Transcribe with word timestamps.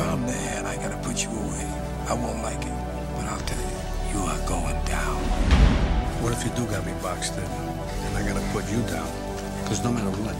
If 0.00 0.06
I'm 0.06 0.26
there 0.26 0.64
I 0.64 0.76
gotta 0.76 0.96
put 1.06 1.22
you 1.22 1.28
away, 1.28 1.66
I 2.08 2.14
won't 2.14 2.42
like 2.42 2.62
it. 2.64 2.72
But 3.16 3.26
I'll 3.26 3.38
tell 3.40 3.60
you, 3.60 3.76
you 4.14 4.20
are 4.32 4.38
going 4.48 4.82
down. 4.86 5.20
What 6.22 6.32
if 6.32 6.42
you 6.42 6.50
do 6.56 6.64
got 6.72 6.86
me 6.86 6.94
boxed 7.02 7.36
in 7.36 7.44
and 7.44 8.16
I 8.16 8.26
gotta 8.26 8.40
put 8.50 8.64
you 8.72 8.80
down? 8.88 9.06
Because 9.62 9.84
no 9.84 9.92
matter 9.92 10.08
what, 10.24 10.34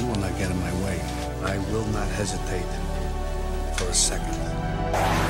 you 0.00 0.08
will 0.08 0.18
not 0.18 0.36
get 0.38 0.50
in 0.50 0.58
my 0.58 0.72
way. 0.82 1.00
I 1.44 1.56
will 1.70 1.86
not 1.94 2.08
hesitate 2.18 2.66
for 3.78 3.84
a 3.84 3.94
second. 3.94 5.25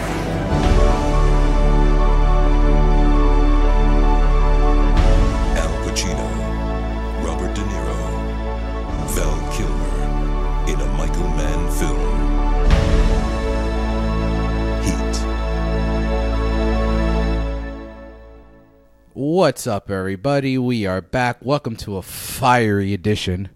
What's 19.47 19.69
up, 19.69 19.93
everybody? 19.93 20.59
We 20.59 20.87
are 20.87 21.01
back. 21.01 21.37
Welcome 21.41 21.77
to 21.77 21.99
a 21.99 22.03
fiery 22.03 22.93
edition 22.93 23.49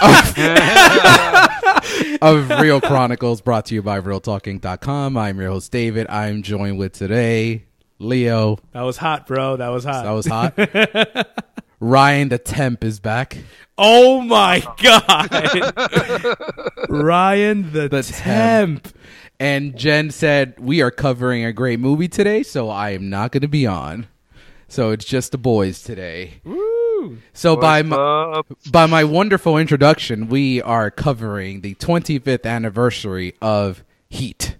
of, 0.00 0.38
of 2.22 2.48
Real 2.58 2.80
Chronicles 2.80 3.42
brought 3.42 3.66
to 3.66 3.74
you 3.74 3.82
by 3.82 4.00
RealTalking.com. 4.00 5.18
I'm 5.18 5.38
your 5.38 5.50
host, 5.50 5.70
David. 5.70 6.06
I'm 6.08 6.42
joined 6.42 6.78
with 6.78 6.94
today 6.94 7.66
Leo. 7.98 8.56
That 8.72 8.80
was 8.80 8.96
hot, 8.96 9.26
bro. 9.26 9.58
That 9.58 9.68
was 9.68 9.84
hot. 9.84 10.04
That 10.04 10.12
was 10.12 10.24
hot. 10.26 10.54
Ryan, 11.80 12.30
the 12.30 12.38
temp, 12.38 12.82
is 12.82 12.98
back. 12.98 13.36
oh 13.76 14.22
my 14.22 14.60
god, 14.82 15.28
Ryan 16.88 17.70
the, 17.72 17.88
The 17.90 18.02
temp. 18.02 18.88
And 19.38 19.76
Jen 19.76 20.10
said, 20.10 20.58
We 20.58 20.80
are 20.80 20.90
covering 20.90 21.44
a 21.44 21.52
great 21.52 21.78
movie 21.78 22.08
today, 22.08 22.42
so 22.42 22.70
I 22.70 22.92
am 22.92 23.10
not 23.10 23.32
going 23.32 23.42
to 23.42 23.48
be 23.48 23.66
on. 23.66 24.06
So 24.74 24.90
it's 24.90 25.04
just 25.04 25.30
the 25.30 25.38
boys 25.38 25.84
today. 25.84 26.40
Woo. 26.42 27.18
So 27.32 27.54
by 27.54 27.82
my, 27.82 28.42
by 28.72 28.86
my 28.86 29.04
wonderful 29.04 29.56
introduction, 29.56 30.26
we 30.28 30.60
are 30.62 30.90
covering 30.90 31.60
the 31.60 31.76
25th 31.76 32.44
anniversary 32.44 33.36
of 33.40 33.84
Heat, 34.08 34.56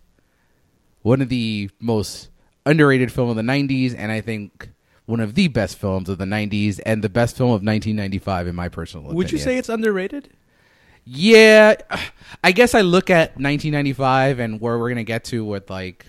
one 1.03 1.21
of 1.21 1.31
the 1.31 1.69
most 1.81 2.29
underrated 2.65 3.11
film 3.11 3.29
of 3.29 3.35
the 3.35 3.43
90s, 3.43 3.93
and 3.99 4.13
I 4.13 4.21
think 4.21 4.71
one 5.07 5.19
of 5.19 5.35
the 5.35 5.49
best 5.49 5.79
films 5.79 6.09
of 6.09 6.19
the 6.19 6.27
90s, 6.27 6.79
and 6.87 7.03
the 7.03 7.09
best 7.09 7.37
film 7.37 7.49
of 7.49 7.65
1995 7.65 8.47
in 8.47 8.55
my 8.55 8.69
personal 8.69 9.07
opinion. 9.07 9.17
Would 9.17 9.33
you 9.33 9.39
say 9.39 9.59
it's 9.59 9.69
underrated? 9.69 10.31
Yeah, 11.05 11.75
I 12.45 12.53
guess 12.53 12.77
I 12.77 12.83
look 12.83 13.11
at 13.11 13.31
1995 13.31 14.39
and 14.39 14.61
where 14.61 14.79
we're 14.79 14.91
gonna 14.91 15.03
get 15.03 15.25
to 15.25 15.45
with 15.45 15.69
like 15.71 16.07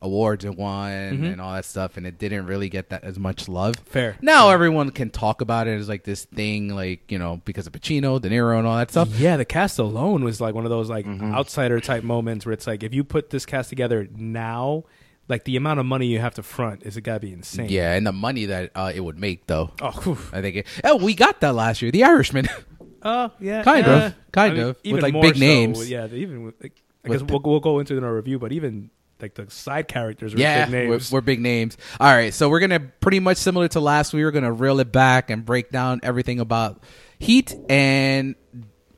awards 0.00 0.44
it 0.44 0.56
won 0.56 0.90
and 0.92 1.40
all 1.40 1.52
that 1.54 1.64
stuff, 1.64 1.96
and 1.96 2.06
it 2.06 2.18
didn't 2.18 2.46
really 2.46 2.68
get 2.68 2.90
that 2.90 3.04
as 3.04 3.18
much 3.18 3.48
love. 3.48 3.76
Fair. 3.86 4.16
Now 4.20 4.50
everyone 4.50 4.90
can 4.90 5.10
talk 5.10 5.40
about 5.40 5.66
it 5.66 5.78
as 5.78 5.88
like 5.88 6.04
this 6.04 6.24
thing, 6.24 6.68
like 6.68 7.10
you 7.10 7.18
know, 7.18 7.40
because 7.44 7.66
of 7.66 7.72
Pacino, 7.72 8.20
De 8.20 8.28
Niro, 8.28 8.58
and 8.58 8.66
all 8.66 8.76
that 8.76 8.90
stuff. 8.90 9.08
Yeah, 9.18 9.36
the 9.36 9.44
cast 9.44 9.78
alone 9.78 10.24
was 10.24 10.40
like 10.40 10.54
one 10.54 10.64
of 10.64 10.70
those 10.70 10.88
like 10.90 11.06
outsider 11.06 11.80
type 11.80 12.04
moments 12.04 12.46
where 12.46 12.52
it's 12.52 12.66
like 12.66 12.82
if 12.82 12.94
you 12.94 13.04
put 13.04 13.30
this 13.30 13.44
cast 13.46 13.68
together 13.68 14.08
now, 14.14 14.84
like 15.28 15.44
the 15.44 15.56
amount 15.56 15.80
of 15.80 15.86
money 15.86 16.06
you 16.06 16.18
have 16.20 16.34
to 16.34 16.42
front 16.42 16.84
is 16.84 16.96
it 16.96 17.02
gotta 17.02 17.20
be 17.20 17.32
insane. 17.32 17.68
Yeah, 17.68 17.94
and 17.94 18.06
the 18.06 18.12
money 18.12 18.46
that 18.46 18.70
uh, 18.74 18.92
it 18.94 19.00
would 19.00 19.18
make, 19.18 19.46
though. 19.46 19.72
Oh, 19.80 19.90
whew. 19.90 20.18
I 20.32 20.40
think. 20.40 20.56
It, 20.56 20.66
oh, 20.84 20.96
we 20.96 21.14
got 21.14 21.40
that 21.40 21.54
last 21.54 21.82
year, 21.82 21.90
The 21.90 22.04
Irishman. 22.04 22.48
Oh, 23.00 23.30
yeah, 23.38 23.62
Kind 23.62 23.86
yeah. 23.86 24.06
of, 24.06 24.14
kind 24.32 24.52
I 24.52 24.54
mean, 24.56 24.62
of, 24.64 24.68
with, 24.68 24.80
even 24.82 25.00
like, 25.02 25.22
big 25.22 25.34
so 25.34 25.38
names. 25.40 25.88
yeah, 25.88 26.08
even 26.08 26.42
with, 26.42 26.60
like, 26.60 26.82
I 27.04 27.10
guess 27.10 27.22
we'll, 27.22 27.40
we'll 27.44 27.60
go 27.60 27.78
into 27.78 27.94
it 27.94 27.98
in 27.98 28.02
our 28.02 28.12
review, 28.12 28.40
but 28.40 28.50
even 28.50 28.90
like 29.20 29.34
the 29.34 29.50
side 29.50 29.88
characters 29.88 30.34
were 30.34 30.40
yeah, 30.40 30.66
big 30.66 30.72
names. 30.72 31.10
We're, 31.10 31.16
we're 31.16 31.22
big 31.22 31.40
names. 31.40 31.76
All 31.98 32.12
right, 32.12 32.32
so 32.32 32.48
we're 32.48 32.60
gonna 32.60 32.80
pretty 32.80 33.20
much 33.20 33.36
similar 33.38 33.68
to 33.68 33.80
last. 33.80 34.12
We 34.12 34.24
were 34.24 34.30
gonna 34.30 34.52
reel 34.52 34.80
it 34.80 34.92
back 34.92 35.30
and 35.30 35.44
break 35.44 35.70
down 35.70 36.00
everything 36.02 36.40
about 36.40 36.82
Heat 37.18 37.54
and 37.68 38.36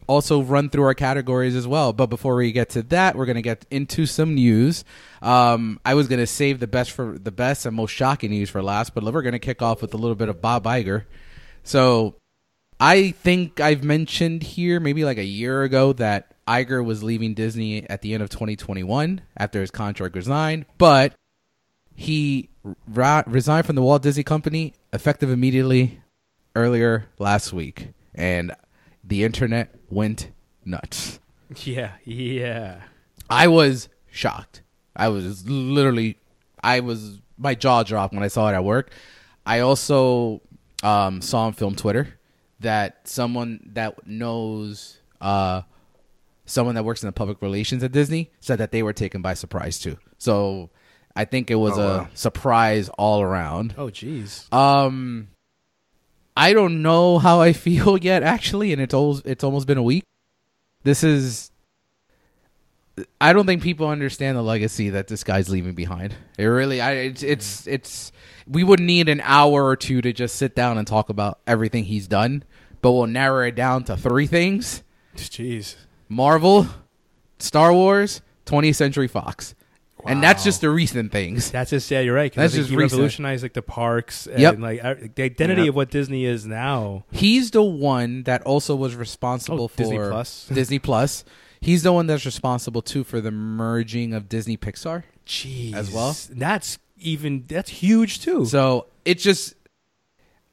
also 0.06 0.42
run 0.42 0.68
through 0.68 0.84
our 0.84 0.94
categories 0.94 1.54
as 1.54 1.66
well. 1.66 1.92
But 1.92 2.06
before 2.06 2.34
we 2.34 2.52
get 2.52 2.70
to 2.70 2.82
that, 2.84 3.16
we're 3.16 3.26
gonna 3.26 3.42
get 3.42 3.64
into 3.70 4.06
some 4.06 4.34
news. 4.34 4.84
Um, 5.22 5.80
I 5.84 5.94
was 5.94 6.08
gonna 6.08 6.26
save 6.26 6.60
the 6.60 6.66
best 6.66 6.90
for 6.90 7.18
the 7.18 7.30
best 7.30 7.64
and 7.64 7.74
most 7.74 7.92
shocking 7.92 8.30
news 8.30 8.50
for 8.50 8.62
last, 8.62 8.94
but 8.94 9.04
we're 9.04 9.22
gonna 9.22 9.38
kick 9.38 9.62
off 9.62 9.80
with 9.80 9.94
a 9.94 9.96
little 9.96 10.16
bit 10.16 10.28
of 10.28 10.40
Bob 10.40 10.64
Iger. 10.64 11.04
So 11.62 12.16
I 12.78 13.10
think 13.10 13.60
I've 13.60 13.84
mentioned 13.84 14.42
here 14.42 14.80
maybe 14.80 15.04
like 15.04 15.18
a 15.18 15.24
year 15.24 15.62
ago 15.62 15.92
that 15.94 16.29
Iger 16.46 16.84
was 16.84 17.02
leaving 17.02 17.34
Disney 17.34 17.88
at 17.88 18.02
the 18.02 18.14
end 18.14 18.22
of 18.22 18.30
2021 18.30 19.20
after 19.36 19.60
his 19.60 19.70
contract 19.70 20.14
resigned, 20.14 20.66
but 20.78 21.14
he 21.94 22.48
ra- 22.88 23.22
resigned 23.26 23.66
from 23.66 23.76
the 23.76 23.82
Walt 23.82 24.02
Disney 24.02 24.22
Company 24.22 24.74
effective 24.92 25.30
immediately 25.30 26.00
earlier 26.56 27.06
last 27.18 27.52
week, 27.52 27.88
and 28.14 28.52
the 29.04 29.24
internet 29.24 29.74
went 29.90 30.30
nuts. 30.64 31.20
yeah, 31.64 31.92
yeah. 32.04 32.82
I 33.28 33.48
was 33.48 33.88
shocked. 34.10 34.62
I 34.96 35.08
was 35.08 35.48
literally, 35.48 36.18
I 36.62 36.80
was 36.80 37.20
my 37.38 37.54
jaw 37.54 37.82
dropped 37.82 38.12
when 38.14 38.22
I 38.22 38.28
saw 38.28 38.48
it 38.50 38.54
at 38.54 38.64
work. 38.64 38.90
I 39.46 39.60
also 39.60 40.42
um, 40.82 41.22
saw 41.22 41.46
on 41.46 41.52
film 41.52 41.74
Twitter 41.74 42.18
that 42.60 43.08
someone 43.08 43.70
that 43.72 44.06
knows 44.06 44.98
uh, 45.20 45.62
someone 46.50 46.74
that 46.74 46.84
works 46.84 47.02
in 47.02 47.06
the 47.06 47.12
public 47.12 47.40
relations 47.40 47.82
at 47.82 47.92
Disney 47.92 48.30
said 48.40 48.58
that 48.58 48.72
they 48.72 48.82
were 48.82 48.92
taken 48.92 49.22
by 49.22 49.34
surprise 49.34 49.78
too. 49.78 49.96
So 50.18 50.70
I 51.14 51.24
think 51.24 51.50
it 51.50 51.56
was 51.56 51.78
a 51.78 52.10
surprise 52.14 52.88
all 52.90 53.22
around. 53.22 53.74
Oh, 53.78 53.86
jeez. 53.86 54.52
Um, 54.52 55.28
I 56.36 56.52
don't 56.52 56.82
know 56.82 57.18
how 57.18 57.40
I 57.40 57.52
feel 57.66 57.98
yet, 57.98 58.22
actually, 58.22 58.72
and 58.72 58.82
it's 58.82 58.94
almost 58.94 59.26
it's 59.26 59.44
almost 59.44 59.66
been 59.66 59.78
a 59.78 59.82
week. 59.82 60.04
This 60.82 61.04
is. 61.04 61.50
I 63.20 63.32
don't 63.32 63.46
think 63.46 63.62
people 63.62 63.88
understand 63.88 64.36
the 64.36 64.42
legacy 64.42 64.90
that 64.90 65.08
this 65.08 65.24
guy's 65.24 65.48
leaving 65.48 65.74
behind. 65.74 66.14
It 66.36 66.44
really, 66.44 66.80
I 66.80 66.92
it's 66.92 67.22
it's 67.22 67.66
it's. 67.66 68.12
We 68.46 68.64
would 68.64 68.80
need 68.80 69.08
an 69.08 69.20
hour 69.24 69.64
or 69.64 69.76
two 69.76 70.00
to 70.02 70.12
just 70.12 70.36
sit 70.36 70.56
down 70.56 70.76
and 70.76 70.86
talk 70.86 71.08
about 71.08 71.38
everything 71.46 71.84
he's 71.84 72.08
done, 72.08 72.42
but 72.82 72.92
we'll 72.92 73.06
narrow 73.06 73.46
it 73.46 73.54
down 73.54 73.84
to 73.84 73.96
three 73.96 74.26
things: 74.26 74.82
Jeez. 75.16 75.76
Marvel, 76.10 76.66
Star 77.38 77.72
Wars, 77.72 78.20
20th 78.44 78.74
Century 78.74 79.08
Fox, 79.08 79.54
and 80.06 80.22
that's 80.22 80.44
just 80.44 80.60
the 80.60 80.68
recent 80.70 81.12
things. 81.12 81.50
That's 81.50 81.70
just 81.70 81.90
yeah, 81.90 82.00
you're 82.00 82.14
right. 82.14 82.30
'cause 82.32 82.36
That's 82.36 82.52
think 82.54 82.62
just 82.62 82.70
he 82.70 82.76
recent. 82.76 82.92
revolutionized 82.98 83.42
like 83.42 83.52
the 83.54 83.62
parks 83.62 84.26
and 84.26 84.40
Yep. 84.40 84.58
like 84.58 85.14
the 85.14 85.22
identity 85.22 85.68
of 85.68 85.74
what 85.74 85.90
Disney 85.90 86.24
is 86.24 86.44
now. 86.46 87.04
He's 87.10 87.50
the 87.52 87.62
one 87.62 88.24
that 88.24 88.42
also 88.42 88.74
was 88.76 88.94
responsible 88.94 89.64
Oh, 89.64 89.68
for 89.68 89.76
Disney 89.76 89.98
Plus. 89.98 90.46
Disney 90.52 90.78
Plus. 90.78 91.24
He's 91.62 91.82
the 91.82 91.92
one 91.92 92.06
that's 92.06 92.24
responsible 92.24 92.80
too 92.82 93.04
for 93.04 93.20
the 93.20 93.30
merging 93.30 94.14
of 94.14 94.28
Disney 94.28 94.56
Pixar. 94.56 95.04
Jeez. 95.26 95.74
As 95.74 95.90
well? 95.92 96.16
That's 96.30 96.78
even 96.98 97.44
that's 97.46 97.68
huge 97.70 98.20
too. 98.20 98.46
So 98.46 98.86
it 99.04 99.18
just, 99.18 99.54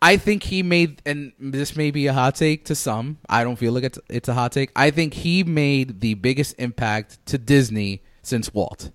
I 0.02 0.18
think 0.18 0.44
he 0.44 0.62
made, 0.62 1.02
and 1.06 1.32
this 1.40 1.76
may 1.76 1.90
be 1.90 2.06
a 2.08 2.14
hot 2.14 2.36
take 2.36 2.66
to 2.66 2.76
some. 2.76 3.18
I 3.28 3.44
don't 3.44 3.56
feel 3.56 3.74
like 3.74 3.84
it's 3.84 4.00
it's 4.10 4.30
a 4.30 4.34
hot 4.34 4.52
take. 4.52 4.72
I 4.76 4.92
think 4.92 5.14
he 5.16 5.44
made 5.44 6.02
the 6.02 6.14
biggest 6.14 6.56
impact 6.60 7.26
to 7.28 7.38
Disney 7.38 8.04
since 8.22 8.54
Walt. 8.54 8.92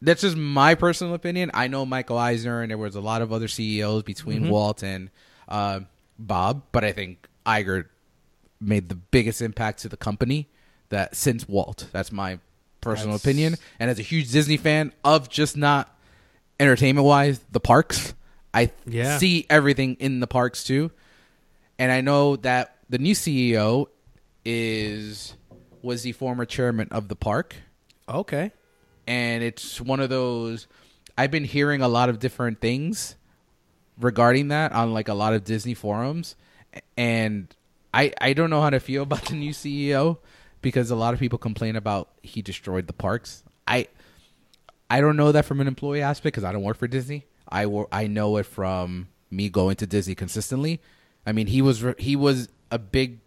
That's 0.00 0.22
just 0.22 0.36
my 0.36 0.74
personal 0.74 1.14
opinion. 1.14 1.50
I 1.52 1.66
know 1.66 1.84
Michael 1.84 2.16
Eisner, 2.16 2.62
and 2.62 2.70
there 2.70 2.78
was 2.78 2.94
a 2.94 3.00
lot 3.00 3.20
of 3.20 3.32
other 3.32 3.48
CEOs 3.48 4.04
between 4.04 4.48
Walt 4.48 4.82
and 4.82 5.10
uh, 5.48 5.80
Bob, 6.18 6.62
but 6.72 6.84
I 6.84 6.92
think 6.92 7.28
Iger 7.44 7.86
made 8.60 8.88
the 8.88 8.94
biggest 8.94 9.42
impact 9.42 9.80
to 9.80 9.88
the 9.88 9.96
company 9.96 10.48
that 10.88 11.16
since 11.16 11.48
Walt. 11.48 11.88
That's 11.92 12.12
my 12.12 12.38
personal 12.80 13.14
That's- 13.14 13.24
opinion. 13.24 13.56
And 13.78 13.90
as 13.90 13.98
a 13.98 14.02
huge 14.02 14.30
Disney 14.30 14.56
fan 14.56 14.92
of 15.04 15.28
just 15.28 15.56
not 15.56 15.94
entertainment 16.60 17.04
wise, 17.06 17.40
the 17.50 17.60
parks, 17.60 18.14
I 18.54 18.70
Yeah. 18.86 19.18
see 19.18 19.46
everything 19.50 19.96
in 20.00 20.20
the 20.20 20.26
parks 20.26 20.64
too. 20.64 20.90
And 21.78 21.92
I 21.92 22.00
know 22.00 22.36
that 22.36 22.76
the 22.88 22.98
new 22.98 23.14
CEO 23.14 23.86
is 24.44 25.34
was 25.82 26.02
the 26.02 26.12
former 26.12 26.44
chairman 26.44 26.88
of 26.90 27.08
the 27.08 27.14
park 27.16 27.54
okay. 28.08 28.50
and 29.06 29.42
it's 29.44 29.80
one 29.80 30.00
of 30.00 30.08
those 30.08 30.66
I've 31.16 31.30
been 31.30 31.44
hearing 31.44 31.82
a 31.82 31.88
lot 31.88 32.08
of 32.08 32.18
different 32.18 32.60
things 32.60 33.14
regarding 34.00 34.48
that 34.48 34.72
on 34.72 34.92
like 34.92 35.08
a 35.08 35.14
lot 35.14 35.34
of 35.34 35.44
Disney 35.44 35.74
forums 35.74 36.34
and 36.96 37.54
I 37.94 38.12
I 38.20 38.32
don't 38.32 38.50
know 38.50 38.60
how 38.60 38.70
to 38.70 38.80
feel 38.80 39.02
about 39.08 39.26
the 39.26 39.34
new 39.34 39.52
CEO 39.52 40.18
because 40.62 40.90
a 40.90 40.96
lot 40.96 41.14
of 41.14 41.20
people 41.20 41.38
complain 41.38 41.76
about 41.76 42.08
he 42.22 42.42
destroyed 42.42 42.86
the 42.86 42.92
parks. 42.92 43.44
I 43.66 43.88
I 44.90 45.00
don't 45.00 45.16
know 45.16 45.32
that 45.32 45.44
from 45.44 45.60
an 45.60 45.68
employee 45.68 46.02
aspect 46.02 46.34
because 46.34 46.44
I 46.44 46.52
don't 46.52 46.62
work 46.62 46.78
for 46.78 46.88
Disney. 46.88 47.26
I 47.48 47.66
wor- 47.66 47.88
I 47.92 48.06
know 48.06 48.36
it 48.36 48.46
from 48.46 49.08
me 49.30 49.48
going 49.48 49.76
to 49.76 49.86
Disney 49.86 50.14
consistently. 50.14 50.80
I 51.26 51.32
mean, 51.32 51.46
he 51.48 51.62
was 51.62 51.82
re- 51.82 51.94
he 51.98 52.16
was 52.16 52.48
a 52.70 52.78
big 52.78 53.18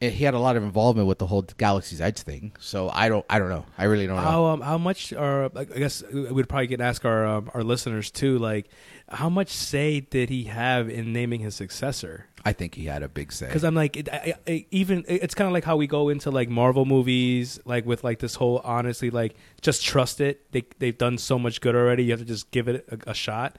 he 0.00 0.24
had 0.24 0.34
a 0.34 0.38
lot 0.38 0.56
of 0.56 0.62
involvement 0.62 1.08
with 1.08 1.18
the 1.18 1.26
whole 1.26 1.42
Galaxy's 1.42 2.00
Edge 2.00 2.18
thing. 2.20 2.52
So 2.58 2.90
I 2.90 3.08
don't, 3.08 3.24
I 3.30 3.38
don't 3.38 3.48
know. 3.48 3.64
I 3.78 3.84
really 3.84 4.06
don't 4.06 4.16
know. 4.16 4.22
How 4.22 4.44
um, 4.46 4.60
how 4.60 4.78
much 4.78 5.12
are 5.12 5.50
I 5.54 5.64
guess 5.64 6.02
we'd 6.12 6.48
probably 6.48 6.66
get 6.66 6.78
to 6.78 6.84
ask 6.84 7.04
our 7.04 7.24
um, 7.26 7.50
our 7.54 7.62
listeners 7.62 8.10
too 8.10 8.38
like 8.38 8.68
how 9.08 9.28
much 9.28 9.48
say 9.50 10.00
did 10.00 10.30
he 10.30 10.44
have 10.44 10.88
in 10.88 11.12
naming 11.12 11.40
his 11.40 11.54
successor? 11.54 12.26
I 12.44 12.52
think 12.52 12.74
he 12.74 12.84
had 12.84 13.02
a 13.02 13.08
big 13.08 13.32
say. 13.32 13.46
Because 13.46 13.64
I'm 13.64 13.74
like 13.74 13.96
it, 13.96 14.08
I, 14.12 14.34
I, 14.46 14.66
even 14.70 15.04
it's 15.08 15.34
kind 15.34 15.46
of 15.46 15.54
like 15.54 15.64
how 15.64 15.76
we 15.76 15.86
go 15.86 16.10
into 16.10 16.30
like 16.30 16.48
Marvel 16.48 16.84
movies 16.84 17.58
like 17.64 17.86
with 17.86 18.04
like 18.04 18.18
this 18.18 18.34
whole 18.34 18.60
honestly 18.64 19.10
like 19.10 19.34
just 19.62 19.82
trust 19.82 20.20
it 20.20 20.50
they 20.52 20.64
they've 20.78 20.96
done 20.96 21.16
so 21.16 21.38
much 21.38 21.60
good 21.60 21.74
already 21.74 22.04
you 22.04 22.10
have 22.10 22.20
to 22.20 22.26
just 22.26 22.50
give 22.50 22.68
it 22.68 22.86
a, 22.90 23.10
a 23.10 23.14
shot. 23.14 23.56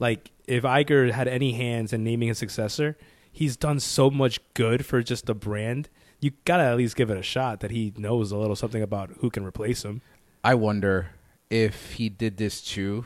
Like 0.00 0.32
if 0.46 0.64
Iger 0.64 1.12
had 1.12 1.28
any 1.28 1.52
hands 1.52 1.92
in 1.92 2.02
naming 2.02 2.28
his 2.28 2.38
successor, 2.38 2.96
he's 3.30 3.56
done 3.56 3.78
so 3.78 4.10
much 4.10 4.40
good 4.54 4.84
for 4.84 5.02
just 5.02 5.26
the 5.26 5.34
brand. 5.34 5.88
You 6.20 6.32
gotta 6.44 6.64
at 6.64 6.76
least 6.76 6.96
give 6.96 7.10
it 7.10 7.18
a 7.18 7.22
shot 7.22 7.60
that 7.60 7.70
he 7.70 7.92
knows 7.96 8.32
a 8.32 8.36
little 8.36 8.56
something 8.56 8.82
about 8.82 9.10
who 9.20 9.30
can 9.30 9.44
replace 9.44 9.84
him. 9.84 10.02
I 10.42 10.54
wonder 10.54 11.10
if 11.50 11.92
he 11.92 12.08
did 12.08 12.36
this 12.36 12.60
too 12.60 13.04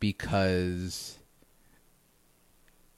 because 0.00 1.19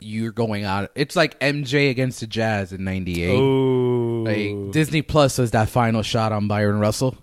you're 0.02 0.32
going 0.32 0.64
out. 0.64 0.90
It's 0.94 1.16
like 1.16 1.38
MJ 1.40 1.90
against 1.90 2.20
the 2.20 2.26
Jazz 2.26 2.72
in 2.72 2.84
'98. 2.84 3.30
Oh, 3.30 4.24
Like 4.26 4.72
Disney 4.72 5.02
Plus 5.02 5.38
was 5.38 5.50
that 5.52 5.68
final 5.68 6.02
shot 6.02 6.32
on 6.32 6.48
Bryon 6.48 6.78
Russell, 6.78 7.16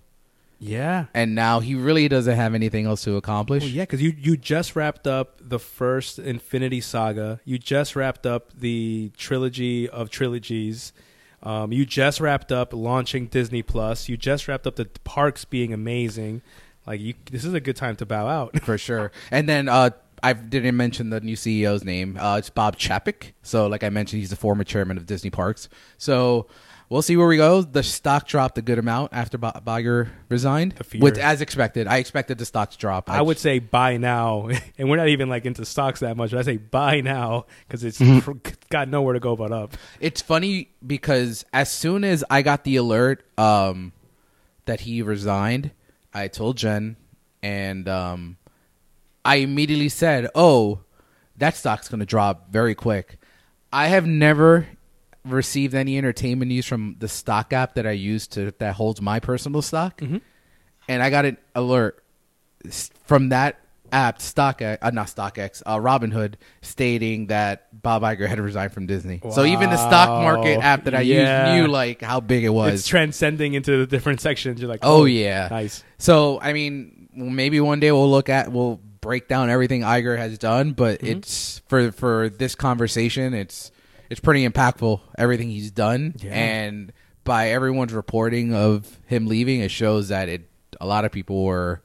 yeah. 0.60 1.06
and 1.14 1.36
now 1.36 1.60
he 1.60 1.76
really 1.76 2.08
doesn't 2.08 2.36
have 2.36 2.54
anything 2.54 2.86
else 2.86 3.04
to 3.04 3.16
accomplish. 3.16 3.64
Well, 3.64 3.72
yeah, 3.72 3.84
because 3.84 4.02
you 4.02 4.14
you 4.18 4.36
just 4.38 4.76
wrapped 4.76 5.08
up 5.08 5.40
the 5.42 5.60
first 5.60 6.20
Infinity 6.20 6.82
Saga. 6.82 7.40
You 7.46 7.58
just 7.58 7.96
wrapped 7.96 8.26
up 8.26 8.52
the 8.58 9.12
trilogy 9.18 9.88
of 9.90 10.10
trilogies. 10.10 10.94
Um, 11.42 11.72
you 11.72 11.86
just 11.86 12.20
wrapped 12.20 12.52
up 12.52 12.74
launching 12.74 13.28
Disney 13.28 13.64
Plus. 13.64 14.10
You 14.10 14.18
just 14.18 14.48
wrapped 14.48 14.68
up 14.68 14.76
the 14.76 14.86
parks 15.06 15.46
being 15.46 15.72
amazing. 15.74 16.42
Like 16.86 17.00
you, 17.00 17.14
this 17.32 17.46
is 17.46 17.54
a 17.54 17.60
good 17.60 17.76
time 17.76 17.96
to 17.98 18.06
bow 18.06 18.28
out. 18.28 18.60
for 18.64 18.78
sure. 18.78 19.12
And 19.32 19.48
then 19.48 19.70
uh, 19.70 19.92
I 20.24 20.34
didn't 20.34 20.78
mention 20.78 21.10
the 21.10 21.20
new 21.22 21.36
CEO's 21.36 21.84
name. 21.84 22.18
Uh, 22.20 22.38
it's 22.38 22.50
Bob 22.50 22.78
Chapek. 22.78 23.34
So, 23.42 23.68
like 23.68 23.84
I 23.84 23.90
mentioned, 23.90 24.20
he's 24.20 24.30
the 24.30 24.36
former 24.36 24.64
chairman 24.64 24.98
of 24.98 25.06
Disney 25.06 25.30
Parks. 25.30 25.70
So. 25.98 26.48
We'll 26.90 27.04
see 27.04 27.16
where 27.18 27.28
we 27.28 27.38
go. 27.38 27.62
The 27.62 27.84
stock 27.84 28.28
dropped 28.28 28.58
a 28.58 28.64
good 28.64 28.80
amount 28.80 29.14
after 29.14 29.38
Bogger 29.38 30.10
resigned, 30.28 30.74
with 31.00 31.20
as 31.20 31.40
expected. 31.40 31.86
I 31.86 31.98
expected 31.98 32.40
the 32.40 32.46
stock 32.46 32.72
to 32.72 32.78
drop. 32.80 33.12
I 33.12 33.22
would 33.22 33.38
say 33.38 33.60
buy 33.60 33.98
now, 33.98 34.50
and 34.78 34.90
we're 34.90 34.98
not 34.98 35.10
even 35.10 35.30
like 35.30 35.46
into 35.46 35.66
stocks 35.66 36.00
that 36.00 36.18
much. 36.18 36.32
But 36.32 36.40
I 36.40 36.42
say 36.42 36.58
buy 36.58 37.02
now 37.02 37.46
because 37.68 37.84
it's 37.84 38.02
got 38.72 38.90
nowhere 38.90 39.14
to 39.14 39.20
go 39.20 39.36
but 39.36 39.52
up. 39.52 39.78
It's 40.00 40.24
funny 40.24 40.72
because 40.86 41.46
as 41.54 41.72
soon 41.72 42.04
as 42.04 42.24
I 42.28 42.42
got 42.42 42.64
the 42.64 42.78
alert 42.78 43.24
um, 43.38 43.94
that 44.66 44.80
he 44.80 45.04
resigned, 45.04 45.70
I 46.12 46.28
told 46.28 46.58
Jen, 46.58 46.98
and 47.44 47.88
um, 47.88 48.38
I 49.30 49.36
immediately 49.36 49.90
said, 49.90 50.28
"Oh, 50.34 50.80
that 51.38 51.56
stock's 51.56 51.88
going 51.88 52.00
to 52.00 52.06
drop 52.06 52.52
very 52.52 52.74
quick." 52.76 53.18
I 53.72 53.88
have 53.88 54.08
never 54.08 54.68
received 55.24 55.76
any 55.76 55.98
entertainment 55.98 56.50
news 56.50 56.66
from 56.66 56.96
the 56.98 57.08
stock 57.08 57.54
app 57.54 57.76
that 57.76 57.86
I 57.86 57.92
use 57.92 58.26
to 58.30 58.52
that 58.58 58.74
holds 58.76 59.02
my 59.02 59.20
personal 59.20 59.62
stock, 59.62 60.02
and 60.02 61.04
I 61.04 61.10
got 61.10 61.26
an 61.26 61.38
alert 61.54 62.04
from 63.06 63.30
that 63.30 63.60
app, 63.92 64.22
Stock, 64.22 64.62
uh, 64.62 64.78
not 64.94 65.08
StockX, 65.08 65.64
uh, 65.66 65.78
Robinhood, 65.78 66.36
stating 66.62 67.28
that 67.28 67.82
Bob 67.82 68.04
Iger 68.04 68.28
had 68.28 68.40
resigned 68.40 68.72
from 68.72 68.86
Disney. 68.86 69.20
So 69.32 69.46
even 69.46 69.70
the 69.70 69.78
stock 69.78 70.10
market 70.22 70.60
app 70.64 70.84
that 70.86 70.94
I 70.96 71.02
Yeah. 71.02 71.48
used 71.48 71.62
knew 71.64 71.68
like 71.72 72.02
how 72.02 72.20
big 72.20 72.44
it 72.44 72.50
was. 72.50 72.74
It's 72.76 72.88
transcending 72.88 73.54
into 73.54 73.78
the 73.78 73.88
different 73.88 74.22
sections. 74.22 74.62
You're 74.62 74.70
like, 74.70 74.82
Oh, 74.84 75.06
yeah, 75.06 75.48
nice. 75.50 75.84
So 75.98 76.40
I 76.42 76.54
mean, 76.54 77.10
maybe 77.16 77.60
one 77.60 77.80
day 77.80 77.92
we'll 77.92 78.10
look 78.10 78.30
at 78.30 78.52
we'll 78.52 78.80
break 79.02 79.28
down 79.28 79.50
everything 79.50 79.82
Iger 79.82 80.18
has 80.18 80.38
done, 80.38 80.72
but 80.74 81.00
Mm-hmm. 81.00 81.18
it's 81.20 81.60
for 81.68 81.92
for 81.92 82.30
this 82.30 82.56
conversation, 82.56 83.34
it's 83.34 83.72
it's 84.10 84.20
pretty 84.20 84.48
impactful 84.48 85.00
everything 85.18 85.50
he's 85.50 85.72
done, 85.72 86.16
Yeah. 86.18 86.32
and 86.34 86.92
by 87.24 87.50
everyone's 87.50 87.94
reporting 87.94 88.54
of 88.56 88.98
him 89.06 89.28
leaving, 89.28 89.60
it 89.60 89.72
shows 89.72 90.08
that 90.10 90.30
it 90.30 90.50
a 90.82 90.86
lot 90.88 91.06
of 91.06 91.12
people 91.12 91.44
were 91.46 91.82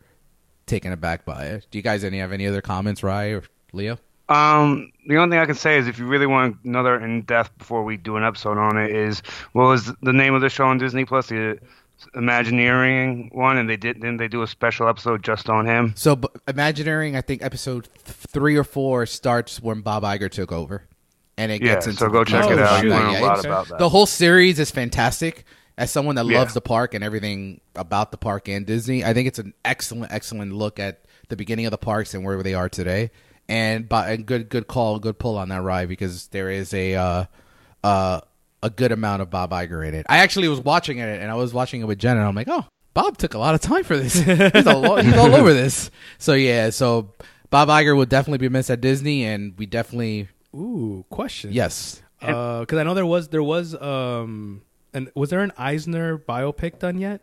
taken 0.67 0.93
aback 0.93 1.25
by 1.25 1.45
it. 1.47 1.67
Do 1.71 1.79
you 1.79 1.83
guys 1.83 2.05
any 2.05 2.19
have 2.19 2.33
any 2.33 2.47
other 2.47 2.63
comments, 2.63 3.03
Rye 3.03 3.27
or 3.33 3.43
Leo? 3.73 3.99
Um, 4.31 4.91
the 5.07 5.19
only 5.19 5.35
thing 5.35 5.43
I 5.43 5.45
can 5.45 5.55
say 5.55 5.77
is 5.77 5.87
if 5.87 5.99
you 5.99 6.07
really 6.07 6.27
want 6.27 6.57
another 6.65 6.99
in 6.99 7.23
depth 7.23 7.59
before 7.59 7.85
we 7.85 7.99
do 7.99 8.17
an 8.17 8.25
episode 8.25 8.57
on 8.57 8.79
it 8.79 8.91
is 8.91 9.21
what 9.53 9.65
was 9.65 9.93
the 10.01 10.15
name 10.15 10.33
of 10.33 10.41
the 10.41 10.49
show 10.49 10.65
on 10.65 10.79
Disney 10.79 11.05
Plus? 11.05 11.27
The 11.29 11.59
Imagineering 12.15 13.31
one, 13.33 13.57
and 13.57 13.69
they 13.69 13.77
did 13.77 14.01
then 14.01 14.17
they 14.17 14.29
do 14.29 14.43
a 14.43 14.47
special 14.47 14.89
episode 14.89 15.23
just 15.23 15.49
on 15.49 15.67
him. 15.67 15.93
So, 15.97 16.17
b- 16.17 16.29
Imagineering, 16.49 17.17
I 17.17 17.21
think 17.21 17.43
episode 17.43 17.85
th- 18.05 18.17
three 18.29 18.57
or 18.57 18.65
four 18.65 19.07
starts 19.07 19.61
when 19.63 19.81
Bob 19.81 20.03
Iger 20.03 20.31
took 20.31 20.53
over, 20.53 20.87
and 21.39 21.51
it 21.53 21.63
Yeah, 21.63 21.75
gets 21.75 21.87
into 21.87 21.99
so 21.99 22.09
go 22.11 22.25
check 22.25 22.45
it 22.47 22.53
out. 22.53 22.59
about 22.59 22.73
I 22.73 22.83
that. 22.83 22.89
learned 22.89 23.09
a 23.17 23.21
Yeah, 23.21 23.27
lot 23.27 23.45
about 23.45 23.69
that. 23.69 23.79
The 23.79 23.89
whole 23.89 24.07
series 24.07 24.59
is 24.59 24.71
fantastic. 24.71 25.45
As 25.77 25.91
someone 25.91 26.15
that 26.17 26.27
Yeah. 26.27 26.39
loves 26.39 26.55
the 26.55 26.61
park 26.61 26.95
and 26.95 27.03
everything 27.03 27.61
about 27.75 28.11
the 28.13 28.17
park 28.17 28.49
and 28.49 28.65
Disney, 28.65 29.05
I 29.05 29.13
think 29.13 29.27
it's 29.27 29.41
an 29.41 29.55
excellent, 29.65 30.13
excellent 30.13 30.53
look 30.53 30.79
at 30.79 31.05
the 31.31 31.37
beginning 31.37 31.67
of 31.67 31.73
the 31.73 31.79
parks 31.79 32.15
and 32.15 32.25
where 32.25 32.41
they 32.45 32.55
are 32.55 32.69
today. 32.69 33.11
And 33.49 33.89
by 33.89 34.11
a 34.11 34.17
good, 34.17 34.49
good 34.49 34.69
call, 34.69 34.99
good 35.01 35.19
pull 35.19 35.37
on 35.37 35.49
that 35.49 35.63
ride 35.63 35.89
because 35.89 36.29
there 36.29 36.49
is 36.49 36.73
a 36.73 36.95
uh, 36.95 37.25
uh, 37.83 38.21
a 38.65 38.71
good 38.71 38.93
amount 38.93 39.23
of 39.23 39.31
Bob 39.31 39.51
Iger 39.51 39.87
in 39.87 39.95
it. 39.95 40.07
I 40.09 40.19
actually 40.19 40.49
was 40.49 40.59
watching 40.61 40.99
it 40.99 41.21
and 41.21 41.31
I 41.31 41.35
was 41.35 41.53
watching 41.53 41.83
it 41.83 41.85
with 41.85 41.99
Jen 41.99 42.17
and 42.17 42.27
I'm 42.27 42.35
like, 42.35 42.49
oh, 42.49 42.65
Bob 42.95 43.19
took 43.19 43.35
a 43.35 43.39
lot 43.39 43.55
of 43.55 43.61
time 43.61 43.85
for 43.85 43.97
this. 43.97 44.15
he's, 44.23 44.67
all, 44.67 44.97
he's 44.97 45.17
all 45.17 45.35
over 45.35 45.53
this. 45.53 45.91
So 46.19 46.33
yeah, 46.33 46.71
so 46.71 47.13
Bob 47.51 47.69
Iger 47.69 47.95
will 47.97 48.07
definitely 48.07 48.39
be 48.39 48.49
missed 48.49 48.71
at 48.71 48.81
Disney, 48.81 49.25
and 49.25 49.55
we 49.59 49.67
definitely 49.67 50.29
Ooh, 50.55 51.05
question. 51.11 51.53
yes. 51.53 52.03
because 52.21 52.73
I 52.73 52.83
know 52.83 52.95
there 52.95 53.05
was 53.07 53.29
there 53.29 53.43
was 53.43 53.75
um 53.81 54.63
and 54.95 55.11
was 55.15 55.31
there 55.31 55.41
an 55.41 55.53
Eisner 55.59 56.17
biopic 56.17 56.79
done 56.79 56.99
yet? 56.99 57.21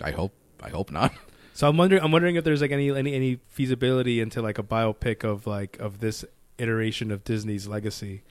I 0.00 0.12
hope 0.12 0.32
I 0.62 0.70
hope 0.70 0.90
not. 0.92 1.12
So 1.54 1.68
I'm 1.68 1.76
wondering 1.76 2.02
I'm 2.02 2.12
wondering 2.12 2.36
if 2.36 2.44
there's 2.44 2.60
like 2.60 2.72
any 2.72 2.90
any 2.90 3.14
any 3.14 3.40
feasibility 3.48 4.20
into 4.20 4.42
like 4.42 4.58
a 4.58 4.62
biopic 4.62 5.22
of 5.22 5.46
like 5.46 5.78
of 5.78 6.00
this 6.00 6.24
iteration 6.58 7.10
of 7.10 7.22
Disney's 7.24 7.68
legacy, 7.68 8.22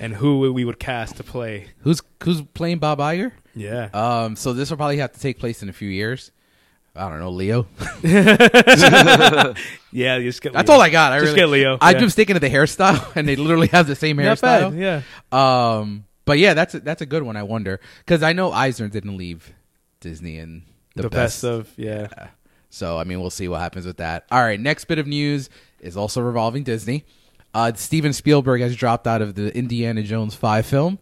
and 0.00 0.14
who 0.14 0.52
we 0.52 0.64
would 0.64 0.78
cast 0.78 1.16
to 1.16 1.24
play. 1.24 1.68
Who's 1.80 2.00
who's 2.22 2.42
playing 2.42 2.78
Bob 2.78 2.98
Iger? 2.98 3.32
Yeah. 3.54 3.88
Um, 3.92 4.36
so 4.36 4.52
this 4.52 4.70
will 4.70 4.76
probably 4.76 4.98
have 4.98 5.12
to 5.12 5.20
take 5.20 5.38
place 5.38 5.62
in 5.62 5.68
a 5.68 5.72
few 5.72 5.88
years. 5.88 6.30
I 6.94 7.10
don't 7.10 7.20
know, 7.20 7.30
Leo. 7.30 7.66
yeah, 8.02 8.36
just 10.18 10.40
get 10.40 10.52
That's 10.52 10.70
all 10.70 10.80
I 10.80 10.90
got. 10.90 11.12
I 11.12 11.20
Just 11.20 11.36
really, 11.36 11.40
get 11.40 11.58
Leo. 11.68 11.78
I 11.80 11.92
yeah. 11.92 11.98
just 11.98 12.16
thinking 12.16 12.36
of 12.36 12.42
the 12.42 12.50
hairstyle, 12.50 13.12
and 13.16 13.28
they 13.28 13.36
literally 13.36 13.68
have 13.68 13.86
the 13.86 13.96
same 13.96 14.16
bad. 14.16 14.38
hairstyle. 14.38 14.78
Yeah. 14.78 15.02
Um, 15.78 16.04
but 16.24 16.38
yeah, 16.38 16.54
that's 16.54 16.74
a, 16.74 16.80
that's 16.80 17.02
a 17.02 17.06
good 17.06 17.22
one. 17.22 17.36
I 17.36 17.42
wonder 17.42 17.80
because 17.98 18.22
I 18.22 18.32
know 18.32 18.50
Eisner 18.50 18.88
didn't 18.88 19.16
leave 19.16 19.52
Disney 20.00 20.38
and 20.38 20.62
the, 20.94 21.02
The, 21.02 21.10
best. 21.10 21.44
of 21.44 21.70
yeah. 21.76 22.08
Yeah. 22.16 22.28
So 22.70 22.98
I 22.98 23.04
mean, 23.04 23.20
we'll 23.20 23.30
see 23.30 23.48
what 23.48 23.60
happens 23.60 23.86
with 23.86 23.98
that. 23.98 24.24
All 24.30 24.40
right, 24.40 24.58
next 24.58 24.86
bit 24.86 24.98
of 24.98 25.06
news 25.06 25.50
is 25.80 25.96
also 25.96 26.20
revolving 26.20 26.62
Disney. 26.62 27.04
Uh, 27.56 27.72
Steven 27.74 28.12
Spielberg 28.12 28.60
has 28.60 28.76
dropped 28.76 29.06
out 29.06 29.22
of 29.22 29.34
the 29.34 29.56
Indiana 29.56 30.02
Jones 30.02 30.34
five 30.34 30.66
film, 30.66 30.98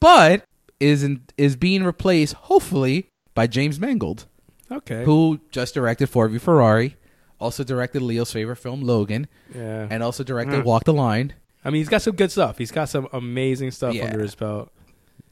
but 0.00 0.44
is 0.78 1.02
in, 1.02 1.22
is 1.38 1.56
being 1.56 1.82
replaced 1.82 2.34
hopefully 2.34 3.08
by 3.34 3.46
James 3.46 3.80
Mangold, 3.80 4.26
Okay. 4.70 5.04
who 5.04 5.40
just 5.50 5.72
directed 5.72 6.08
Ford 6.08 6.30
v 6.30 6.38
Ferrari, 6.38 6.96
also 7.40 7.64
directed 7.64 8.02
Leo's 8.02 8.30
favorite 8.30 8.56
film 8.56 8.82
Logan, 8.82 9.28
Yeah. 9.54 9.86
and 9.88 10.02
also 10.02 10.22
directed 10.22 10.62
Walk 10.64 10.84
the 10.84 10.92
Line. 10.92 11.32
I 11.64 11.70
mean, 11.70 11.80
he's 11.80 11.88
got 11.88 12.02
some 12.02 12.16
good 12.16 12.30
stuff. 12.30 12.58
He's 12.58 12.70
got 12.70 12.90
some 12.90 13.08
amazing 13.14 13.70
stuff 13.70 13.94
Yeah. 13.94 14.04
under 14.08 14.20
his 14.20 14.34
belt. 14.34 14.70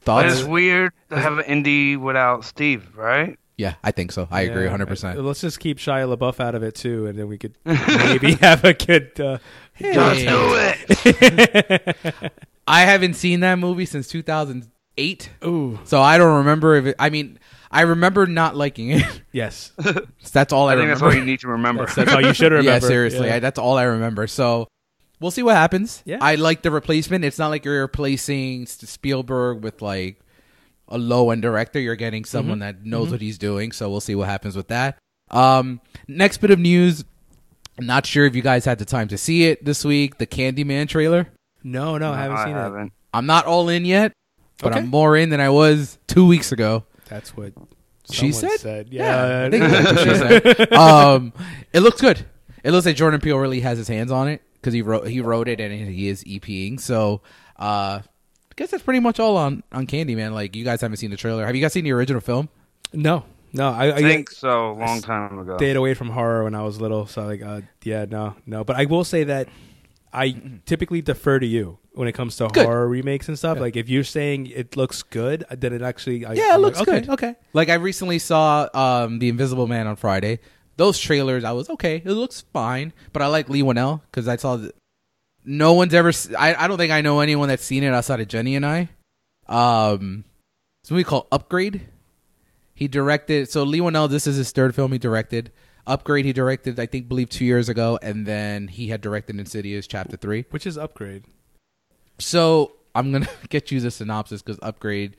But 0.05 0.23
Thoughts? 0.23 0.39
it's 0.39 0.47
weird 0.47 0.91
to 1.11 1.19
have 1.19 1.37
an 1.37 1.45
indie 1.45 1.97
without 1.97 2.45
Steve, 2.45 2.95
right? 2.95 3.37
Yeah, 3.57 3.73
I 3.83 3.91
think 3.91 4.11
so. 4.11 4.27
I 4.29 4.41
agree 4.41 4.63
100. 4.65 4.83
Uh, 4.83 4.85
percent 4.85 5.23
Let's 5.23 5.41
just 5.41 5.59
keep 5.59 5.79
Shia 5.79 6.15
LaBeouf 6.15 6.39
out 6.39 6.53
of 6.53 6.61
it 6.61 6.75
too, 6.75 7.07
and 7.07 7.17
then 7.17 7.27
we 7.27 7.39
could 7.39 7.55
maybe 7.65 8.33
have 8.35 8.63
a 8.63 8.73
good. 8.73 9.19
Uh, 9.19 9.39
Just 9.79 10.21
do 10.27 10.37
it. 10.53 12.33
I 12.67 12.81
haven't 12.81 13.15
seen 13.15 13.39
that 13.39 13.57
movie 13.57 13.85
since 13.85 14.07
2008, 14.09 15.29
ooh. 15.45 15.79
so 15.85 16.01
I 16.01 16.17
don't 16.17 16.37
remember 16.37 16.75
if 16.75 16.85
it. 16.85 16.95
I 16.99 17.09
mean, 17.09 17.39
I 17.71 17.81
remember 17.81 18.27
not 18.27 18.55
liking 18.55 18.91
it. 18.91 19.21
Yes. 19.31 19.71
that's 20.33 20.51
all 20.51 20.67
I, 20.67 20.73
I 20.73 20.75
think 20.77 20.89
that's 20.89 20.99
remember. 21.01 21.05
all 21.05 21.13
you 21.13 21.25
need 21.25 21.39
to 21.41 21.47
remember. 21.49 21.85
That's, 21.85 21.95
that's 21.95 22.11
all 22.11 22.21
you 22.21 22.33
should 22.33 22.51
remember. 22.51 22.71
Yeah, 22.71 22.79
seriously, 22.79 23.27
Yeah. 23.27 23.35
I, 23.35 23.39
that's 23.39 23.59
all 23.59 23.77
I 23.77 23.83
remember. 23.83 24.25
So 24.25 24.67
we'll 25.19 25.29
see 25.31 25.43
what 25.43 25.55
happens. 25.55 26.01
Yeah. 26.05 26.17
I 26.21 26.35
like 26.35 26.63
the 26.63 26.71
replacement. 26.71 27.23
It's 27.23 27.37
not 27.37 27.49
like 27.49 27.63
you're 27.65 27.81
replacing 27.81 28.65
Spielberg 28.65 29.63
with 29.63 29.81
like 29.83 30.19
a 30.89 30.97
low 30.97 31.31
end 31.31 31.41
director. 31.41 31.79
You're 31.79 31.95
getting 31.95 32.25
someone 32.25 32.59
that 32.59 32.85
knows 32.85 33.11
what 33.11 33.21
he's 33.21 33.37
doing. 33.37 33.71
So 33.71 33.89
we'll 33.89 34.01
see 34.01 34.15
what 34.15 34.27
happens 34.27 34.55
with 34.55 34.67
that. 34.69 34.97
Um, 35.31 35.81
next 36.07 36.37
bit 36.37 36.51
of 36.51 36.59
news. 36.59 37.03
I'm 37.79 37.85
not 37.85 38.05
sure 38.05 38.25
if 38.25 38.35
you 38.35 38.41
guys 38.41 38.65
had 38.65 38.79
the 38.79 38.85
time 38.85 39.07
to 39.09 39.17
see 39.17 39.45
it 39.45 39.63
this 39.63 39.85
week. 39.85 40.17
The 40.17 40.25
Candyman 40.27 40.87
trailer. 40.87 41.27
no, 41.63 41.97
no, 41.97 42.11
I 42.11 42.17
haven't 42.21 42.37
I 42.37 42.43
seen 42.45 42.55
it. 42.55 42.59
haven't. 42.59 42.93
I'm 43.13 43.25
not 43.25 43.45
all 43.45 43.69
in 43.69 43.85
yet. 43.85 44.13
but 44.59 44.71
Okay. 44.71 44.79
I'm 44.79 44.87
more 44.87 45.15
in 45.15 45.29
than 45.29 45.39
I 45.41 45.49
was 45.49 45.99
two 46.07 46.25
weeks 46.25 46.51
ago. 46.51 46.85
That's 47.09 47.35
what 47.37 47.53
She 48.11 48.31
someone 48.31 48.57
said? 48.57 48.87
Yeah, 48.89 49.45
I 49.45 49.49
think 49.49 49.63
that's 49.63 49.91
what 49.91 49.99
she 49.99 50.15
said. 50.15 50.73
Um, 50.73 51.33
it 51.73 51.81
looks 51.81 52.01
good. 52.01 52.25
It 52.63 52.71
looks 52.71 52.85
like 52.85 52.95
Jordan 52.95 53.19
Peele 53.21 53.37
really 53.37 53.59
has 53.61 53.77
his 53.77 53.87
hands 53.87 54.11
on 54.11 54.27
it 54.27 54.41
because 54.55 54.73
he 54.73 54.81
wrote 54.81 55.07
he 55.07 55.21
wrote 55.21 55.47
it 55.47 55.59
and 55.59 55.71
he 55.89 56.07
is 56.07 56.23
EPing. 56.23 56.79
So, 56.79 57.21
uh, 57.57 57.99
I 58.01 58.03
guess 58.57 58.71
that's 58.71 58.83
pretty 58.83 58.99
much 58.99 59.19
all 59.19 59.37
on 59.37 59.63
on 59.71 59.87
Candyman. 59.87 60.33
Like 60.33 60.55
you 60.55 60.65
guys 60.65 60.81
haven't 60.81 60.97
seen 60.97 61.11
the 61.11 61.17
trailer. 61.17 61.45
Have 61.45 61.55
you 61.55 61.61
guys 61.61 61.71
seen 61.73 61.85
the 61.85 61.91
original 61.93 62.19
film? 62.21 62.49
no, 62.93 63.23
no. 63.53 63.69
I, 63.69 63.95
I 63.95 64.01
think 64.01 64.29
so. 64.31 64.71
A 64.71 64.73
long 64.73 65.01
time 65.01 65.39
ago. 65.39 65.55
stayed 65.57 65.75
away 65.77 65.93
from 65.93 66.09
horror 66.09 66.43
when 66.43 66.55
I 66.55 66.63
was 66.63 66.81
little. 66.81 67.07
So 67.07 67.25
like, 67.25 67.41
uh, 67.41 67.61
yeah, 67.83 68.05
no, 68.09 68.35
no. 68.45 68.63
But 68.63 68.75
I 68.75 68.85
will 68.85 69.03
say 69.05 69.23
that 69.25 69.47
I 70.11 70.35
typically 70.65 71.01
defer 71.01 71.39
to 71.39 71.45
you 71.45 71.77
when 71.93 72.07
it 72.07 72.13
comes 72.13 72.35
to 72.37 72.47
Good. 72.47 72.65
horror 72.65 72.87
remakes 72.87 73.27
and 73.27 73.37
stuff. 73.37 73.59
Like 73.59 73.75
if 73.75 73.89
you're 73.89 74.03
saying 74.03 74.47
it 74.47 74.75
looks 74.77 75.03
good, 75.03 75.45
then 75.49 75.73
it 75.73 75.81
actually 75.81 76.25
I, 76.25 76.33
Yeah, 76.33 76.51
it 76.51 76.53
I'm 76.55 76.61
looks 76.61 76.79
like, 76.79 76.87
okay, 76.87 76.99
good. 77.01 77.09
Okay, 77.11 77.35
Like 77.53 77.69
I 77.69 77.75
recently 77.75 78.19
saw 78.19 78.67
um 78.73 79.19
the 79.19 79.29
Invisible 79.29 79.67
Man 79.67 79.87
on 79.87 79.95
Friday. 79.95 80.39
Those 80.77 80.99
trailers, 80.99 81.43
I 81.43 81.53
was 81.53 81.69
okay. 81.71 82.03
It 82.05 82.11
looks 82.11 82.41
fine, 82.53 82.93
but 83.11 83.23
I 83.23 83.27
like 83.27 83.49
Leigh 83.49 83.63
Whannell 83.63 84.01
because 84.11 84.27
I 84.27 84.35
saw. 84.35 84.57
The, 84.57 84.71
no 85.47 85.73
one's 85.73 85.93
ever. 85.93 86.11
I 86.37 86.67
don't 86.67 86.77
think 86.77 86.91
I 86.91 87.01
know 87.01 87.21
anyone 87.21 87.47
that's 87.47 87.63
seen 87.63 87.81
it 87.83 87.93
outside 87.93 88.19
of 88.19 88.27
Jenny 88.27 88.55
and 88.55 88.65
I. 88.65 88.89
Um, 89.47 90.25
it's 90.83 90.91
a 90.91 90.93
movie 90.93 91.03
called 91.05 91.27
Upgrade. 91.31 91.87
He 92.75 92.87
directed. 92.87 93.49
So 93.49 93.63
Leigh 93.63 93.79
Whannell, 93.79 94.09
this 94.09 94.27
is 94.27 94.35
his 94.35 94.51
third 94.51 94.75
film 94.75 94.91
he 94.91 94.97
directed. 94.99 95.51
Upgrade, 95.87 96.25
he 96.25 96.33
directed, 96.33 96.79
I 96.79 96.85
think, 96.85 97.07
believe 97.07 97.29
two 97.29 97.45
years 97.45 97.69
ago, 97.69 97.97
and 98.01 98.25
then 98.25 98.67
he 98.67 98.89
had 98.89 98.99
directed 98.99 99.39
Insidious 99.39 99.87
Chapter 99.87 100.17
Three. 100.17 100.45
which 100.49 100.67
is 100.67 100.77
upgrade. 100.77 101.23
So 102.19 102.73
I'm 102.93 103.11
gonna 103.11 103.27
get 103.49 103.71
you 103.71 103.79
the 103.79 103.89
synopsis 103.91 104.41
because 104.41 104.59
Upgrade 104.61 105.15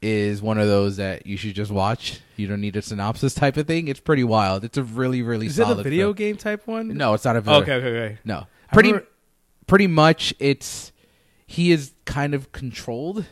is 0.00 0.42
one 0.42 0.58
of 0.58 0.66
those 0.68 0.96
that 0.96 1.26
you 1.26 1.36
should 1.36 1.54
just 1.54 1.70
watch. 1.70 2.20
You 2.36 2.46
don't 2.46 2.60
need 2.60 2.76
a 2.76 2.82
synopsis 2.82 3.34
type 3.34 3.56
of 3.56 3.66
thing. 3.66 3.88
It's 3.88 4.00
pretty 4.00 4.24
wild. 4.24 4.64
It's 4.64 4.76
a 4.78 4.82
really, 4.82 5.22
really 5.22 5.46
Is 5.46 5.58
it 5.58 5.68
a 5.68 5.74
video 5.76 6.06
film. 6.06 6.14
game 6.16 6.36
type 6.36 6.66
one? 6.66 6.88
No, 6.96 7.14
it's 7.14 7.24
not 7.24 7.36
a 7.36 7.40
video. 7.40 7.60
Okay, 7.62 7.72
okay, 7.74 7.86
okay. 7.88 8.18
No, 8.24 8.46
pretty, 8.72 8.90
remember- 8.92 9.08
pretty 9.66 9.86
much. 9.86 10.34
It's 10.38 10.92
he 11.46 11.72
is 11.72 11.92
kind 12.04 12.34
of 12.34 12.52
controlled, 12.52 13.26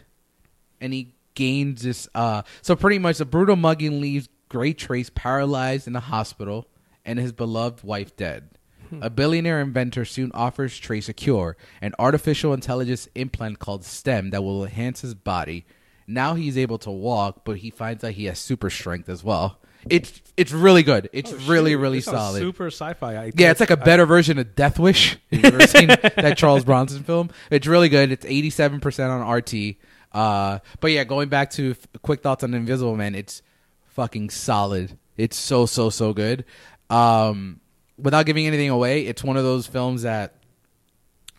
and 0.81 0.93
he 0.93 1.15
gains 1.35 1.83
this. 1.83 2.09
Uh, 2.15 2.43
so 2.63 2.77
pretty 2.77 2.99
much, 2.99 3.21
a 3.21 3.25
brutal 3.25 3.57
mugging 3.57 4.01
leaves 4.01 4.29
Gray 4.49 4.73
Trace 4.73 5.11
paralyzed 5.11 5.87
in 5.87 5.97
a 5.97 6.01
hospital, 6.01 6.67
and 7.05 7.19
his 7.19 7.33
beloved 7.33 7.83
wife 7.85 8.17
dead. 8.17 8.51
A 9.01 9.09
billionaire 9.09 9.61
inventor 9.61 10.05
soon 10.05 10.33
offers 10.35 10.77
Trace 10.77 11.09
a 11.09 11.13
cure, 11.13 11.57
an 11.81 11.95
artificial 12.01 12.53
intelligence 12.53 13.09
implant 13.15 13.61
called 13.61 13.85
STEM 13.85 14.31
that 14.31 14.43
will 14.43 14.65
enhance 14.65 15.03
his 15.03 15.15
body. 15.15 15.65
Now 16.09 16.35
he's 16.35 16.59
able 16.59 16.79
to 16.79 16.91
walk, 16.91 17.45
but 17.45 17.59
he 17.59 17.71
finds 17.71 18.03
out 18.03 18.15
he 18.15 18.25
has 18.25 18.41
super 18.41 18.69
strength 18.69 19.09
as 19.09 19.23
well. 19.23 19.61
It's 19.89 20.21
it's 20.37 20.53
really 20.53 20.83
good. 20.83 21.09
It's 21.13 21.33
really 21.33 21.77
really 21.77 21.99
This 21.99 22.07
solid. 22.07 22.41
Super 22.41 22.67
sci-fi. 22.67 23.17
I, 23.17 23.33
Yeah, 23.35 23.51
it's 23.51 23.61
like 23.61 23.71
a 23.71 23.77
better 23.77 24.07
version 24.07 24.39
of 24.39 24.55
Death 24.55 24.79
Wish. 24.79 25.19
Have 25.33 25.41
you 25.41 25.47
ever 25.49 25.67
seen 25.67 25.89
that 25.89 26.37
Charles 26.37 26.65
Bronson 26.65 27.03
film? 27.03 27.31
It's 27.51 27.67
really 27.67 27.89
good. 27.89 28.13
It's 28.13 28.27
eighty 28.27 28.51
seven 28.51 28.81
percent 28.81 29.11
on 29.11 29.29
RT. 29.29 29.77
Uh, 30.13 30.59
but 30.81 30.91
yeah, 30.91 31.05
going 31.05 31.29
back 31.29 31.51
to 31.53 31.71
f- 31.73 32.03
quick 32.03 32.21
thoughts 32.21 32.43
on 32.43 32.53
Invisible 32.53 32.97
Man, 32.97 33.15
it's 33.15 33.43
fucking 33.89 34.31
solid. 34.31 34.99
It's 35.17 35.37
so 35.37 35.67
so 35.67 35.89
so 35.91 36.13
good. 36.13 36.45
Um, 36.91 37.61
without 37.99 38.27
giving 38.27 38.47
anything 38.47 38.71
away, 38.71 39.07
it's 39.07 39.23
one 39.23 39.37
of 39.37 39.45
those 39.45 39.67
films 39.67 40.03
that 40.03 40.35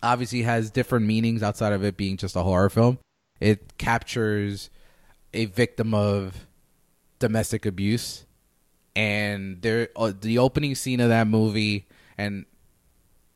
obviously 0.02 0.42
has 0.42 0.70
different 0.70 1.06
meanings 1.06 1.42
outside 1.42 1.72
of 1.72 1.84
it 1.84 1.96
being 1.96 2.16
just 2.16 2.34
a 2.34 2.42
horror 2.42 2.70
film. 2.70 2.98
It 3.40 3.76
captures 3.78 4.70
a 5.34 5.46
victim 5.46 5.94
of 5.94 6.46
domestic 7.18 7.66
abuse 7.66 8.24
and 8.94 9.62
there 9.62 9.88
uh, 9.96 10.12
the 10.20 10.38
opening 10.38 10.74
scene 10.74 11.00
of 11.00 11.08
that 11.08 11.26
movie 11.26 11.86
and 12.18 12.44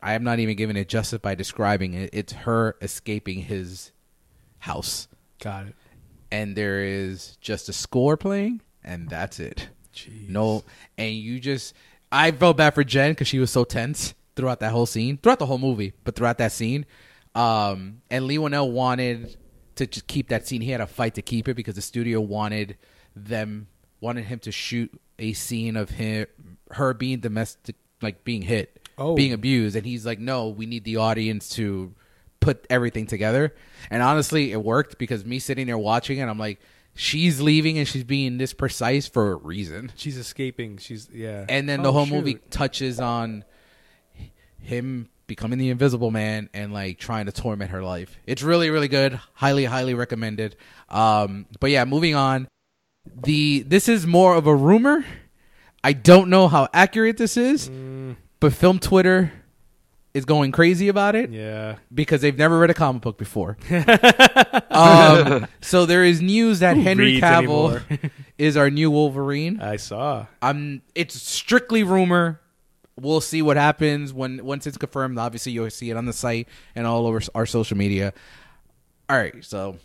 I 0.02 0.14
am 0.14 0.22
not 0.24 0.38
even 0.38 0.56
giving 0.56 0.76
it 0.76 0.88
justice 0.88 1.18
by 1.18 1.34
describing 1.34 1.94
it. 1.94 2.10
It's 2.12 2.32
her 2.32 2.76
escaping 2.80 3.40
his 3.40 3.90
house 4.58 5.08
Got 5.42 5.68
it. 5.68 5.74
and 6.30 6.54
there 6.54 6.82
is 6.84 7.36
just 7.40 7.68
a 7.68 7.72
score 7.72 8.16
playing 8.16 8.60
and 8.84 9.08
that's 9.08 9.40
it. 9.40 9.68
Jeez. 9.94 10.28
No, 10.28 10.62
and 10.98 11.14
you 11.14 11.40
just 11.40 11.74
I 12.12 12.30
felt 12.30 12.56
bad 12.58 12.74
for 12.74 12.84
Jen 12.84 13.12
because 13.12 13.26
she 13.28 13.38
was 13.38 13.50
so 13.50 13.64
tense 13.64 14.14
throughout 14.36 14.60
that 14.60 14.70
whole 14.72 14.86
scene, 14.86 15.16
throughout 15.18 15.38
the 15.38 15.46
whole 15.46 15.58
movie, 15.58 15.94
but 16.04 16.14
throughout 16.14 16.38
that 16.38 16.52
scene. 16.52 16.84
Um, 17.34 18.02
and 18.10 18.26
Leigh 18.26 18.36
Whannell 18.38 18.70
wanted 18.70 19.36
to 19.76 19.86
just 19.86 20.06
keep 20.06 20.28
that 20.28 20.46
scene. 20.46 20.60
He 20.60 20.70
had 20.70 20.80
a 20.80 20.86
fight 20.86 21.14
to 21.14 21.22
keep 21.22 21.48
it 21.48 21.54
because 21.54 21.74
the 21.74 21.82
studio 21.82 22.20
wanted 22.20 22.76
them 23.14 23.66
wanted 24.00 24.24
him 24.26 24.38
to 24.40 24.52
shoot 24.52 24.92
a 25.18 25.32
scene 25.32 25.76
of 25.76 25.90
him 25.90 26.26
her 26.72 26.92
being 26.94 27.20
domestic 27.20 27.76
like 28.02 28.24
being 28.24 28.42
hit, 28.42 28.88
Oh. 28.98 29.14
being 29.14 29.32
abused, 29.32 29.76
and 29.76 29.86
he's 29.86 30.04
like, 30.04 30.18
no, 30.18 30.48
we 30.48 30.66
need 30.66 30.84
the 30.84 30.96
audience 30.96 31.48
to 31.50 31.94
put 32.40 32.66
everything 32.70 33.06
together. 33.06 33.54
And 33.90 34.02
honestly, 34.02 34.52
it 34.52 34.62
worked 34.62 34.98
because 34.98 35.24
me 35.24 35.38
sitting 35.38 35.66
there 35.66 35.78
watching 35.78 36.18
it, 36.18 36.24
I'm 36.24 36.38
like, 36.38 36.60
she's 36.94 37.40
leaving 37.40 37.78
and 37.78 37.86
she's 37.86 38.04
being 38.04 38.38
this 38.38 38.52
precise 38.52 39.06
for 39.06 39.32
a 39.32 39.36
reason. 39.36 39.92
She's 39.96 40.16
escaping. 40.16 40.78
She's 40.78 41.08
yeah. 41.12 41.44
And 41.48 41.68
then 41.68 41.82
the 41.82 41.88
Oh, 41.90 41.92
whole 41.92 42.06
shoot. 42.06 42.14
movie 42.14 42.34
touches 42.50 42.98
on 43.00 43.44
him 44.60 45.08
becoming 45.26 45.58
the 45.58 45.70
invisible 45.70 46.10
man 46.10 46.48
and 46.54 46.72
like 46.72 46.98
trying 46.98 47.26
to 47.26 47.32
torment 47.32 47.70
her 47.70 47.82
life. 47.82 48.16
It's 48.26 48.42
really, 48.42 48.70
really 48.70 48.88
good. 48.88 49.18
Highly, 49.34 49.64
highly 49.64 49.94
recommended. 49.94 50.56
Um, 50.88 51.46
but 51.60 51.70
yeah, 51.70 51.84
moving 51.84 52.14
on. 52.14 52.48
The 53.22 53.62
this 53.66 53.88
is 53.88 54.06
more 54.06 54.34
of 54.34 54.46
a 54.46 54.54
rumor. 54.54 55.04
I 55.82 55.92
don't 55.92 56.28
know 56.30 56.48
how 56.48 56.68
accurate 56.72 57.16
this 57.16 57.36
is, 57.36 57.70
but 58.40 58.52
film 58.52 58.78
Twitter 58.78 59.32
is 60.14 60.24
going 60.24 60.50
crazy 60.50 60.88
about 60.88 61.14
it 61.14 61.30
Yeah. 61.30 61.76
because 61.94 62.22
they've 62.22 62.36
never 62.36 62.58
read 62.58 62.70
a 62.70 62.74
comic 62.74 63.02
book 63.02 63.18
before. 63.18 63.58
um, 64.70 65.46
so 65.60 65.86
there 65.86 66.04
is 66.04 66.20
news 66.22 66.60
that 66.60 66.76
Who 66.76 66.82
Henry 66.82 67.20
Cavill 67.20 67.82
is 68.38 68.56
our 68.56 68.70
new 68.70 68.90
Wolverine. 68.90 69.60
I 69.60 69.76
saw. 69.76 70.26
I'm. 70.42 70.82
It's 70.94 71.20
strictly 71.20 71.82
rumor. 71.82 72.40
We'll 72.98 73.20
see 73.20 73.42
what 73.42 73.56
happens 73.58 74.12
when 74.12 74.44
once 74.44 74.66
it's 74.66 74.78
confirmed. 74.78 75.18
Obviously, 75.18 75.52
you'll 75.52 75.70
see 75.70 75.90
it 75.90 75.96
on 75.96 76.06
the 76.06 76.12
site 76.14 76.48
and 76.74 76.86
all 76.86 77.06
over 77.06 77.20
our 77.34 77.46
social 77.46 77.76
media. 77.76 78.12
All 79.08 79.16
right, 79.16 79.44
so 79.44 79.76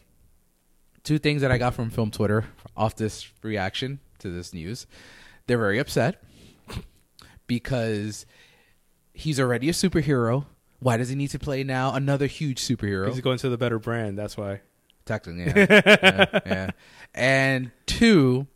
two 1.04 1.20
things 1.20 1.42
that 1.42 1.52
I 1.52 1.58
got 1.58 1.74
from 1.76 1.90
film 1.90 2.10
Twitter 2.10 2.46
off 2.76 2.96
this 2.96 3.30
reaction 3.44 4.00
to 4.20 4.30
this 4.30 4.54
news. 4.54 4.88
They're 5.48 5.58
very 5.58 5.80
upset 5.80 6.22
because 7.48 8.26
he's 9.14 9.40
already 9.40 9.70
a 9.70 9.74
superhero. 9.74 10.46
Why 10.80 10.98
does 10.98 11.10
he 11.10 11.16
need 11.16 11.30
to 11.32 11.40
play 11.40 11.64
now 11.64 11.94
another 11.94 12.28
huge 12.28 12.60
superhero? 12.62 13.08
He's 13.10 13.22
going 13.22 13.38
to 13.40 13.50
the 13.50 13.58
better 13.58 13.80
brand. 13.80 14.18
That's 14.18 14.36
why. 14.38 14.62
Technically, 15.06 15.46
yeah. 15.46 15.66
yeah, 15.86 16.40
yeah. 16.46 16.70
And 17.14 17.72
two, 17.88 18.48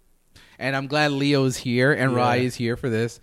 and 0.60 0.76
I'm 0.76 0.88
glad 0.88 1.12
Leo's 1.12 1.58
here 1.58 1.92
and 1.92 2.12
Yeah. 2.12 2.18
Rye 2.18 2.36
is 2.38 2.56
here 2.56 2.78
for 2.78 2.90
this. 2.90 3.20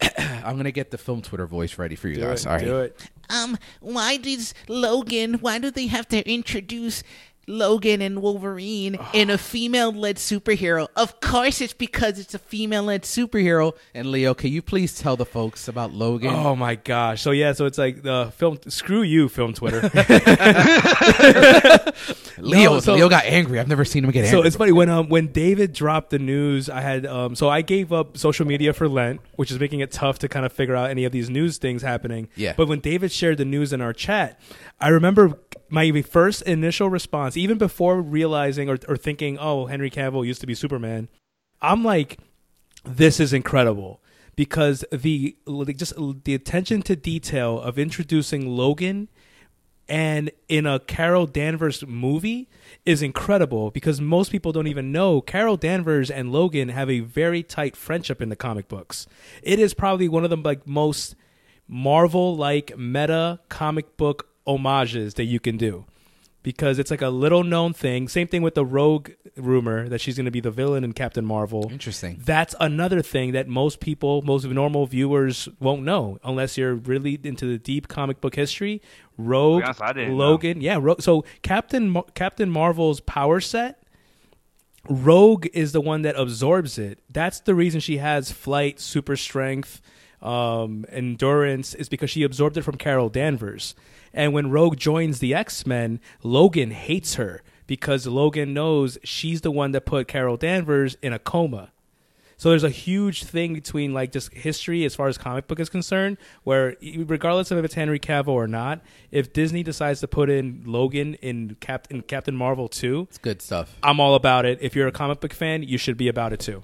I'm 0.18 0.56
gonna 0.56 0.70
get 0.72 0.90
the 0.90 0.96
film 0.98 1.20
Twitter 1.20 1.46
voice 1.46 1.76
ready 1.78 1.94
for 1.96 2.08
you 2.08 2.14
Do 2.16 2.22
guys. 2.22 2.46
it. 2.46 2.48
All 2.48 2.56
right. 2.56 2.64
Do 2.64 2.78
it. 2.80 3.10
Um, 3.28 3.58
why 3.80 4.16
does 4.16 4.54
Logan? 4.68 5.34
Why 5.34 5.58
do 5.58 5.70
they 5.70 5.86
have 5.86 6.08
to 6.08 6.28
introduce 6.28 7.02
Logan 7.50 8.00
and 8.00 8.22
Wolverine 8.22 8.96
in 9.12 9.28
a 9.28 9.36
female-led 9.36 10.16
superhero? 10.16 10.88
Of 10.96 11.20
course, 11.20 11.60
it's 11.60 11.72
because 11.72 12.18
it's 12.18 12.34
a 12.34 12.38
female-led 12.38 13.02
superhero. 13.02 13.74
And 13.94 14.10
Leo, 14.10 14.34
can 14.34 14.50
you 14.52 14.62
please 14.62 14.98
tell 14.98 15.16
the 15.16 15.26
folks 15.26 15.68
about 15.68 15.92
Logan? 15.92 16.32
Oh 16.32 16.56
my 16.56 16.76
gosh. 16.76 17.22
So 17.22 17.32
yeah. 17.32 17.52
So 17.52 17.66
it's 17.66 17.78
like 17.78 18.02
the 18.02 18.32
film. 18.36 18.58
Screw 18.68 19.02
you, 19.02 19.28
film 19.28 19.52
Twitter. 19.52 19.80
Leo, 22.42 22.74
no, 22.74 22.80
so- 22.80 22.94
Leo 22.94 23.08
got 23.08 23.24
angry. 23.24 23.58
I've 23.58 23.68
never 23.68 23.84
seen 23.84 24.04
him 24.04 24.10
get 24.10 24.24
angry. 24.24 24.40
So 24.40 24.46
it's 24.46 24.56
funny 24.56 24.72
when 24.72 24.88
um 24.88 25.08
when 25.08 25.28
David 25.28 25.72
dropped 25.72 26.10
the 26.10 26.18
news, 26.18 26.68
I 26.68 26.80
had 26.80 27.06
um 27.06 27.34
so 27.34 27.48
I 27.48 27.62
gave 27.62 27.92
up 27.92 28.16
social 28.16 28.46
media 28.46 28.72
for 28.72 28.88
Lent, 28.88 29.20
which 29.36 29.50
is 29.50 29.58
making 29.58 29.80
it 29.80 29.90
tough 29.90 30.18
to 30.20 30.28
kind 30.28 30.44
of 30.46 30.52
figure 30.52 30.76
out 30.76 30.90
any 30.90 31.04
of 31.04 31.12
these 31.12 31.30
news 31.30 31.58
things 31.58 31.82
happening. 31.82 32.28
Yeah. 32.36 32.54
But 32.56 32.68
when 32.68 32.80
David 32.80 33.12
shared 33.12 33.38
the 33.38 33.44
news 33.44 33.72
in 33.72 33.80
our 33.80 33.92
chat, 33.92 34.40
I 34.80 34.88
remember 34.88 35.38
my 35.68 36.02
first 36.02 36.42
initial 36.42 36.88
response, 36.90 37.36
even 37.36 37.56
before 37.58 38.00
realizing 38.02 38.68
or, 38.68 38.78
or 38.88 38.96
thinking, 38.96 39.38
oh, 39.38 39.66
Henry 39.66 39.90
Cavill 39.90 40.26
used 40.26 40.40
to 40.40 40.46
be 40.46 40.54
Superman. 40.54 41.08
I'm 41.62 41.84
like, 41.84 42.18
this 42.84 43.20
is 43.20 43.32
incredible 43.32 44.02
because 44.36 44.84
the 44.90 45.36
like, 45.46 45.76
just 45.76 45.92
the 46.24 46.34
attention 46.34 46.82
to 46.82 46.96
detail 46.96 47.60
of 47.60 47.78
introducing 47.78 48.48
Logan 48.48 49.08
and 49.90 50.30
in 50.48 50.66
a 50.66 50.78
Carol 50.78 51.26
Danvers 51.26 51.84
movie 51.84 52.48
is 52.86 53.02
incredible 53.02 53.72
because 53.72 54.00
most 54.00 54.30
people 54.30 54.52
don't 54.52 54.68
even 54.68 54.92
know 54.92 55.20
Carol 55.20 55.56
Danvers 55.56 56.12
and 56.12 56.30
Logan 56.30 56.68
have 56.68 56.88
a 56.88 57.00
very 57.00 57.42
tight 57.42 57.76
friendship 57.76 58.22
in 58.22 58.28
the 58.28 58.36
comic 58.36 58.68
books. 58.68 59.08
It 59.42 59.58
is 59.58 59.74
probably 59.74 60.08
one 60.08 60.22
of 60.22 60.30
the 60.30 60.36
like 60.36 60.64
most 60.64 61.16
Marvel 61.66 62.36
like 62.36 62.78
meta 62.78 63.40
comic 63.48 63.96
book 63.96 64.28
homages 64.46 65.14
that 65.14 65.24
you 65.24 65.40
can 65.40 65.56
do. 65.56 65.84
Because 66.42 66.78
it's 66.78 66.90
like 66.90 67.02
a 67.02 67.08
little 67.08 67.44
known 67.44 67.72
thing. 67.72 68.08
Same 68.08 68.26
thing 68.26 68.42
with 68.42 68.54
the 68.54 68.64
Rogue 68.64 69.10
rumor 69.36 69.88
that 69.88 70.00
she's 70.00 70.16
going 70.16 70.24
to 70.24 70.30
be 70.30 70.40
the 70.40 70.50
villain 70.50 70.84
in 70.84 70.92
Captain 70.92 71.24
Marvel. 71.24 71.68
Interesting. 71.70 72.20
That's 72.24 72.54
another 72.60 73.02
thing 73.02 73.32
that 73.32 73.48
most 73.48 73.80
people, 73.80 74.22
most 74.22 74.44
normal 74.46 74.86
viewers 74.86 75.48
won't 75.58 75.82
know 75.82 76.18
unless 76.24 76.56
you're 76.56 76.74
really 76.74 77.18
into 77.22 77.46
the 77.46 77.58
deep 77.58 77.88
comic 77.88 78.20
book 78.20 78.34
history. 78.34 78.80
Rogue, 79.18 79.64
honest, 79.64 79.82
I 79.82 79.92
didn't 79.92 80.10
know. 80.10 80.16
Logan, 80.16 80.60
yeah. 80.60 80.78
Ro- 80.80 80.96
so 80.98 81.24
Captain 81.42 81.90
Mar- 81.90 82.06
Captain 82.14 82.50
Marvel's 82.50 83.00
power 83.00 83.40
set 83.40 83.80
Rogue 84.88 85.46
is 85.52 85.72
the 85.72 85.80
one 85.80 86.02
that 86.02 86.16
absorbs 86.18 86.78
it. 86.78 87.00
That's 87.10 87.40
the 87.40 87.54
reason 87.54 87.80
she 87.80 87.98
has 87.98 88.32
flight, 88.32 88.80
super 88.80 89.16
strength, 89.16 89.80
um, 90.22 90.84
endurance, 90.88 91.74
is 91.74 91.88
because 91.88 92.10
she 92.10 92.22
absorbed 92.22 92.56
it 92.56 92.62
from 92.62 92.76
Carol 92.76 93.08
Danvers. 93.08 93.74
And 94.12 94.32
when 94.32 94.50
Rogue 94.50 94.76
joins 94.76 95.20
the 95.20 95.34
X 95.34 95.66
Men, 95.66 96.00
Logan 96.22 96.70
hates 96.72 97.14
her 97.14 97.42
because 97.66 98.06
Logan 98.06 98.52
knows 98.52 98.98
she's 99.04 99.42
the 99.42 99.50
one 99.50 99.70
that 99.72 99.86
put 99.86 100.08
Carol 100.08 100.36
Danvers 100.36 100.96
in 101.02 101.12
a 101.12 101.18
coma. 101.18 101.70
So 102.36 102.48
there's 102.48 102.64
a 102.64 102.70
huge 102.70 103.24
thing 103.24 103.52
between 103.52 103.92
like 103.92 104.12
just 104.12 104.32
history 104.32 104.86
as 104.86 104.94
far 104.94 105.08
as 105.08 105.18
comic 105.18 105.46
book 105.46 105.60
is 105.60 105.68
concerned, 105.68 106.16
where 106.42 106.74
regardless 106.82 107.50
of 107.50 107.58
if 107.58 107.66
it's 107.66 107.74
Henry 107.74 108.00
Cavill 108.00 108.28
or 108.28 108.48
not, 108.48 108.80
if 109.10 109.32
Disney 109.34 109.62
decides 109.62 110.00
to 110.00 110.08
put 110.08 110.30
in 110.30 110.62
Logan 110.64 111.14
in 111.16 111.56
Cap- 111.60 111.86
in 111.90 112.00
Captain 112.00 112.34
Marvel 112.34 112.66
2, 112.66 113.08
It's 113.10 113.18
good 113.18 113.42
stuff. 113.42 113.76
I'm 113.82 114.00
all 114.00 114.14
about 114.14 114.46
it. 114.46 114.58
If 114.62 114.74
you're 114.74 114.88
a 114.88 114.92
comic 114.92 115.20
book 115.20 115.34
fan, 115.34 115.62
you 115.62 115.76
should 115.76 115.98
be 115.98 116.08
about 116.08 116.32
it 116.32 116.40
too. 116.40 116.62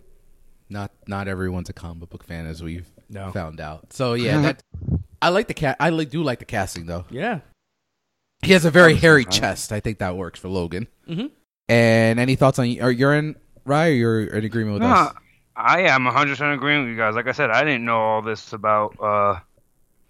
Not 0.70 0.92
not 1.06 1.28
everyone's 1.28 1.68
a 1.68 1.74
comic 1.74 2.08
book 2.08 2.24
fan, 2.24 2.46
as 2.46 2.62
we've 2.62 2.90
No. 3.08 3.30
found 3.32 3.60
out. 3.60 3.92
So 3.92 4.14
yeah, 4.14 4.40
that 4.42 4.62
I 5.22 5.28
like 5.30 5.48
the 5.48 5.54
cat. 5.54 5.76
I 5.80 5.90
like, 5.90 6.10
do 6.10 6.22
like 6.22 6.38
the 6.40 6.44
casting 6.44 6.86
though. 6.86 7.04
Yeah. 7.10 7.40
He 8.42 8.52
has 8.52 8.64
a 8.64 8.70
very 8.70 8.94
hairy 8.94 9.24
chest. 9.24 9.72
I 9.72 9.80
think 9.80 9.98
that 9.98 10.16
works 10.16 10.38
for 10.38 10.48
Logan. 10.48 10.88
Mhm. 11.08 11.30
And 11.68 12.20
any 12.20 12.36
thoughts 12.36 12.58
on? 12.58 12.66
Are 12.80 12.90
you're 12.92 13.14
in 13.14 13.36
Rye? 13.64 13.88
Or 13.88 13.92
you're 13.92 14.22
in 14.26 14.44
agreement 14.44 14.74
with 14.74 14.82
No, 14.82 14.88
us? 14.88 15.14
I 15.56 15.82
am 15.82 16.04
100% 16.06 16.54
agreeing 16.54 16.82
with 16.82 16.90
you 16.90 16.96
guys. 16.96 17.14
Like 17.14 17.26
I 17.28 17.32
said, 17.32 17.50
I 17.50 17.64
didn't 17.64 17.84
know 17.84 17.96
all 17.98 18.22
this 18.22 18.52
about 18.52 18.94
uh, 19.02 19.40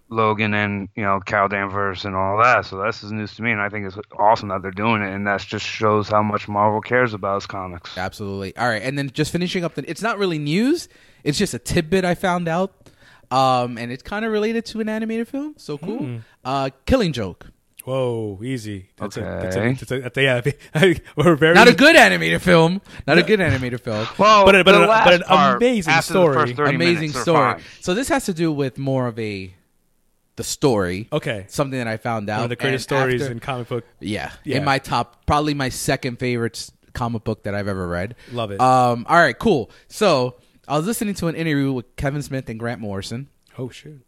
Logan 0.09 0.53
and 0.53 0.89
you 0.95 1.03
know 1.03 1.19
Carol 1.21 1.47
Danvers 1.47 2.03
and 2.05 2.15
all 2.15 2.37
that. 2.43 2.65
So 2.65 2.83
this 2.83 3.01
is 3.01 3.11
news 3.13 3.33
to 3.35 3.41
me, 3.43 3.51
and 3.51 3.61
I 3.61 3.69
think 3.69 3.85
it's 3.87 3.97
awesome 4.19 4.49
that 4.49 4.61
they're 4.61 4.71
doing 4.71 5.01
it. 5.01 5.13
And 5.13 5.25
that 5.25 5.41
just 5.41 5.65
shows 5.65 6.09
how 6.09 6.21
much 6.21 6.47
Marvel 6.47 6.81
cares 6.81 7.13
about 7.13 7.35
his 7.35 7.45
comics. 7.47 7.97
Absolutely. 7.97 8.55
All 8.57 8.67
right, 8.67 8.81
and 8.81 8.97
then 8.97 9.09
just 9.09 9.31
finishing 9.31 9.63
up 9.63 9.75
the. 9.75 9.89
It's 9.89 10.01
not 10.01 10.17
really 10.17 10.37
news. 10.37 10.89
It's 11.23 11.37
just 11.37 11.53
a 11.53 11.59
tidbit 11.59 12.05
I 12.05 12.13
found 12.15 12.47
out, 12.47 12.86
um, 13.31 13.77
and 13.77 13.91
it's 13.91 14.03
kind 14.03 14.25
of 14.25 14.31
related 14.31 14.65
to 14.67 14.79
an 14.81 14.89
animated 14.89 15.27
film. 15.27 15.55
So 15.57 15.77
cool. 15.77 15.97
Hmm. 15.99 16.17
Uh, 16.45 16.69
Killing 16.85 17.13
Joke. 17.13 17.47
Whoa, 17.85 18.37
easy. 18.43 18.89
That's 18.97 19.15
a, 19.15 19.21
that's 19.21 19.55
a, 19.55 19.59
Okay. 19.61 19.73
that's 19.73 19.91
a, 19.93 19.99
that's 20.01 20.17
a, 20.17 20.21
yeah, 20.21 20.41
we're 21.15 21.35
very 21.37 21.53
Not 21.55 21.69
a 21.69 21.73
good 21.73 21.95
animated 21.95 22.41
film. 22.41 22.81
Not 23.07 23.17
a 23.17 23.23
good 23.23 23.39
animated 23.39 23.79
film. 23.79 24.05
Well, 24.17 24.45
But 24.45 24.65
but 24.65 24.71
the 24.73 24.87
but 24.87 25.13
an 25.13 25.55
amazing 25.55 26.01
story. 26.01 26.51
Amazing 26.51 27.11
story. 27.11 27.53
fine. 27.53 27.61
So 27.79 27.93
this 27.93 28.09
has 28.09 28.25
to 28.25 28.33
do 28.33 28.51
with 28.51 28.77
more 28.77 29.07
of 29.07 29.17
a 29.17 29.53
the 30.35 30.43
story. 30.43 31.07
Okay. 31.13 31.45
Something 31.47 31.79
that 31.79 31.87
I 31.87 31.95
found 31.97 32.29
out. 32.29 32.37
One 32.39 32.43
of 32.43 32.49
the 32.49 32.55
greatest 32.57 32.91
and 32.91 32.99
stories 32.99 33.21
after- 33.21 33.31
in 33.31 33.39
comic 33.39 33.69
book. 33.69 33.85
Yeah, 34.01 34.31
Yeah. 34.43 34.57
in 34.57 34.65
my 34.65 34.79
top, 34.79 35.25
probably 35.25 35.53
my 35.53 35.69
second 35.69 36.19
favorite 36.19 36.69
comic 36.93 37.23
book 37.23 37.43
that 37.43 37.55
I've 37.55 37.67
ever 37.69 37.87
read. 37.87 38.15
Love 38.33 38.51
it. 38.51 38.59
Um, 38.59 39.05
all 39.07 39.15
right, 39.17 39.37
cool. 39.37 39.71
So 39.87 40.35
I 40.67 40.75
was 40.75 40.85
listening 40.85 41.13
to 41.15 41.27
an 41.27 41.35
interview 41.35 41.71
with 41.71 41.95
Kevin 41.95 42.21
Smith 42.21 42.49
and 42.49 42.59
Grant 42.59 42.81
Morrison, 42.81 43.29
Oh 43.57 43.69
shoot. 43.69 44.05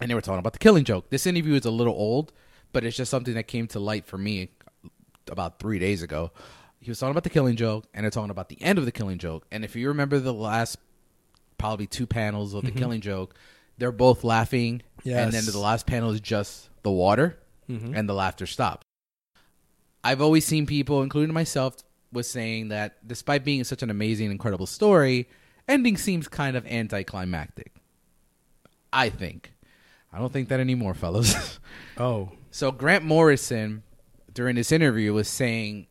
and 0.00 0.10
they 0.10 0.14
were 0.14 0.20
talking 0.20 0.40
about 0.40 0.52
the 0.52 0.58
Killing 0.58 0.82
Joke. 0.82 1.10
This 1.10 1.26
interview 1.26 1.54
is 1.54 1.64
a 1.64 1.70
little 1.70 1.94
old, 1.94 2.32
but 2.72 2.84
it's 2.84 2.96
just 2.96 3.08
something 3.08 3.34
that 3.34 3.44
came 3.44 3.68
to 3.68 3.78
light 3.78 4.04
for 4.04 4.18
me 4.18 4.50
about 5.30 5.60
three 5.60 5.78
days 5.78 6.02
ago. 6.02 6.32
He 6.80 6.90
was 6.90 6.98
talking 6.98 7.12
about 7.12 7.22
the 7.22 7.30
Killing 7.30 7.54
Joke, 7.54 7.86
and 7.94 8.02
they're 8.02 8.10
talking 8.10 8.30
about 8.30 8.48
the 8.48 8.60
end 8.60 8.80
of 8.80 8.84
the 8.84 8.90
Killing 8.90 9.18
Joke. 9.18 9.46
And 9.52 9.64
if 9.64 9.76
you 9.76 9.86
remember 9.88 10.18
the 10.18 10.34
last, 10.34 10.76
probably 11.56 11.86
two 11.86 12.06
panels 12.06 12.52
of 12.52 12.64
the 12.64 12.70
mm-hmm. 12.70 12.78
Killing 12.78 13.00
Joke, 13.00 13.36
they're 13.78 13.92
both 13.92 14.24
laughing, 14.24 14.82
and 15.04 15.32
then 15.32 15.44
the 15.44 15.58
last 15.58 15.86
panel 15.86 16.10
is 16.10 16.20
just 16.20 16.68
the 16.82 16.90
water, 16.90 17.38
mm-hmm. 17.70 17.94
and 17.94 18.08
the 18.08 18.14
laughter 18.14 18.46
stops. 18.46 18.84
I've 20.02 20.20
always 20.20 20.44
seen 20.44 20.66
people, 20.66 21.02
including 21.02 21.32
myself, 21.32 21.76
was 22.12 22.28
saying 22.28 22.68
that 22.68 23.06
despite 23.06 23.44
being 23.44 23.62
such 23.62 23.84
an 23.84 23.90
amazing, 23.90 24.32
incredible 24.32 24.66
story, 24.66 25.28
ending 25.68 25.96
seems 25.96 26.28
kind 26.28 26.56
of 26.56 26.66
anticlimactic. 26.66 27.72
I 28.92 29.10
think. 29.10 29.52
I 30.12 30.18
don't 30.18 30.32
think 30.32 30.48
that 30.48 30.60
anymore, 30.60 30.94
fellas. 31.02 31.58
Oh. 31.98 32.30
so 32.50 32.70
Grant 32.72 33.04
Morrison, 33.04 33.82
during 34.32 34.56
this 34.56 34.72
interview, 34.72 35.12
was 35.12 35.28
saying, 35.28 35.86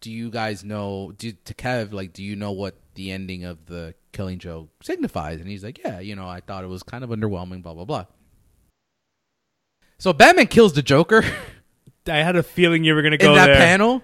"Do 0.00 0.10
you 0.10 0.30
guys 0.30 0.64
know?" 0.64 1.12
Do, 1.16 1.32
to 1.32 1.54
Kev, 1.54 1.92
like, 1.92 2.12
do 2.12 2.22
you 2.22 2.36
know 2.36 2.52
what 2.52 2.76
the 2.94 3.10
ending 3.10 3.44
of 3.44 3.66
the 3.66 3.94
Killing 4.12 4.38
Joke 4.38 4.68
signifies? 4.82 5.40
And 5.40 5.48
he's 5.48 5.64
like, 5.64 5.78
"Yeah, 5.78 5.98
you 6.00 6.14
know, 6.14 6.28
I 6.28 6.40
thought 6.40 6.64
it 6.64 6.68
was 6.68 6.82
kind 6.82 7.02
of 7.02 7.10
underwhelming." 7.10 7.62
Blah 7.62 7.74
blah 7.74 7.84
blah. 7.84 8.04
So 9.98 10.12
Batman 10.12 10.46
kills 10.46 10.74
the 10.74 10.82
Joker. 10.82 11.24
I 12.06 12.18
had 12.22 12.36
a 12.36 12.42
feeling 12.42 12.84
you 12.84 12.94
were 12.94 13.02
gonna 13.02 13.18
go 13.18 13.30
in 13.30 13.34
that 13.36 13.46
there. 13.46 13.56
panel. 13.56 14.02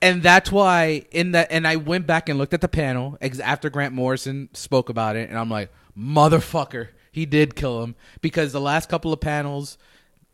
And 0.00 0.22
that's 0.22 0.52
why 0.52 1.06
in 1.10 1.32
that 1.32 1.48
and 1.50 1.66
I 1.66 1.76
went 1.76 2.06
back 2.06 2.28
and 2.28 2.38
looked 2.38 2.54
at 2.54 2.60
the 2.60 2.68
panel 2.68 3.18
ex- 3.20 3.40
after 3.40 3.68
Grant 3.70 3.94
Morrison 3.94 4.48
spoke 4.52 4.88
about 4.88 5.16
it 5.16 5.28
and 5.28 5.38
I'm 5.38 5.50
like, 5.50 5.70
"Motherfucker, 5.96 6.88
he 7.10 7.26
did 7.26 7.56
kill 7.56 7.82
him 7.82 7.96
because 8.20 8.52
the 8.52 8.60
last 8.60 8.88
couple 8.88 9.12
of 9.12 9.20
panels, 9.20 9.76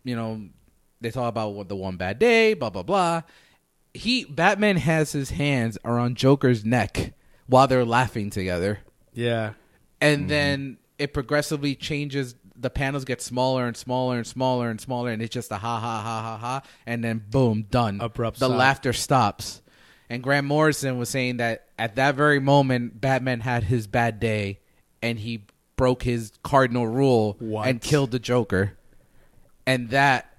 you 0.05 0.15
know, 0.17 0.43
they 1.01 1.11
talk 1.11 1.29
about 1.29 1.55
what 1.55 1.69
the 1.69 1.77
one 1.77 1.97
bad 1.97 2.19
day, 2.19 2.55
blah 2.55 2.71
blah 2.71 2.83
blah. 2.83 3.23
He 3.95 4.25
Batman 4.25 4.77
has 4.77 5.13
his 5.13 5.31
hands 5.31 5.79
around 5.85 6.17
Joker's 6.17 6.65
neck 6.65 7.15
while 7.47 7.67
they're 7.67 7.85
laughing 7.85 8.31
together 8.31 8.81
Yeah. 9.13 9.53
and 10.01 10.21
mm-hmm. 10.21 10.29
then 10.29 10.79
it 10.99 11.13
progressively 11.13 11.75
changes 11.75 12.35
the 12.57 12.71
panels 12.71 13.05
get 13.05 13.21
smaller 13.21 13.67
and 13.67 13.77
smaller 13.77 14.17
and 14.17 14.27
smaller 14.27 14.71
and 14.71 14.81
smaller 14.81 15.11
and 15.11 15.21
it's 15.21 15.33
just 15.35 15.51
a 15.51 15.57
ha 15.57 15.81
ha 15.81 16.01
ha 16.03 16.23
ha 16.23 16.37
ha 16.39 16.63
and 16.87 17.03
then 17.03 17.23
boom 17.31 17.67
done 17.71 18.01
Abrupt 18.01 18.39
the 18.39 18.47
stop. 18.47 18.59
laughter 18.59 18.93
stops 18.93 19.61
and 20.09 20.23
grant 20.23 20.47
morrison 20.47 20.97
was 20.99 21.09
saying 21.09 21.39
that 21.39 21.67
at 21.79 21.97
that 21.97 22.15
very 22.15 22.39
moment 22.39 23.01
batman 23.01 23.41
had 23.41 23.65
his 23.65 23.87
bad 23.89 24.21
day 24.21 24.61
and 25.03 25.19
he 25.19 25.47
broke 25.77 26.03
his 26.05 26.33
cardinal 26.45 26.87
rule 26.87 27.37
What? 27.41 27.67
and 27.67 27.81
killed 27.81 28.13
the 28.13 28.21
joker 28.21 28.79
and 29.67 29.91
that 29.91 30.33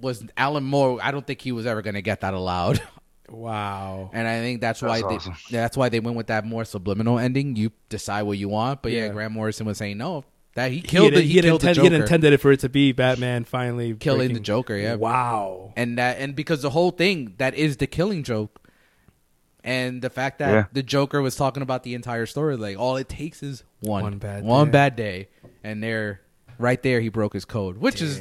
was 0.00 0.24
alan 0.36 0.62
moore 0.64 1.00
i 1.02 1.10
don't 1.10 1.26
think 1.26 1.40
he 1.40 1.50
was 1.52 1.66
ever 1.66 1.82
going 1.82 1.94
to 1.94 2.02
get 2.02 2.20
that 2.20 2.34
allowed 2.34 2.80
Wow. 3.32 4.10
and 4.12 4.26
I 4.26 4.40
think 4.40 4.60
that's, 4.60 4.82
why 4.82 5.02
That's 5.02 5.08
they 5.08 5.14
awesome. 5.30 5.34
yeah, 5.50 5.60
that's 5.60 5.76
why 5.76 5.88
they 5.88 6.00
went 6.00 6.16
with 6.16 6.26
that 6.26 6.44
more 6.44 6.64
subliminal 6.64 7.16
ending. 7.16 7.54
You 7.54 7.70
decide 7.88 8.22
what 8.24 8.38
you 8.38 8.48
want, 8.48 8.82
but 8.82 8.90
yeah, 8.90 9.04
Yeah. 9.04 9.12
Grant 9.12 9.32
Morrison 9.32 9.66
was 9.66 9.78
saying 9.78 9.98
no, 9.98 10.24
that 10.54 10.70
he 10.70 10.76
He 10.78 10.82
killed 10.82 11.12
had, 11.12 11.14
the, 11.14 11.20
he 11.22 11.28
he, 11.28 11.36
had 11.36 11.44
killed 11.44 11.62
inten- 11.62 11.74
the 11.76 11.80
he 11.82 11.86
had 11.88 11.92
intended 12.00 12.32
it 12.32 12.38
for 12.38 12.50
it 12.52 12.60
to 12.60 12.68
be 12.68 12.92
Batman 12.92 13.44
finally 13.44 13.94
killing 13.94 14.18
breaking- 14.18 14.34
the 14.34 14.40
Joker. 14.40 14.76
Yeah, 14.76 14.94
Wow. 14.96 15.72
and 15.76 15.98
that 15.98 16.18
and 16.18 16.34
because 16.34 16.62
the 16.62 16.70
whole 16.70 16.90
thing 16.90 17.34
that 17.38 17.54
is 17.54 17.76
the 17.78 17.86
killing 17.86 18.22
joke, 18.22 18.58
and 19.62 20.00
the 20.02 20.10
fact 20.10 20.38
that 20.38 20.50
Yeah. 20.52 20.64
the 20.72 20.82
Joker 20.82 21.20
was 21.22 21.36
talking 21.36 21.62
about 21.62 21.82
the 21.82 21.94
entire 21.94 22.26
story, 22.26 22.56
like 22.56 22.78
all 22.78 22.96
it 22.96 23.08
takes 23.08 23.42
is 23.42 23.62
one 23.80 24.02
One 24.02 24.18
bad 24.18 24.42
one 24.44 24.66
day. 24.66 24.70
bad 24.72 24.96
day, 24.96 25.28
and 25.62 25.82
there, 25.82 26.20
right 26.58 26.82
there, 26.82 27.00
he 27.00 27.08
broke 27.10 27.34
his 27.34 27.44
code, 27.44 27.76
which 27.78 28.00
is 28.02 28.20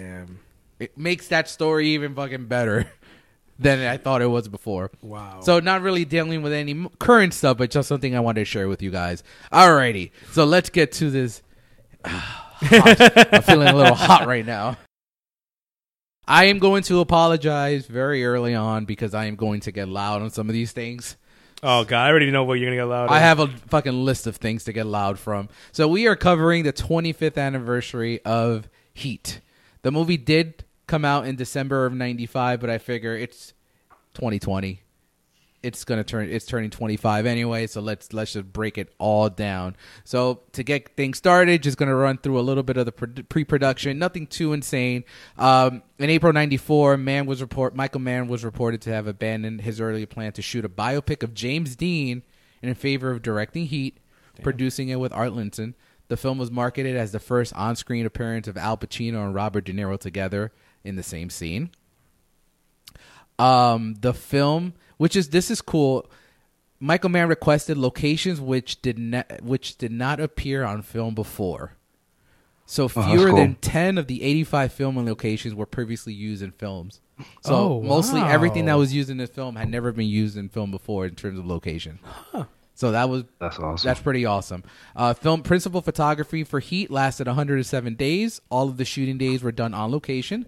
it 0.80 0.98
makes 0.98 1.28
that 1.30 1.50
story 1.50 1.90
even 1.90 2.14
fucking 2.16 2.46
better 2.46 2.90
than 3.60 3.80
I 3.86 3.98
thought 3.98 4.22
it 4.22 4.28
was 4.28 4.48
before. 4.48 4.92
Wow. 5.02 5.40
So 5.42 5.60
not 5.60 5.82
really 5.82 6.06
dealing 6.06 6.42
with 6.42 6.54
any 6.54 6.88
current 7.00 7.34
stuff, 7.34 7.58
but 7.58 7.70
just 7.72 7.90
something 7.90 8.16
I 8.16 8.20
wanted 8.22 8.42
to 8.42 8.46
share 8.46 8.70
with 8.70 8.82
you 8.82 8.90
guys. 8.92 9.24
Alrighty, 9.52 10.12
so 10.32 10.46
let's 10.46 10.70
get 10.70 10.92
to 10.94 11.10
this. 11.10 11.42
I'm 12.06 13.42
feeling 13.42 13.68
a 13.68 13.76
little 13.76 13.96
hot 13.96 14.28
right 14.28 14.46
now. 14.46 14.78
I 16.28 16.46
am 16.46 16.60
going 16.60 16.84
to 16.84 17.00
apologize 17.00 17.88
very 17.88 18.24
early 18.26 18.54
on 18.54 18.86
because 18.86 19.14
I 19.14 19.26
am 19.26 19.36
going 19.36 19.62
to 19.62 19.72
get 19.72 19.88
loud 19.88 20.22
on 20.22 20.30
some 20.30 20.48
of 20.48 20.54
these 20.54 20.72
things. 20.72 21.18
Oh 21.62 21.84
god, 21.84 22.06
I 22.06 22.10
already 22.10 22.32
know 22.32 22.44
what 22.44 22.54
you're 22.54 22.68
gonna 22.68 22.78
get 22.78 22.84
loud. 22.84 23.10
I 23.10 23.20
have 23.20 23.40
a 23.40 23.48
fucking 23.48 24.06
list 24.06 24.28
of 24.28 24.38
things 24.38 24.64
to 24.66 24.74
get 24.74 24.86
loud 24.86 25.20
from. 25.20 25.50
So 25.72 25.88
we 25.88 26.08
are 26.08 26.16
covering 26.16 26.64
the 26.64 26.72
25th 26.72 27.38
anniversary 27.38 28.24
of 28.24 28.70
Heat. 28.94 29.42
The 29.82 29.92
movie 29.92 30.18
did 30.18 30.64
come 30.88 31.04
out 31.04 31.26
in 31.26 31.36
December 31.36 31.86
of 31.86 31.94
95, 31.94 32.60
but 32.60 32.70
I 32.70 32.78
figure 32.78 33.16
it's 33.16 33.54
2020. 34.14 34.82
It's 35.62 35.84
going 35.84 35.98
to 35.98 36.04
turn 36.04 36.30
it's 36.30 36.46
turning 36.46 36.70
25 36.70 37.26
anyway, 37.26 37.68
so 37.68 37.82
let's 37.82 38.14
let's 38.14 38.34
just 38.34 38.52
break 38.54 38.78
it 38.78 38.94
all 38.98 39.30
down. 39.30 39.76
So 40.06 40.42
to 40.54 40.64
get 40.64 40.96
things 40.96 41.18
started, 41.18 41.64
just 41.64 41.78
going 41.78 41.90
to 41.90 41.96
run 41.96 42.18
through 42.18 42.40
a 42.40 42.42
little 42.42 42.64
bit 42.64 42.78
of 42.78 42.86
the 42.86 42.94
pre- 42.94 43.24
pre-production, 43.24 44.00
nothing 44.00 44.26
too 44.28 44.54
insane. 44.54 45.04
Um, 45.38 45.84
in 45.98 46.10
April 46.10 46.32
94, 46.32 46.98
Mann 46.98 47.26
was 47.26 47.42
report 47.42 47.76
Michael 47.76 48.00
Mann 48.00 48.28
was 48.28 48.46
reported 48.46 48.82
to 48.84 48.92
have 48.92 49.06
abandoned 49.06 49.62
his 49.62 49.82
earlier 49.82 50.06
plan 50.06 50.32
to 50.34 50.42
shoot 50.42 50.64
a 50.64 50.70
biopic 50.70 51.24
of 51.24 51.34
James 51.34 51.76
Dean 51.76 52.24
in 52.62 52.74
favor 52.74 53.12
of 53.12 53.22
directing 53.22 53.66
Heat, 53.66 53.98
producing 54.42 54.90
it 54.90 55.00
with 55.00 55.12
Art 55.14 55.32
Linson. 55.32 55.74
The 56.08 56.18
film 56.18 56.38
was 56.38 56.50
marketed 56.50 56.96
as 56.96 57.12
the 57.12 57.20
first 57.20 57.54
on-screen 57.54 58.06
appearance 58.06 58.48
of 58.48 58.58
Al 58.58 58.78
Pacino 58.78 59.26
and 59.26 59.36
Robert 59.36 59.66
De 59.66 59.74
Niro 59.74 60.00
together 60.00 60.52
in 60.84 60.96
the 60.96 61.04
same 61.04 61.30
scene. 61.30 61.70
Um, 63.38 63.96
the 64.02 64.14
film, 64.14 64.74
which 65.00 65.16
is 65.16 65.30
this 65.30 65.50
is 65.50 65.60
cool. 65.62 66.06
Michael 66.80 67.10
Mann 67.10 67.28
requested 67.28 67.78
locations 67.78 68.40
which 68.40 68.82
did 68.82 68.98
not 69.00 69.42
which 69.42 69.78
did 69.78 69.92
not 69.92 70.20
appear 70.20 70.64
on 70.64 70.82
film 70.84 71.16
before. 71.16 71.74
So 72.68 72.88
that's 72.88 73.08
fewer 73.08 73.30
cool. 73.30 73.38
than 73.38 73.56
ten 73.56 73.98
of 73.98 74.06
the 74.06 74.22
eighty-five 74.22 74.72
filming 74.72 75.06
locations 75.08 75.56
were 75.56 75.66
previously 75.66 76.14
used 76.14 76.44
in 76.44 76.52
films. 76.52 77.02
So 77.42 77.54
Oh, 77.56 77.82
mostly 77.82 78.22
everything 78.22 78.66
that 78.68 78.76
was 78.76 78.94
used 78.94 79.10
in 79.10 79.18
this 79.18 79.30
film 79.32 79.56
had 79.56 79.70
never 79.70 79.92
been 79.92 80.08
used 80.08 80.38
in 80.38 80.48
film 80.50 80.70
before 80.72 81.06
in 81.08 81.16
terms 81.16 81.38
of 81.40 81.46
location. 81.48 81.98
So 82.76 82.92
that 82.94 83.10
was 83.10 83.26
That's 83.40 83.60
awesome. 83.60 83.86
that's 83.90 84.00
pretty 84.00 84.24
awesome. 84.26 84.64
Uh, 84.96 85.14
film 85.14 85.42
principal 85.42 85.82
photography 85.82 86.46
for 86.46 86.62
Heat 86.62 86.90
lasted 86.90 87.28
107 87.28 87.96
days. 87.96 88.40
All 88.50 88.70
of 88.70 88.78
the 88.78 88.86
shooting 88.86 89.18
days 89.18 89.44
were 89.44 89.52
done 89.52 89.74
on 89.74 89.92
location, 89.92 90.46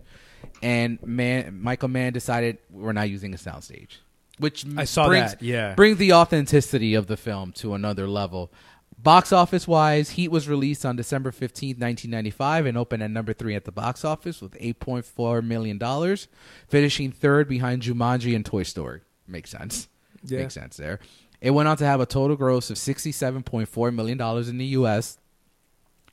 and 0.63 0.97
man, 1.03 1.59
Michael 1.61 1.89
Mann 1.89 2.13
decided 2.13 2.59
we're 2.69 2.93
not 2.93 3.09
using 3.09 3.33
a 3.33 3.37
soundstage, 3.37 3.97
which 4.41 4.65
I 4.75 4.85
saw 4.85 5.07
brings, 5.07 5.31
that, 5.31 5.41
yeah. 5.41 5.75
brings 5.75 5.97
the 5.97 6.13
authenticity 6.13 6.95
of 6.95 7.07
the 7.07 7.17
film 7.17 7.51
to 7.53 7.73
another 7.73 8.07
level. 8.07 8.51
Box 8.97 9.31
office 9.31 9.67
wise, 9.67 10.11
Heat 10.11 10.29
was 10.29 10.47
released 10.47 10.85
on 10.85 10.95
December 10.95 11.31
15th, 11.31 11.79
1995, 11.79 12.65
and 12.67 12.77
opened 12.77 13.01
at 13.01 13.09
number 13.09 13.33
three 13.33 13.55
at 13.55 13.65
the 13.65 13.71
box 13.71 14.05
office 14.05 14.41
with 14.41 14.53
8.4 14.59 15.43
million 15.43 15.77
dollars, 15.77 16.27
finishing 16.67 17.11
third 17.11 17.47
behind 17.47 17.81
Jumanji 17.81 18.35
and 18.35 18.45
Toy 18.45 18.63
Story. 18.63 19.01
Makes 19.27 19.49
sense. 19.49 19.87
Yeah. 20.23 20.39
Makes 20.39 20.53
sense 20.53 20.77
there. 20.77 20.99
It 21.39 21.51
went 21.51 21.67
on 21.67 21.77
to 21.77 21.85
have 21.85 21.99
a 21.99 22.05
total 22.05 22.35
gross 22.35 22.69
of 22.69 22.77
$67.4 22.77 23.93
million 23.93 24.21
in 24.21 24.57
the 24.59 24.65
U.S. 24.65 25.17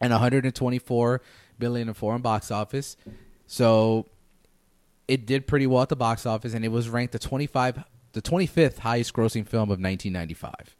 and 0.01 0.11
124 0.11 1.21
billion 1.59 1.89
in 1.89 1.95
foreign 1.95 2.23
box 2.23 2.51
office. 2.51 2.97
So 3.47 4.07
it 5.07 5.27
did 5.27 5.47
pretty 5.47 5.67
well 5.67 5.83
at 5.83 5.89
the 5.89 5.97
box 5.97 6.25
office, 6.27 6.55
and 6.55 6.65
it 6.65 6.69
was 6.69 6.89
ranked 6.89 7.13
the 7.13 7.19
25, 7.19 7.83
the 8.19 8.31
25th 8.31 8.79
highest 8.79 9.13
grossing 9.13 9.47
film 9.47 9.71
of 9.71 9.79
1995. 9.79 10.77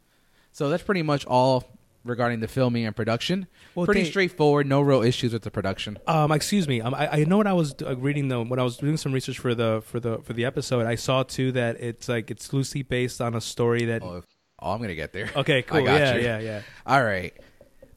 So 0.51 0.67
that's 0.67 0.83
pretty 0.83 1.03
much 1.03 1.25
all 1.25 1.63
regarding 2.03 2.41
the 2.41 2.49
filming 2.49 2.85
and 2.85 2.93
production. 2.93 3.47
Well, 3.75 3.85
pretty 3.85 4.01
Dave- 4.01 4.09
straightforward, 4.09 4.67
no 4.67 4.81
real 4.81 5.01
issues 5.03 5.31
with 5.31 5.43
the 5.43 5.51
production. 5.51 5.97
Um, 6.05 6.33
excuse 6.33 6.67
me. 6.67 6.81
Um, 6.81 6.93
I, 6.93 7.07
I 7.07 7.23
know 7.23 7.37
what 7.37 7.47
I 7.47 7.53
was 7.53 7.75
uh, 7.81 7.95
reading 7.95 8.27
though 8.27 8.43
when 8.43 8.59
I 8.59 8.63
was 8.63 8.75
doing 8.75 8.97
some 8.97 9.13
research 9.13 9.39
for 9.39 9.55
the 9.55 9.81
for 9.85 10.01
the 10.01 10.17
for 10.17 10.33
the 10.33 10.43
episode. 10.43 10.85
I 10.85 10.95
saw 10.95 11.23
too 11.23 11.53
that 11.53 11.79
it's 11.79 12.09
like 12.09 12.29
it's 12.29 12.51
loosely 12.51 12.81
based 12.81 13.21
on 13.21 13.35
a 13.35 13.41
story 13.41 13.85
that. 13.85 14.03
Oh, 14.03 14.21
oh 14.59 14.71
I'm 14.71 14.81
gonna 14.81 14.95
get 14.95 15.13
there. 15.13 15.29
Okay, 15.33 15.61
cool. 15.67 15.77
I 15.79 15.83
got 15.85 15.99
yeah, 16.01 16.15
you. 16.15 16.21
yeah, 16.21 16.39
yeah. 16.39 16.61
All 16.85 17.03
right, 17.03 17.33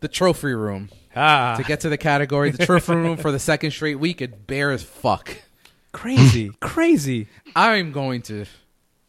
the 0.01 0.09
trophy 0.09 0.53
room. 0.55 0.89
Ah, 1.17 1.57
To 1.57 1.65
get 1.65 1.81
to 1.81 1.89
the 1.89 1.99
category, 1.99 2.51
the 2.51 2.65
trophy 2.65 2.95
room 2.95 3.17
for 3.17 3.33
the 3.33 3.41
second 3.41 3.73
straight 3.73 3.99
week, 3.99 4.23
it 4.23 4.47
bare 4.47 4.71
as 4.71 4.85
fuck. 4.85 5.37
crazy, 5.91 6.53
crazy. 6.61 7.27
I'm 7.57 7.91
going 7.93 8.23
to 8.23 8.47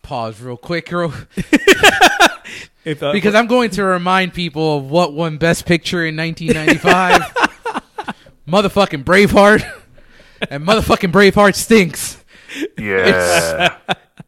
pause 0.04 0.40
real 0.40 0.58
quick, 0.58 0.92
real, 0.92 1.14
If, 2.86 3.02
uh, 3.02 3.14
because 3.14 3.34
I'm 3.34 3.48
going 3.48 3.70
to 3.72 3.84
remind 3.84 4.34
people 4.34 4.78
of 4.78 4.92
what 4.92 5.14
won 5.14 5.38
Best 5.38 5.66
Picture 5.66 6.06
in 6.06 6.18
1995. 6.18 7.22
motherfucking 8.48 9.06
Braveheart, 9.06 9.64
and 10.50 10.68
motherfucking 10.68 11.12
Braveheart 11.12 11.56
stinks. 11.56 12.24
yeah. 12.78 13.78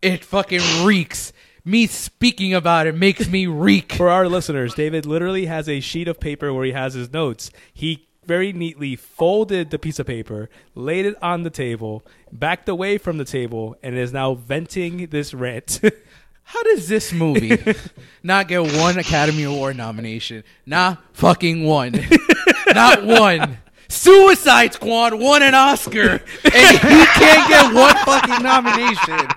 It 0.01 0.23
fucking 0.23 0.85
reeks. 0.85 1.33
Me 1.65 1.87
speaking 1.87 2.53
about 2.53 2.87
it 2.87 2.95
makes 2.95 3.27
me 3.27 3.47
reek. 3.47 3.93
for 3.93 4.09
our 4.09 4.29
listeners, 4.29 4.73
David 4.73 5.05
literally 5.05 5.47
has 5.47 5.67
a 5.67 5.79
sheet 5.79 6.07
of 6.07 6.19
paper 6.19 6.53
where 6.53 6.63
he 6.63 6.71
has 6.71 6.93
his 6.93 7.11
notes. 7.11 7.51
He 7.73 8.07
very 8.27 8.53
neatly 8.53 8.95
folded 8.95 9.71
the 9.71 9.79
piece 9.79 9.99
of 9.99 10.07
paper, 10.07 10.49
laid 10.73 11.05
it 11.05 11.15
on 11.21 11.43
the 11.43 11.49
table, 11.49 12.05
backed 12.31 12.69
away 12.69 12.97
from 12.97 13.17
the 13.17 13.25
table, 13.25 13.75
and 13.83 13.97
is 13.97 14.13
now 14.13 14.33
venting 14.33 15.07
this 15.07 15.33
rant. 15.33 15.81
How 16.43 16.61
does 16.63 16.87
this 16.87 17.11
movie 17.11 17.57
not 18.23 18.47
get 18.47 18.61
one 18.61 18.99
Academy 18.99 19.43
Award 19.43 19.77
nomination? 19.77 20.43
Not 20.65 21.03
fucking 21.13 21.63
one. 21.63 21.93
not 22.73 23.03
one. 23.03 23.57
Suicide 23.87 24.73
Squad 24.73 25.13
won 25.15 25.41
an 25.41 25.55
Oscar, 25.55 26.21
and 26.43 26.77
he 26.79 27.05
can't 27.05 27.49
get 27.49 27.73
one 27.73 27.95
fucking 27.97 28.43
nomination. 28.43 29.27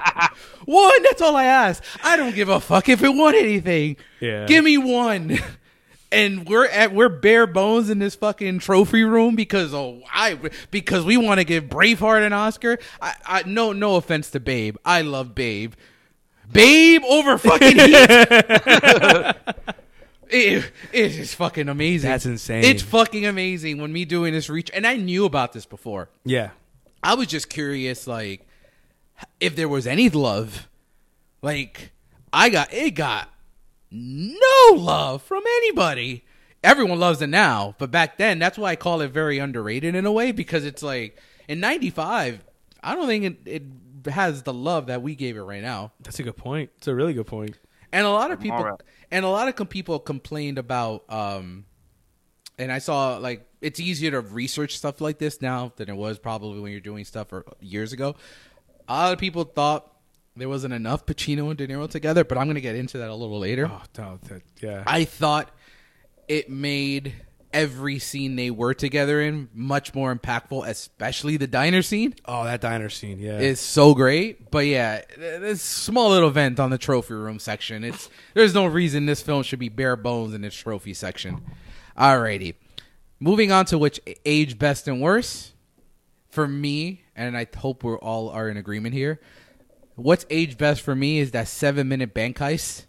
One, 0.67 1.03
that's 1.03 1.23
all 1.23 1.35
I 1.35 1.45
ask. 1.45 1.83
I 2.03 2.17
don't 2.17 2.35
give 2.35 2.51
a 2.51 2.61
fuck 2.61 2.91
if 2.91 3.03
it 3.03 3.09
won 3.09 3.35
anything. 3.35 3.97
Yeah. 4.21 4.45
Give 4.45 4.63
me 4.65 4.77
one. 4.77 5.39
And 6.11 6.49
we're 6.49 6.67
at 6.67 6.95
we're 6.95 7.11
bare 7.11 7.47
bones 7.47 7.91
in 7.91 7.99
this 7.99 8.15
fucking 8.15 8.61
trophy 8.61 9.05
room 9.05 9.37
because 9.37 9.75
oh 9.75 10.01
I 10.11 10.39
because 10.71 11.05
we 11.05 11.17
want 11.19 11.39
to 11.39 11.45
give 11.45 11.65
Braveheart 11.65 12.27
an 12.27 12.33
Oscar. 12.33 12.79
I, 13.01 13.15
I 13.27 13.43
no 13.45 13.73
no 13.73 13.97
offense 13.97 14.31
to 14.31 14.41
Babe, 14.41 14.77
I 14.87 15.03
love 15.03 15.35
Babe, 15.35 15.75
Babe 16.51 17.03
over 17.05 17.37
fucking 17.37 17.77
Heat. 17.79 17.95
it, 20.31 20.73
it 20.93 21.13
is 21.19 21.35
fucking 21.35 21.69
amazing. 21.69 22.09
That's 22.11 22.27
insane. 22.27 22.65
It's 22.65 22.83
fucking 22.83 23.27
amazing 23.27 23.79
when 23.81 23.93
me 23.93 24.05
doing 24.05 24.33
this 24.33 24.49
reach, 24.49 24.71
and 24.73 24.87
I 24.87 24.97
knew 24.97 25.25
about 25.25 25.53
this 25.53 25.67
before. 25.67 26.09
yeah. 26.25 26.51
I 27.01 27.15
was 27.15 27.29
just 27.29 27.49
curious, 27.49 28.09
like, 28.09 28.45
if 29.39 29.55
there 29.55 29.69
was 29.69 29.87
any 29.87 30.11
love. 30.11 30.67
Like, 31.43 31.93
I 32.33 32.49
got 32.49 32.73
it 32.75 32.91
got 32.97 33.29
no 33.91 34.75
love 34.75 35.23
from 35.23 35.43
anybody. 35.47 36.25
Everyone 36.63 36.99
loves 36.99 37.23
it 37.23 37.29
now, 37.29 37.75
but 37.79 37.91
back 37.91 38.19
then, 38.19 38.39
that's 38.39 38.59
why 38.59 38.71
I 38.73 38.77
call 38.77 39.01
it 39.01 39.09
very 39.13 39.39
underrated 39.39 39.95
in 39.95 40.05
a 40.07 40.13
way 40.13 40.33
because 40.33 40.65
it's 40.65 40.83
like 40.83 41.17
in 41.49 41.61
'95, 41.61 42.45
I 42.83 42.95
don't 42.95 43.07
think 43.07 43.25
it, 43.47 43.63
it 44.05 44.11
has 44.13 44.43
the 44.43 44.53
love 44.53 44.87
that 44.87 45.01
we 45.03 45.15
gave 45.15 45.37
it 45.37 45.43
right 45.43 45.63
now. 45.63 45.93
That's 46.01 46.19
a 46.19 46.23
good 46.25 46.37
point. 46.37 46.71
It's 46.79 46.89
a 46.89 46.95
really 46.95 47.15
good 47.15 47.27
point. 47.27 47.57
And 47.93 48.05
a 48.07 48.11
lot 48.11 48.31
of 48.33 48.41
people, 48.41 48.59
Alright. 48.59 48.81
and 49.11 49.25
a 49.25 49.29
lot 49.29 49.49
of 49.49 49.57
com- 49.57 49.67
people 49.69 49.99
complained 49.99 50.59
about. 50.59 51.05
um 51.11 51.65
And 52.59 52.73
I 52.73 52.79
saw 52.81 53.17
like 53.19 53.47
it's 53.61 53.79
easier 53.81 54.11
to 54.11 54.21
research 54.21 54.77
stuff 54.77 55.01
like 55.01 55.19
this 55.19 55.41
now 55.41 55.73
than 55.77 55.89
it 55.89 55.97
was 55.97 56.19
probably 56.19 56.61
when 56.61 56.73
you're 56.73 56.81
doing 56.81 57.05
stuff 57.05 57.33
or 57.33 57.45
years 57.61 57.93
ago. 57.93 58.17
A 58.89 58.95
lot 58.95 59.13
of 59.13 59.19
people 59.19 59.45
thought 59.45 59.93
there 60.39 60.49
wasn't 60.49 60.75
enough 60.75 61.07
Pacino 61.07 61.49
and 61.49 61.57
De 61.57 61.67
Niro 61.67 61.89
together, 61.89 62.25
but 62.25 62.39
I'm 62.39 62.45
going 62.45 62.57
to 62.57 62.61
get 62.61 62.77
into 62.77 62.99
that 62.99 63.11
a 63.11 63.15
little 63.15 63.39
later. 63.39 63.71
Oh, 63.71 63.83
no, 63.97 64.19
that, 64.29 64.43
yeah. 64.61 64.85
I 64.87 65.05
thought 65.05 65.51
it 66.29 66.51
made 66.51 67.15
every 67.53 67.99
scene 67.99 68.37
they 68.37 68.51
were 68.51 68.75
together 68.75 69.21
in 69.21 69.49
much 69.55 69.95
more 69.95 70.15
impactful, 70.15 70.67
especially 70.69 71.37
the 71.37 71.47
diner 71.47 71.83
scene 71.83 72.15
oh, 72.27 72.45
that 72.45 72.61
diner 72.61 72.91
scene. 72.91 73.19
Yeah. 73.19 73.39
is 73.39 73.61
so 73.61 73.95
great. 73.95 74.51
But 74.51 74.67
yeah, 74.67 75.03
this 75.17 75.63
small 75.63 76.11
little 76.11 76.31
vent 76.31 76.61
on 76.61 76.71
the 76.71 76.79
trophy 76.79 77.15
room 77.15 77.39
section. 77.39 77.85
It's 77.85 78.11
there's 78.35 78.55
no 78.55 78.67
reason 78.67 79.07
this 79.07 79.23
film 79.23 79.43
should 79.43 79.59
be 79.59 79.69
bare 79.69 79.97
bones 79.97 80.35
in 80.35 80.45
its 80.45 80.57
trophy 80.57 80.95
section. 80.95 81.43
Alrighty, 81.97 82.55
moving 83.19 83.51
on 83.51 83.65
to 83.67 83.79
which 83.79 84.01
age 84.25 84.59
best 84.59 84.87
and 84.87 85.01
worst 85.01 85.53
for 86.29 86.47
me, 86.47 87.03
and 87.17 87.37
I 87.37 87.47
hope 87.57 87.83
we're 87.83 87.99
all 87.99 88.29
are 88.31 88.49
in 88.49 88.57
agreement 88.57 88.95
here. 88.95 89.21
What's 89.99 90.25
age 90.31 90.57
best 90.57 90.83
for 90.83 90.95
me 90.95 91.19
is 91.19 91.33
that 91.33 91.49
seven 91.49 91.89
minute 91.89 92.15
bank 92.15 92.39
heist. 92.39 92.87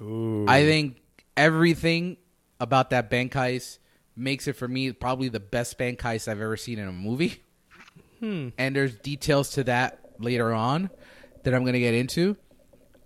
Ooh. 0.00 0.44
I 0.46 0.64
think 0.64 1.00
everything 1.36 2.18
about 2.60 2.90
that 2.90 3.08
bank 3.10 3.32
heist 3.32 3.78
makes 4.14 4.46
it 4.46 4.52
for 4.54 4.68
me 4.68 4.92
probably 4.92 5.28
the 5.28 5.40
best 5.40 5.78
bank 5.78 6.00
heist 6.00 6.28
I've 6.28 6.40
ever 6.40 6.56
seen 6.56 6.78
in 6.78 6.86
a 6.86 6.92
movie. 6.92 7.42
And 8.58 8.76
there's 8.76 8.94
details 8.96 9.50
to 9.52 9.64
that 9.64 10.00
later 10.18 10.52
on 10.52 10.90
that 11.42 11.54
I'm 11.54 11.62
going 11.62 11.74
to 11.74 11.80
get 11.80 11.94
into. 11.94 12.36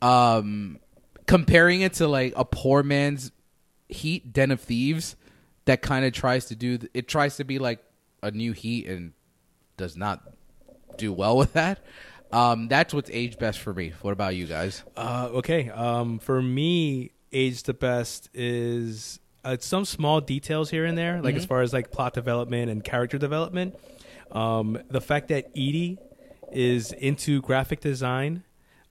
Um, 0.02 0.78
comparing 1.26 1.80
it 1.80 1.94
to 1.94 2.08
like 2.08 2.32
a 2.36 2.44
poor 2.44 2.82
man's 2.82 3.32
Heat, 3.88 4.32
Den 4.32 4.50
of 4.50 4.60
Thieves, 4.60 5.16
that 5.64 5.82
kind 5.82 6.04
of 6.04 6.12
tries 6.12 6.46
to 6.46 6.56
do 6.56 6.78
it 6.92 7.08
tries 7.08 7.36
to 7.36 7.44
be 7.44 7.58
like 7.58 7.82
a 8.22 8.30
new 8.30 8.52
Heat 8.52 8.86
and 8.86 9.12
does 9.76 9.96
not 9.96 10.22
do 10.96 11.12
well 11.12 11.36
with 11.38 11.54
that. 11.54 11.84
Um, 12.32 12.68
that's 12.68 12.92
what's 12.92 13.10
age 13.10 13.38
best 13.38 13.58
for 13.58 13.72
me. 13.72 13.92
What 14.02 14.12
about 14.12 14.36
you 14.36 14.46
guys? 14.46 14.82
Uh, 14.96 15.28
okay. 15.34 15.70
Um, 15.70 16.18
for 16.18 16.42
me, 16.42 17.12
age 17.32 17.62
the 17.62 17.74
best 17.74 18.28
is 18.34 19.18
uh, 19.44 19.56
some 19.60 19.84
small 19.84 20.20
details 20.20 20.70
here 20.70 20.84
and 20.84 20.96
there, 20.96 21.22
like 21.22 21.34
as 21.36 21.46
far 21.46 21.62
as 21.62 21.72
like 21.72 21.90
plot 21.90 22.12
development 22.14 22.70
and 22.70 22.84
character 22.84 23.18
development. 23.18 23.78
Um, 24.30 24.78
the 24.90 25.00
fact 25.00 25.28
that 25.28 25.50
Eady 25.54 25.98
is 26.52 26.92
into 26.92 27.40
graphic 27.42 27.80
design. 27.80 28.44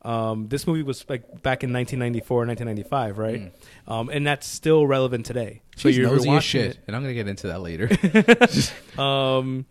Um, 0.04 0.48
this 0.48 0.66
movie 0.66 0.84
was 0.84 1.06
like 1.10 1.24
back 1.42 1.64
in 1.64 1.74
1994, 1.74 2.46
1995, 2.46 3.18
right? 3.18 3.52
Um, 3.88 4.10
and 4.10 4.26
that's 4.26 4.48
still 4.48 4.88
relevant 4.88 5.26
today. 5.26 5.62
So 5.76 5.90
She's 5.90 5.98
you're 5.98 6.08
nosy 6.08 6.22
as 6.22 6.28
watching 6.28 6.42
shit, 6.62 6.72
it- 6.72 6.80
and 6.88 6.96
I'm 6.96 7.02
gonna 7.02 7.14
get 7.14 7.28
into 7.28 7.48
that 7.48 7.62
later. 7.62 7.90
um, 9.02 9.66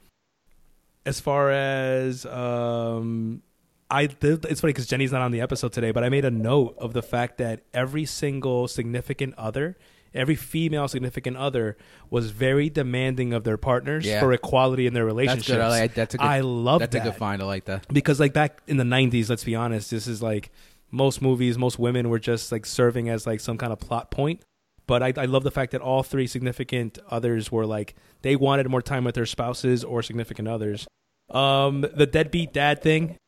as 1.07 1.21
far 1.21 1.51
as 1.53 2.27
um, 2.27 3.43
I 3.90 4.09
it's 4.22 4.61
funny 4.61 4.72
because 4.72 4.87
Jenny's 4.87 5.12
not 5.12 5.22
on 5.22 5.31
the 5.31 5.40
episode 5.40 5.72
today, 5.72 5.90
but 5.92 6.03
I 6.05 6.09
made 6.09 6.25
a 6.25 6.31
note 6.31 6.75
of 6.79 6.92
the 6.92 7.03
fact 7.03 7.38
that 7.38 7.62
every 7.72 8.05
single 8.05 8.68
significant 8.68 9.35
other 9.37 9.77
every 10.14 10.35
female 10.35 10.88
significant 10.88 11.37
other 11.37 11.77
was 12.09 12.31
very 12.31 12.70
demanding 12.70 13.35
of 13.35 13.44
their 13.44 13.59
partners 13.59 14.07
Yeah. 14.07 14.20
for 14.20 14.33
equality 14.33 14.87
in 14.87 14.94
their 14.94 15.05
That's 15.05 15.12
relationships. 15.14 15.49
good. 15.49 15.61
I 15.61 15.68
like, 15.68 15.94
that's 15.94 16.14
a 16.14 16.18
good. 16.18 16.25
I 16.27 16.40
love 16.40 16.81
That's 16.81 16.92
that 16.94 17.03
a 17.03 17.11
good 17.11 17.18
find. 17.18 17.42
I 17.42 17.44
like 17.44 17.66
that. 17.66 17.87
because 17.92 18.18
like 18.18 18.33
back 18.33 18.62
in 18.66 18.79
the 18.79 18.85
90s 18.85 19.29
let's 19.29 19.44
be 19.44 19.55
honest 19.55 19.90
this 19.90 20.07
is 20.07 20.22
like 20.22 20.51
most 20.90 21.20
movies 21.20 21.59
most 21.59 21.79
women 21.79 22.09
were 22.09 22.18
just 22.18 22.51
like 22.51 22.64
serving 22.64 23.11
as 23.11 23.27
like 23.27 23.40
some 23.40 23.59
kind 23.59 23.72
of 23.75 23.79
plot 23.79 24.11
point 24.11 24.40
but 24.87 25.03
I, 25.03 25.12
I 25.18 25.25
love 25.27 25.42
the 25.42 25.51
fact 25.51 25.72
that 25.72 25.83
all 25.83 26.03
three 26.03 26.27
significant 26.29 26.99
others 27.11 27.53
were 27.53 27.66
like 27.66 27.94
they 28.22 28.37
wanted 28.37 28.70
more 28.70 28.81
time 28.83 29.05
with 29.05 29.16
their 29.16 29.27
spouses 29.27 29.85
or 29.85 30.03
significant 30.03 30.49
others 30.49 30.87
um 31.31 31.83
the 31.94 32.07
deadbeat 32.07 32.53
dad 32.55 32.81
thing 32.83 33.18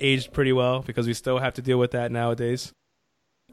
aged 0.00 0.32
pretty 0.32 0.52
well 0.52 0.82
because 0.82 1.06
we 1.06 1.14
still 1.14 1.38
have 1.38 1.54
to 1.54 1.62
deal 1.62 1.78
with 1.78 1.92
that 1.92 2.10
nowadays 2.12 2.72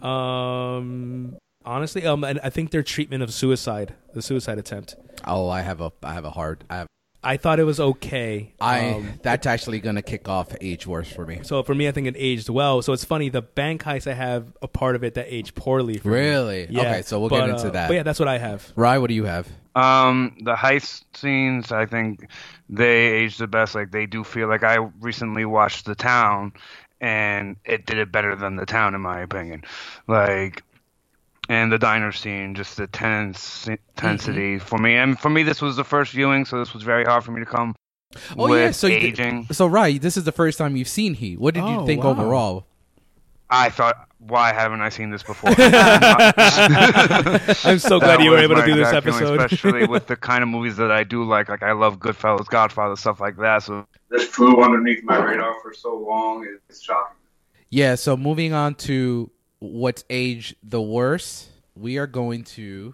um 0.01 1.35
honestly 1.65 2.05
um 2.05 2.23
and 2.23 2.39
i 2.43 2.49
think 2.49 2.71
their 2.71 2.83
treatment 2.83 3.23
of 3.23 3.33
suicide 3.33 3.93
the 4.13 4.21
suicide 4.21 4.57
attempt 4.57 4.95
Oh, 5.25 5.47
I 5.47 5.61
have 5.61 5.79
a. 5.79 5.91
I 6.01 6.13
have 6.15 6.25
a 6.25 6.31
hard. 6.31 6.65
I 6.69 6.77
have. 6.79 6.87
i 7.23 7.37
thought 7.37 7.57
it 7.59 7.63
was 7.63 7.79
okay 7.79 8.53
I. 8.59 8.89
Um, 8.89 9.19
that's 9.21 9.47
actually 9.47 9.79
gonna 9.79 10.01
kick 10.01 10.27
off 10.27 10.53
age 10.59 10.85
worse 10.85 11.09
for 11.09 11.25
me. 11.25 11.39
So 11.43 11.63
for 11.63 11.73
me, 11.73 11.87
I 11.87 11.91
think 11.91 12.07
it 12.07 12.15
aged 12.17 12.49
well. 12.49 12.81
So 12.81 12.91
it's 12.91 13.05
funny. 13.05 13.29
The 13.29 13.41
bank 13.43 13.83
heist 13.83 14.09
I 14.11 14.15
have 14.15 14.51
a 14.61 14.67
part 14.67 14.95
of 14.97 15.03
it 15.05 15.13
that 15.13 15.33
aged 15.33 15.55
poorly. 15.55 15.99
For 15.99 16.09
me. 16.09 16.13
Really? 16.13 16.67
Yeah. 16.69 16.81
Okay, 16.81 17.01
so 17.03 17.21
we'll 17.21 17.29
But, 17.29 17.41
get 17.45 17.49
into 17.51 17.67
uh, 17.67 17.71
that. 17.71 17.87
But 17.87 17.93
yeah, 17.93 18.03
that's 18.03 18.19
what 18.19 18.27
I 18.27 18.37
have. 18.37 18.69
Rye, 18.75 18.97
what 18.97 19.07
do 19.07 19.13
you 19.13 19.23
have? 19.23 19.47
Um, 19.75 20.35
the 20.43 20.55
heist 20.55 21.03
scenes, 21.15 21.71
I 21.71 21.85
think 21.85 22.27
they 22.69 23.07
aged 23.07 23.39
the 23.39 23.47
best. 23.47 23.75
Like 23.75 23.91
they 23.91 24.05
do 24.05 24.23
feel 24.23 24.47
like 24.47 24.63
I 24.63 24.77
recently 25.01 25.45
watched 25.45 25.85
The 25.85 25.95
Town, 25.95 26.53
and 27.01 27.57
it 27.65 27.85
did 27.85 27.97
it 27.97 28.11
better 28.11 28.35
than 28.35 28.55
The 28.55 28.65
Town, 28.65 28.95
in 28.95 29.01
my 29.01 29.21
opinion. 29.21 29.63
Like, 30.07 30.63
and 31.49 31.71
the 31.71 31.77
diner 31.79 32.11
scene, 32.11 32.55
just 32.55 32.77
the 32.77 32.87
tense 32.87 33.67
intensity 33.67 34.55
Mm-hmm. 34.57 34.65
for 34.65 34.77
me. 34.77 34.95
And 34.95 35.19
for 35.19 35.29
me, 35.29 35.43
this 35.43 35.61
was 35.61 35.75
the 35.75 35.83
first 35.83 36.11
viewing, 36.13 36.45
so 36.45 36.59
this 36.59 36.73
was 36.73 36.83
very 36.83 37.03
hard 37.03 37.23
for 37.23 37.31
me 37.31 37.39
to 37.41 37.45
come 37.45 37.75
Oh 38.37 38.47
with 38.47 38.59
yeah, 38.59 38.71
so 38.71 38.87
you 38.87 38.95
aging. 38.95 39.47
so 39.51 39.65
Rye, 39.67 39.97
this 39.97 40.15
is 40.17 40.23
the 40.23 40.31
first 40.31 40.57
time 40.57 40.75
you've 40.75 40.87
seen 40.87 41.15
Heat. 41.15 41.39
What 41.39 41.53
did 41.55 41.67
you 41.67 41.77
Oh, 41.79 41.85
think 41.85 42.03
wow. 42.03 42.11
overall? 42.11 42.67
I 43.49 43.69
thought, 43.69 44.07
why 44.19 44.53
haven't 44.53 44.81
I 44.81 44.89
seen 44.89 45.09
this 45.09 45.23
before? 45.23 45.51
I'm 47.65 47.79
so 47.79 47.99
glad 47.99 48.21
you 48.21 48.31
were 48.31 48.39
able 48.39 48.55
to 48.55 48.65
do 48.65 48.75
this 48.75 48.87
exact 48.87 49.05
feeling, 49.05 49.21
episode. 49.23 49.39
especially 49.41 49.85
with 49.89 50.07
the 50.07 50.15
kind 50.15 50.43
of 50.43 50.49
movies 50.49 50.77
that 50.77 50.91
I 50.91 51.03
do 51.03 51.23
like. 51.23 51.49
Like 51.49 51.63
I 51.63 51.73
love 51.73 51.99
Goodfellas, 51.99 52.47
Godfather, 52.47 52.95
stuff 52.95 53.19
like 53.19 53.37
that. 53.37 53.63
So 53.63 53.85
this 54.09 54.25
flew 54.25 54.63
underneath 54.63 55.03
my 55.03 55.17
radar 55.17 55.59
for 55.61 55.73
so 55.73 55.97
long. 55.97 56.47
It's 56.69 56.81
shocking. 56.81 57.17
Yeah, 57.69 57.95
so 57.95 58.15
moving 58.15 58.53
on 58.53 58.75
to 58.75 59.29
what's 59.59 60.03
age 60.09 60.55
the 60.63 60.81
worst, 60.81 61.49
we 61.75 61.97
are 61.97 62.07
going 62.07 62.43
to 62.43 62.93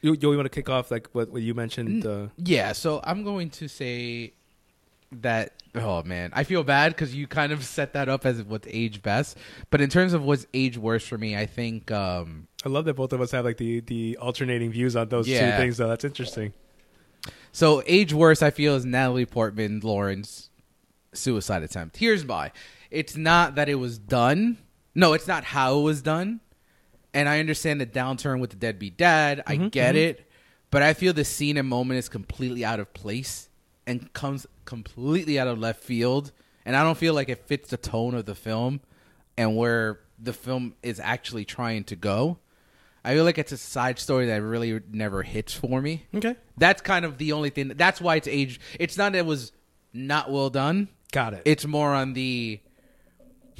you, 0.00 0.16
you 0.20 0.28
want 0.28 0.44
to 0.44 0.48
kick 0.48 0.68
off 0.68 0.90
like 0.90 1.08
what, 1.12 1.30
what 1.30 1.42
you 1.42 1.54
mentioned? 1.54 2.06
Uh, 2.06 2.28
Yeah, 2.36 2.72
so 2.72 3.00
I'm 3.04 3.24
going 3.24 3.50
to 3.50 3.68
say 3.68 4.34
that 5.12 5.57
oh 5.74 6.02
man, 6.02 6.30
I 6.32 6.44
feel 6.44 6.62
bad 6.64 6.94
because 6.94 7.14
you 7.14 7.26
kind 7.26 7.52
of 7.52 7.64
set 7.64 7.92
that 7.92 8.08
up 8.08 8.24
as 8.26 8.42
what's 8.42 8.66
age 8.70 9.02
best. 9.02 9.36
But 9.70 9.80
in 9.80 9.88
terms 9.90 10.12
of 10.12 10.22
what's 10.24 10.46
age 10.54 10.78
worst 10.78 11.08
for 11.08 11.18
me, 11.18 11.36
I 11.36 11.46
think 11.46 11.90
um 11.90 12.48
I 12.64 12.68
love 12.68 12.84
that 12.86 12.94
both 12.94 13.12
of 13.12 13.20
us 13.20 13.30
have 13.32 13.44
like 13.44 13.56
the 13.58 13.80
the 13.80 14.16
alternating 14.20 14.70
views 14.70 14.96
on 14.96 15.08
those 15.08 15.28
Yeah. 15.28 15.50
two 15.52 15.56
things. 15.62 15.76
Though 15.76 15.88
that's 15.88 16.04
interesting. 16.04 16.52
so 17.52 17.82
age 17.86 18.12
worst 18.12 18.42
I 18.42 18.50
feel 18.50 18.74
is 18.74 18.84
Natalie 18.84 19.26
Portman 19.26 19.80
Lauren's 19.82 20.50
suicide 21.12 21.62
attempt. 21.62 21.96
Here's 21.96 22.24
why. 22.24 22.52
It's 22.90 23.16
not 23.16 23.54
that 23.56 23.68
it 23.68 23.74
was 23.76 23.98
done. 23.98 24.58
No, 24.94 25.12
it's 25.12 25.26
not 25.26 25.44
how 25.44 25.78
it 25.78 25.82
was 25.82 26.02
done. 26.02 26.40
And 27.14 27.28
I 27.28 27.40
understand 27.40 27.80
the 27.80 27.86
downturn 27.86 28.40
with 28.40 28.50
the 28.50 28.56
deadbeat 28.56 28.96
dad. 28.96 29.42
I 29.46 29.56
get 29.56 29.96
it. 29.96 30.30
But 30.70 30.82
I 30.82 30.92
feel 30.92 31.12
the 31.14 31.24
scene 31.24 31.56
and 31.56 31.66
moment 31.68 31.98
is 31.98 32.08
completely 32.08 32.64
out 32.64 32.78
of 32.80 32.92
place 32.92 33.47
and 33.88 34.12
comes 34.12 34.46
completely 34.66 35.38
out 35.38 35.48
of 35.48 35.58
left 35.58 35.82
field. 35.82 36.30
And 36.64 36.76
I 36.76 36.82
don't 36.84 36.98
feel 36.98 37.14
like 37.14 37.28
it 37.30 37.46
fits 37.46 37.70
the 37.70 37.78
tone 37.78 38.14
of 38.14 38.26
the 38.26 38.34
film 38.34 38.80
and 39.36 39.56
where 39.56 40.00
the 40.18 40.34
film 40.34 40.74
is 40.82 41.00
actually 41.00 41.46
trying 41.46 41.84
to 41.84 41.96
go. 41.96 42.38
I 43.04 43.14
feel 43.14 43.24
like 43.24 43.38
it's 43.38 43.52
a 43.52 43.56
side 43.56 43.98
story 43.98 44.26
that 44.26 44.42
really 44.42 44.78
never 44.92 45.22
hits 45.22 45.54
for 45.54 45.80
me. 45.80 46.04
Okay, 46.14 46.36
That's 46.58 46.82
kind 46.82 47.06
of 47.06 47.16
the 47.16 47.32
only 47.32 47.48
thing. 47.48 47.68
That's 47.68 48.00
why 48.00 48.16
it's 48.16 48.28
age. 48.28 48.60
It's 48.78 48.98
not 48.98 49.12
that 49.12 49.18
it 49.18 49.26
was 49.26 49.52
not 49.94 50.30
well 50.30 50.50
done. 50.50 50.88
got 51.10 51.32
it. 51.32 51.42
It's 51.46 51.64
more 51.64 51.94
on 51.94 52.12
the 52.12 52.60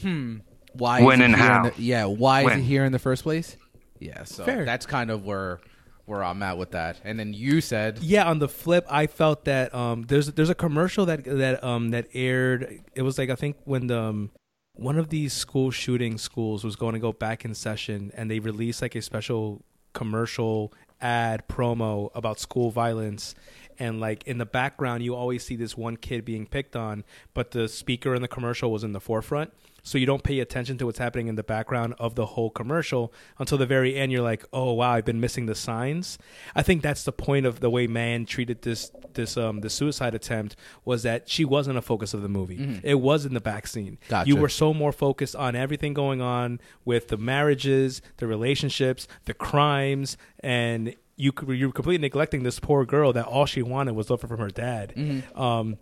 hmm. 0.02 0.38
Why? 0.74 1.02
When 1.02 1.20
is 1.22 1.24
and 1.26 1.36
here 1.36 1.44
in 1.46 1.50
how. 1.50 1.70
the- 1.70 1.82
yeah. 1.82 2.04
Why 2.04 2.42
is 2.42 2.58
it 2.58 2.62
here 2.62 2.84
in 2.84 2.92
the 2.92 2.98
first 2.98 3.22
place? 3.22 3.56
Yeah. 3.98 4.24
So 4.24 4.44
Fair. 4.44 4.66
that's 4.66 4.84
kind 4.84 5.10
of 5.10 5.24
where 5.24 5.60
where 6.08 6.24
I'm 6.24 6.42
at 6.42 6.58
with 6.58 6.72
that. 6.72 7.00
And 7.04 7.18
then 7.18 7.32
you 7.32 7.60
said, 7.60 7.98
Yeah, 8.00 8.28
on 8.28 8.38
the 8.38 8.48
flip, 8.48 8.86
I 8.88 9.06
felt 9.06 9.44
that 9.44 9.74
um, 9.74 10.02
there's 10.08 10.32
there's 10.32 10.50
a 10.50 10.54
commercial 10.54 11.06
that 11.06 11.24
that 11.24 11.62
um 11.62 11.90
that 11.90 12.08
aired. 12.14 12.80
It 12.94 13.02
was 13.02 13.18
like 13.18 13.30
I 13.30 13.34
think 13.34 13.56
when 13.64 13.86
the 13.86 14.00
um, 14.00 14.30
one 14.74 14.98
of 14.98 15.08
these 15.08 15.32
school 15.32 15.70
shooting 15.70 16.18
schools 16.18 16.64
was 16.64 16.76
going 16.76 16.94
to 16.94 17.00
go 17.00 17.12
back 17.12 17.44
in 17.44 17.54
session, 17.54 18.12
and 18.14 18.30
they 18.30 18.38
released 18.38 18.80
like 18.80 18.94
a 18.94 19.02
special 19.02 19.62
commercial 19.92 20.72
ad 21.00 21.48
promo 21.48 22.10
about 22.14 22.38
school 22.38 22.70
violence. 22.70 23.34
And 23.80 24.00
like 24.00 24.26
in 24.26 24.38
the 24.38 24.46
background, 24.46 25.04
you 25.04 25.14
always 25.14 25.44
see 25.44 25.56
this 25.56 25.76
one 25.76 25.96
kid 25.96 26.24
being 26.24 26.46
picked 26.46 26.74
on, 26.74 27.04
but 27.34 27.52
the 27.52 27.68
speaker 27.68 28.14
in 28.14 28.22
the 28.22 28.28
commercial 28.28 28.72
was 28.72 28.82
in 28.82 28.92
the 28.92 29.00
forefront. 29.00 29.52
So 29.88 29.96
you 29.96 30.04
don't 30.04 30.22
pay 30.22 30.40
attention 30.40 30.76
to 30.78 30.86
what's 30.86 30.98
happening 30.98 31.28
in 31.28 31.36
the 31.36 31.42
background 31.42 31.94
of 31.98 32.14
the 32.14 32.26
whole 32.26 32.50
commercial 32.50 33.10
until 33.38 33.56
the 33.56 33.64
very 33.64 33.96
end. 33.96 34.12
You're 34.12 34.20
like, 34.22 34.44
oh 34.52 34.74
wow, 34.74 34.92
I've 34.92 35.06
been 35.06 35.18
missing 35.18 35.46
the 35.46 35.54
signs. 35.54 36.18
I 36.54 36.62
think 36.62 36.82
that's 36.82 37.04
the 37.04 37.12
point 37.12 37.46
of 37.46 37.60
the 37.60 37.70
way 37.70 37.86
man 37.86 38.26
treated 38.26 38.60
this 38.62 38.92
this 39.14 39.38
um 39.38 39.60
the 39.60 39.70
suicide 39.70 40.14
attempt 40.14 40.56
was 40.84 41.04
that 41.04 41.30
she 41.30 41.42
wasn't 41.44 41.78
a 41.78 41.82
focus 41.82 42.12
of 42.12 42.20
the 42.20 42.28
movie. 42.28 42.80
It 42.84 42.96
was 42.96 43.24
in 43.24 43.32
the 43.32 43.40
back 43.40 43.66
scene. 43.66 43.96
Gotcha. 44.08 44.28
You 44.28 44.36
were 44.36 44.50
so 44.50 44.74
more 44.74 44.92
focused 44.92 45.34
on 45.34 45.56
everything 45.56 45.94
going 45.94 46.20
on 46.20 46.60
with 46.84 47.08
the 47.08 47.16
marriages, 47.16 48.02
the 48.18 48.26
relationships, 48.26 49.08
the 49.24 49.32
crimes, 49.32 50.18
and 50.40 50.94
you 51.16 51.32
you 51.48 51.68
were 51.68 51.72
completely 51.72 52.02
neglecting 52.02 52.42
this 52.42 52.60
poor 52.60 52.84
girl 52.84 53.14
that 53.14 53.24
all 53.24 53.46
she 53.46 53.62
wanted 53.62 53.94
was 53.94 54.10
love 54.10 54.20
from 54.20 54.36
her 54.38 54.50
dad. 54.50 54.92
Um, 55.34 55.78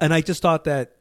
and 0.00 0.12
I 0.12 0.20
just 0.20 0.42
thought 0.42 0.64
that 0.64 0.95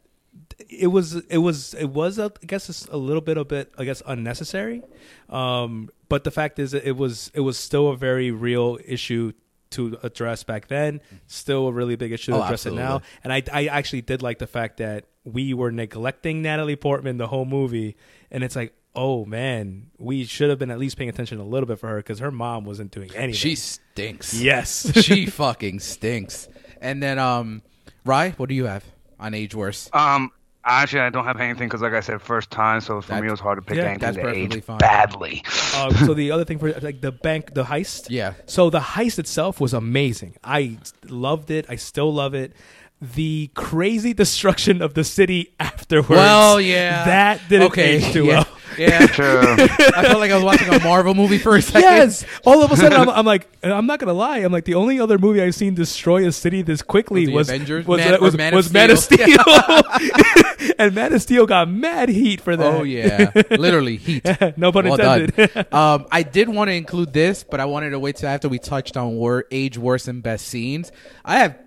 it 0.70 0.88
was 0.88 1.16
it 1.16 1.38
was 1.40 1.74
it 1.74 1.88
was 1.88 2.18
a, 2.20 2.32
I 2.42 2.46
guess 2.46 2.88
a 2.88 2.98
little 2.98 3.22
bit 3.22 3.38
a 3.38 3.44
bit 3.46 3.74
I 3.78 3.86
guess 3.86 4.02
unnecessary, 4.06 4.84
um, 5.30 5.90
but 6.10 6.24
the 6.24 6.32
fact 6.32 6.60
is 6.60 6.72
that 6.72 6.88
it 6.88 6.96
was 6.96 7.32
it 7.34 7.42
was 7.42 7.58
still 7.58 7.90
a 7.90 7.98
very 7.98 8.32
real 8.32 8.78
issue 8.86 9.34
to 9.72 9.98
address 10.04 10.44
back 10.44 10.68
then. 10.68 11.02
Still 11.28 11.68
a 11.68 11.72
really 11.72 11.96
big 11.96 12.12
issue 12.12 12.32
to 12.32 12.38
Oh, 12.38 12.44
address 12.44 12.66
it 12.66 12.74
now. 12.74 13.02
And 13.24 13.34
I 13.34 13.44
I 13.52 13.66
actually 13.68 14.02
did 14.02 14.22
like 14.22 14.40
the 14.40 14.48
fact 14.48 14.78
that 14.78 15.06
we 15.24 15.54
were 15.54 15.72
neglecting 15.72 16.42
Natalie 16.42 16.76
Portman 16.76 17.18
the 17.18 17.28
whole 17.28 17.46
movie, 17.46 17.96
and 18.32 18.44
it's 18.44 18.56
like. 18.56 18.74
Oh 18.98 19.26
man, 19.26 19.88
we 19.98 20.24
should 20.24 20.50
have 20.50 20.58
been 20.58 20.72
at 20.72 20.80
least 20.80 20.96
paying 20.96 21.10
attention 21.10 21.38
a 21.38 21.44
little 21.44 21.68
bit 21.68 21.80
for 21.80 21.90
her 21.90 21.98
because 21.98 22.20
her 22.20 22.32
mom 22.32 22.64
wasn't 22.64 22.92
doing 22.92 23.14
anything. 23.14 23.34
"She 23.34 23.56
stinks." 23.56 24.34
yes, 24.34 24.90
she 25.04 25.26
fucking 25.26 25.82
stinks. 25.82 26.48
And 26.80 27.04
then, 27.04 27.20
um, 27.20 27.62
Rye, 28.06 28.30
what 28.38 28.48
do 28.48 28.56
you 28.56 28.68
have 28.68 28.86
on 29.20 29.34
age 29.34 29.54
Worse? 29.54 29.90
Um, 29.92 30.32
actually, 30.66 31.02
I 31.02 31.10
don't 31.10 31.26
have 31.26 31.40
anything 31.40 31.68
because, 31.68 31.82
like 31.82 31.94
I 31.94 32.00
said, 32.00 32.22
first 32.22 32.50
time, 32.52 32.82
so 32.82 33.02
for 33.02 33.08
That's- 33.08 33.22
me 33.22 33.28
it 33.28 33.32
was 33.32 33.40
hard 33.40 33.58
to 33.58 33.62
pick 33.62 33.78
yeah, 33.78 33.84
anything 33.84 34.00
that's 34.00 34.18
that 34.18 34.36
aged 34.36 34.64
fine. 34.64 34.78
badly. 34.78 35.44
um, 35.78 35.92
so 35.94 36.14
the 36.14 36.32
other 36.32 36.46
thing 36.46 36.60
for 36.60 36.72
like 36.82 37.02
the 37.02 37.12
bank, 37.12 37.54
the 37.54 37.64
heist. 37.64 38.08
Yeah. 38.10 38.34
So 38.46 38.70
the 38.70 38.80
heist 38.80 39.20
itself 39.20 39.60
was 39.62 39.74
amazing. 39.74 40.36
I 40.44 40.78
loved 41.08 41.52
it. 41.52 41.66
I 41.70 41.76
still 41.76 42.14
love 42.14 42.34
it. 42.34 42.54
The 43.02 43.52
crazy 43.54 44.14
destruction 44.24 44.82
of 44.82 44.94
the 44.94 45.04
city 45.04 45.54
afterwards. 45.60 46.10
Well, 46.10 46.60
yeah, 46.62 47.06
that 47.06 47.42
didn't 47.50 47.68
okay. 47.68 47.98
age 47.98 48.14
too 48.14 48.26
yeah. 48.26 48.34
well. 48.38 48.48
Yeah, 48.78 49.06
Sure. 49.12 49.42
I 49.44 50.04
felt 50.04 50.20
like 50.20 50.32
I 50.32 50.36
was 50.36 50.44
watching 50.44 50.70
a 50.74 50.80
Marvel 50.84 51.14
movie 51.14 51.38
for 51.38 51.56
a 51.56 51.62
second. 51.62 51.82
Yes. 51.82 52.26
All 52.46 52.64
of 52.64 52.72
a 52.72 52.76
sudden, 52.78 53.00
I'm, 53.00 53.10
I'm 53.10 53.26
like, 53.26 53.48
and 53.64 53.72
I'm 53.74 53.86
not 53.88 54.00
gonna 54.00 54.14
lie. 54.14 54.40
I'm 54.40 54.52
like, 54.52 54.66
the 54.66 54.76
only 54.76 55.00
other 55.00 55.18
movie 55.18 55.42
I've 55.42 55.56
seen 55.56 55.74
destroy 55.76 56.28
a 56.28 56.32
city 56.32 56.62
this 56.62 56.82
quickly 56.82 57.28
Was 57.28 57.34
was 57.34 57.48
the 57.48 57.54
Avengers? 57.56 57.86
was, 57.86 57.98
Man- 58.00 58.22
was, 58.22 58.34
or 58.34 58.38
Man 58.38 58.56
was 58.56 58.66
of 58.68 58.74
Man 58.74 58.92
of 58.92 59.00
Steel. 59.00 59.18
Steel, 59.28 59.40
and 60.80 60.94
Man 60.96 61.14
of 61.14 61.22
Steel 61.22 61.46
got 61.46 61.70
mad 61.70 62.10
heat 62.10 62.42
for 62.42 62.56
that. 62.56 62.66
Oh 62.74 62.84
yeah, 62.84 63.32
literally 63.52 63.98
heat. 63.98 64.26
no 64.58 64.72
pun 64.72 64.86
Well 64.90 64.94
intended. 65.00 65.54
done. 65.54 65.66
um, 65.72 66.06
I 66.12 66.24
did 66.24 66.50
want 66.50 66.70
to 66.70 66.74
include 66.74 67.14
this, 67.14 67.44
but 67.44 67.60
I 67.60 67.66
wanted 67.66 67.92
to 67.92 68.00
wait 68.00 68.18
till 68.18 68.30
after 68.30 68.50
we 68.50 68.60
touched 68.60 68.98
on 68.98 69.16
wor- 69.16 69.46
age 69.52 69.78
worse 69.78 70.08
and 70.08 70.22
best 70.24 70.48
scenes. 70.48 70.92
I 71.24 71.40
have 71.40 71.58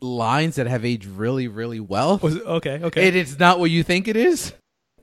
lines 0.00 0.56
that 0.56 0.66
have 0.66 0.84
aged 0.84 1.06
really, 1.06 1.48
really 1.48 1.80
well. 1.80 2.18
Was 2.18 2.36
it- 2.36 2.42
okay, 2.44 2.80
okay. 2.84 3.08
It 3.08 3.16
is 3.16 3.38
not 3.38 3.58
what 3.58 3.70
you 3.70 3.82
think 3.82 4.08
it 4.08 4.16
is, 4.16 4.52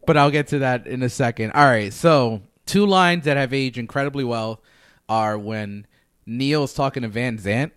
but 0.06 0.18
I'll 0.18 0.32
get 0.32 0.48
to 0.48 0.60
that 0.60 0.88
in 0.88 1.04
a 1.04 1.10
second. 1.10 1.52
All 1.52 1.66
right, 1.66 1.92
so 1.94 2.42
two 2.66 2.86
lines 2.86 3.26
that 3.26 3.38
have 3.38 3.54
aged 3.54 3.78
incredibly 3.78 4.24
well 4.24 4.62
are 5.10 5.38
when 5.38 5.86
Neil's 6.26 6.74
talking 6.74 7.04
to 7.04 7.10
Van 7.10 7.38
Zant 7.38 7.72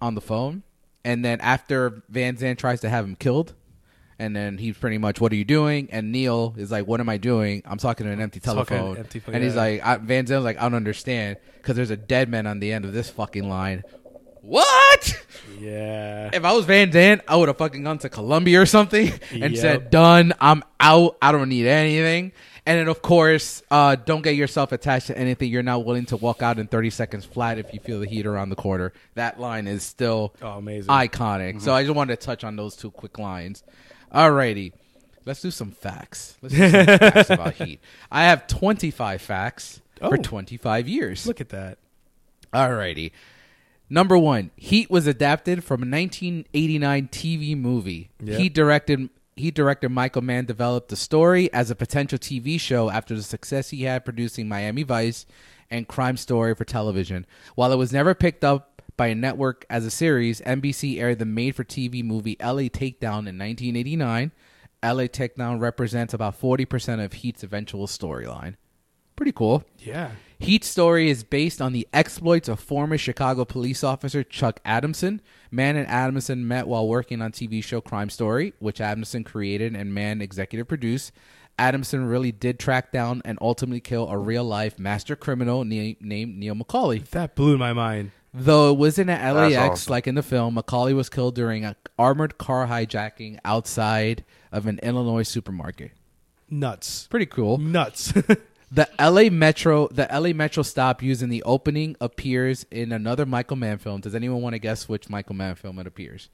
on 0.00 0.14
the 0.14 0.20
phone, 0.20 0.62
and 1.04 1.24
then 1.24 1.40
after 1.40 2.02
Van 2.08 2.36
Zant 2.36 2.58
tries 2.58 2.80
to 2.80 2.88
have 2.88 3.04
him 3.04 3.16
killed, 3.16 3.54
And 4.18 4.36
then 4.36 4.58
he's 4.58 4.76
pretty 4.76 4.98
much, 4.98 5.20
"What 5.20 5.32
are 5.32 5.36
you 5.36 5.44
doing?" 5.44 5.88
And 5.90 6.12
Neil 6.12 6.54
is 6.56 6.70
like, 6.70 6.86
"What 6.86 7.00
am 7.00 7.08
I 7.08 7.16
doing?" 7.16 7.62
I'm 7.64 7.78
talking 7.78 8.06
to 8.06 8.12
an 8.12 8.20
empty 8.20 8.38
telephone. 8.38 8.96
empty 8.96 9.20
and 9.26 9.42
he's 9.42 9.56
like, 9.56 9.84
I, 9.84 9.96
"Van 9.96 10.26
Zant's 10.26 10.44
like, 10.44 10.58
I 10.58 10.62
don't 10.62 10.74
understand 10.74 11.38
because 11.56 11.74
there's 11.74 11.90
a 11.90 11.96
dead 11.96 12.28
man 12.28 12.46
on 12.46 12.60
the 12.60 12.72
end 12.72 12.84
of 12.84 12.92
this 12.92 13.10
fucking 13.10 13.48
line." 13.48 13.82
What? 14.42 15.24
Yeah. 15.58 16.30
If 16.32 16.44
I 16.44 16.52
was 16.52 16.64
Van 16.66 16.90
Zant, 16.90 17.20
I 17.28 17.36
would 17.36 17.48
have 17.48 17.58
fucking 17.58 17.82
gone 17.84 17.98
to 17.98 18.08
Colombia 18.08 18.60
or 18.60 18.66
something 18.66 19.08
and 19.30 19.52
Yep. 19.54 19.56
said, 19.56 19.90
"Done. 19.90 20.32
I'm 20.40 20.62
out. 20.80 21.16
I 21.22 21.32
don't 21.32 21.48
need 21.48 21.66
anything." 21.66 22.32
And 22.66 22.78
then, 22.78 22.88
of 22.88 23.02
course, 23.02 23.62
uh, 23.72 23.96
don't 23.96 24.22
get 24.22 24.36
yourself 24.36 24.70
attached 24.72 25.08
to 25.08 25.18
anything 25.18 25.50
you're 25.50 25.64
not 25.64 25.84
willing 25.84 26.06
to 26.06 26.16
walk 26.16 26.42
out 26.42 26.58
in 26.60 26.68
30 26.68 26.90
seconds 26.90 27.24
flat 27.24 27.58
if 27.58 27.72
you 27.74 27.80
feel 27.80 27.98
the 27.98 28.06
heat 28.06 28.24
around 28.26 28.50
the 28.50 28.56
corner. 28.56 28.92
That 29.14 29.40
line 29.40 29.66
is 29.66 29.82
still 29.82 30.32
Oh, 30.40 30.58
amazing. 30.58 30.88
iconic. 30.88 31.60
So 31.60 31.74
I 31.74 31.82
just 31.82 31.94
wanted 31.96 32.20
to 32.20 32.24
touch 32.24 32.44
on 32.44 32.54
those 32.54 32.76
two 32.76 32.92
quick 32.92 33.18
lines. 33.18 33.64
Alrighty, 34.14 34.72
let's 35.24 35.40
do 35.42 35.50
some 35.50 35.72
facts. 35.72 36.36
Let's 36.40 36.54
do 36.54 36.70
some 36.70 36.86
facts 36.98 37.30
about 37.30 37.54
Heat. 37.54 37.80
I 38.12 38.24
have 38.24 38.46
25 38.46 39.20
facts 39.22 39.80
for 39.98 40.14
Oh. 40.14 40.22
25 40.22 40.86
years. 40.88 41.26
Look 41.26 41.40
at 41.40 41.48
that. 41.48 41.78
Alrighty. 42.52 43.10
Number 43.92 44.16
one, 44.16 44.52
Heat 44.56 44.90
was 44.90 45.06
adapted 45.06 45.62
from 45.62 45.82
a 45.82 45.86
1989 45.86 47.08
TV 47.08 47.54
movie. 47.54 48.08
Yeah. 48.24 48.38
Heat 48.38 48.54
directed. 48.54 49.10
Heat 49.36 49.54
director 49.54 49.90
Michael 49.90 50.22
Mann 50.22 50.46
developed 50.46 50.88
the 50.88 50.96
story 50.96 51.52
as 51.52 51.70
a 51.70 51.74
potential 51.74 52.18
TV 52.18 52.58
show 52.58 52.88
after 52.88 53.14
the 53.14 53.22
success 53.22 53.68
he 53.68 53.82
had 53.82 54.06
producing 54.06 54.48
Miami 54.48 54.82
Vice 54.82 55.26
and 55.70 55.86
Crime 55.86 56.16
Story 56.16 56.54
for 56.54 56.64
television. 56.64 57.26
While 57.54 57.70
it 57.70 57.76
was 57.76 57.92
never 57.92 58.14
picked 58.14 58.44
up 58.44 58.80
by 58.96 59.08
a 59.08 59.14
network 59.14 59.66
as 59.68 59.84
a 59.84 59.90
series, 59.90 60.40
NBC 60.40 60.98
aired 60.98 61.18
the 61.18 61.26
made-for-TV 61.26 62.02
movie 62.02 62.38
LA 62.40 62.70
Takedown 62.72 63.28
in 63.28 63.36
1989. 63.36 64.32
LA 64.82 65.04
Takedown 65.04 65.60
represents 65.60 66.14
about 66.14 66.40
40% 66.40 67.04
of 67.04 67.12
Heat's 67.12 67.42
eventual 67.42 67.86
storyline. 67.86 68.54
Pretty 69.16 69.32
cool. 69.32 69.64
Yeah. 69.80 70.12
Heat's 70.42 70.66
story 70.66 71.08
is 71.08 71.22
based 71.22 71.62
on 71.62 71.72
the 71.72 71.86
exploits 71.92 72.48
of 72.48 72.58
former 72.58 72.98
Chicago 72.98 73.44
police 73.44 73.84
officer 73.84 74.24
Chuck 74.24 74.58
Adamson. 74.64 75.20
Mann 75.52 75.76
and 75.76 75.86
Adamson 75.86 76.48
met 76.48 76.66
while 76.66 76.88
working 76.88 77.22
on 77.22 77.30
TV 77.30 77.62
show 77.62 77.80
Crime 77.80 78.10
Story, 78.10 78.52
which 78.58 78.80
Adamson 78.80 79.22
created 79.22 79.76
and 79.76 79.94
Mann 79.94 80.20
executive 80.20 80.66
produced. 80.66 81.12
Adamson 81.60 82.06
really 82.06 82.32
did 82.32 82.58
track 82.58 82.90
down 82.90 83.22
and 83.24 83.38
ultimately 83.40 83.78
kill 83.78 84.08
a 84.08 84.18
real 84.18 84.42
life 84.42 84.80
master 84.80 85.14
criminal 85.14 85.64
na- 85.64 85.92
named 86.00 86.36
Neil 86.36 86.56
McCauley. 86.56 87.06
That 87.10 87.36
blew 87.36 87.56
my 87.56 87.72
mind. 87.72 88.10
Though 88.34 88.72
it 88.72 88.78
wasn't 88.78 89.10
at 89.10 89.32
LAX 89.32 89.54
awesome. 89.56 89.90
like 89.92 90.08
in 90.08 90.16
the 90.16 90.24
film, 90.24 90.56
McCauley 90.56 90.94
was 90.94 91.08
killed 91.08 91.36
during 91.36 91.64
an 91.64 91.76
armored 91.96 92.36
car 92.38 92.66
hijacking 92.66 93.38
outside 93.44 94.24
of 94.50 94.66
an 94.66 94.80
Illinois 94.82 95.22
supermarket. 95.22 95.92
Nuts. 96.50 97.06
Pretty 97.06 97.26
cool. 97.26 97.58
Nuts. 97.58 98.12
The 98.74 98.88
LA 98.98 99.28
Metro, 99.30 99.88
the 99.88 100.08
LA 100.10 100.32
Metro 100.32 100.62
stop 100.62 101.02
used 101.02 101.22
in 101.22 101.28
the 101.28 101.42
opening 101.42 101.94
appears 102.00 102.64
in 102.70 102.90
another 102.90 103.26
Michael 103.26 103.56
Mann 103.56 103.76
film. 103.76 104.00
Does 104.00 104.14
anyone 104.14 104.40
want 104.40 104.54
to 104.54 104.58
guess 104.58 104.88
which 104.88 105.10
Michael 105.10 105.34
Mann 105.34 105.56
film 105.56 105.78
it 105.78 105.86
appears? 105.86 106.30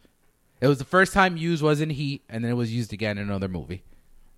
It 0.61 0.69
was 0.69 0.79
the 0.79 0.85
first 0.85 1.13
time 1.13 1.37
used 1.37 1.63
was 1.63 1.81
in 1.81 1.91
Heat, 1.91 2.23
and 2.29 2.45
then 2.45 2.53
it 2.53 2.55
was 2.55 2.73
used 2.73 2.93
again 2.93 3.19
in 3.19 3.25
another 3.25 3.49
movie, 3.49 3.83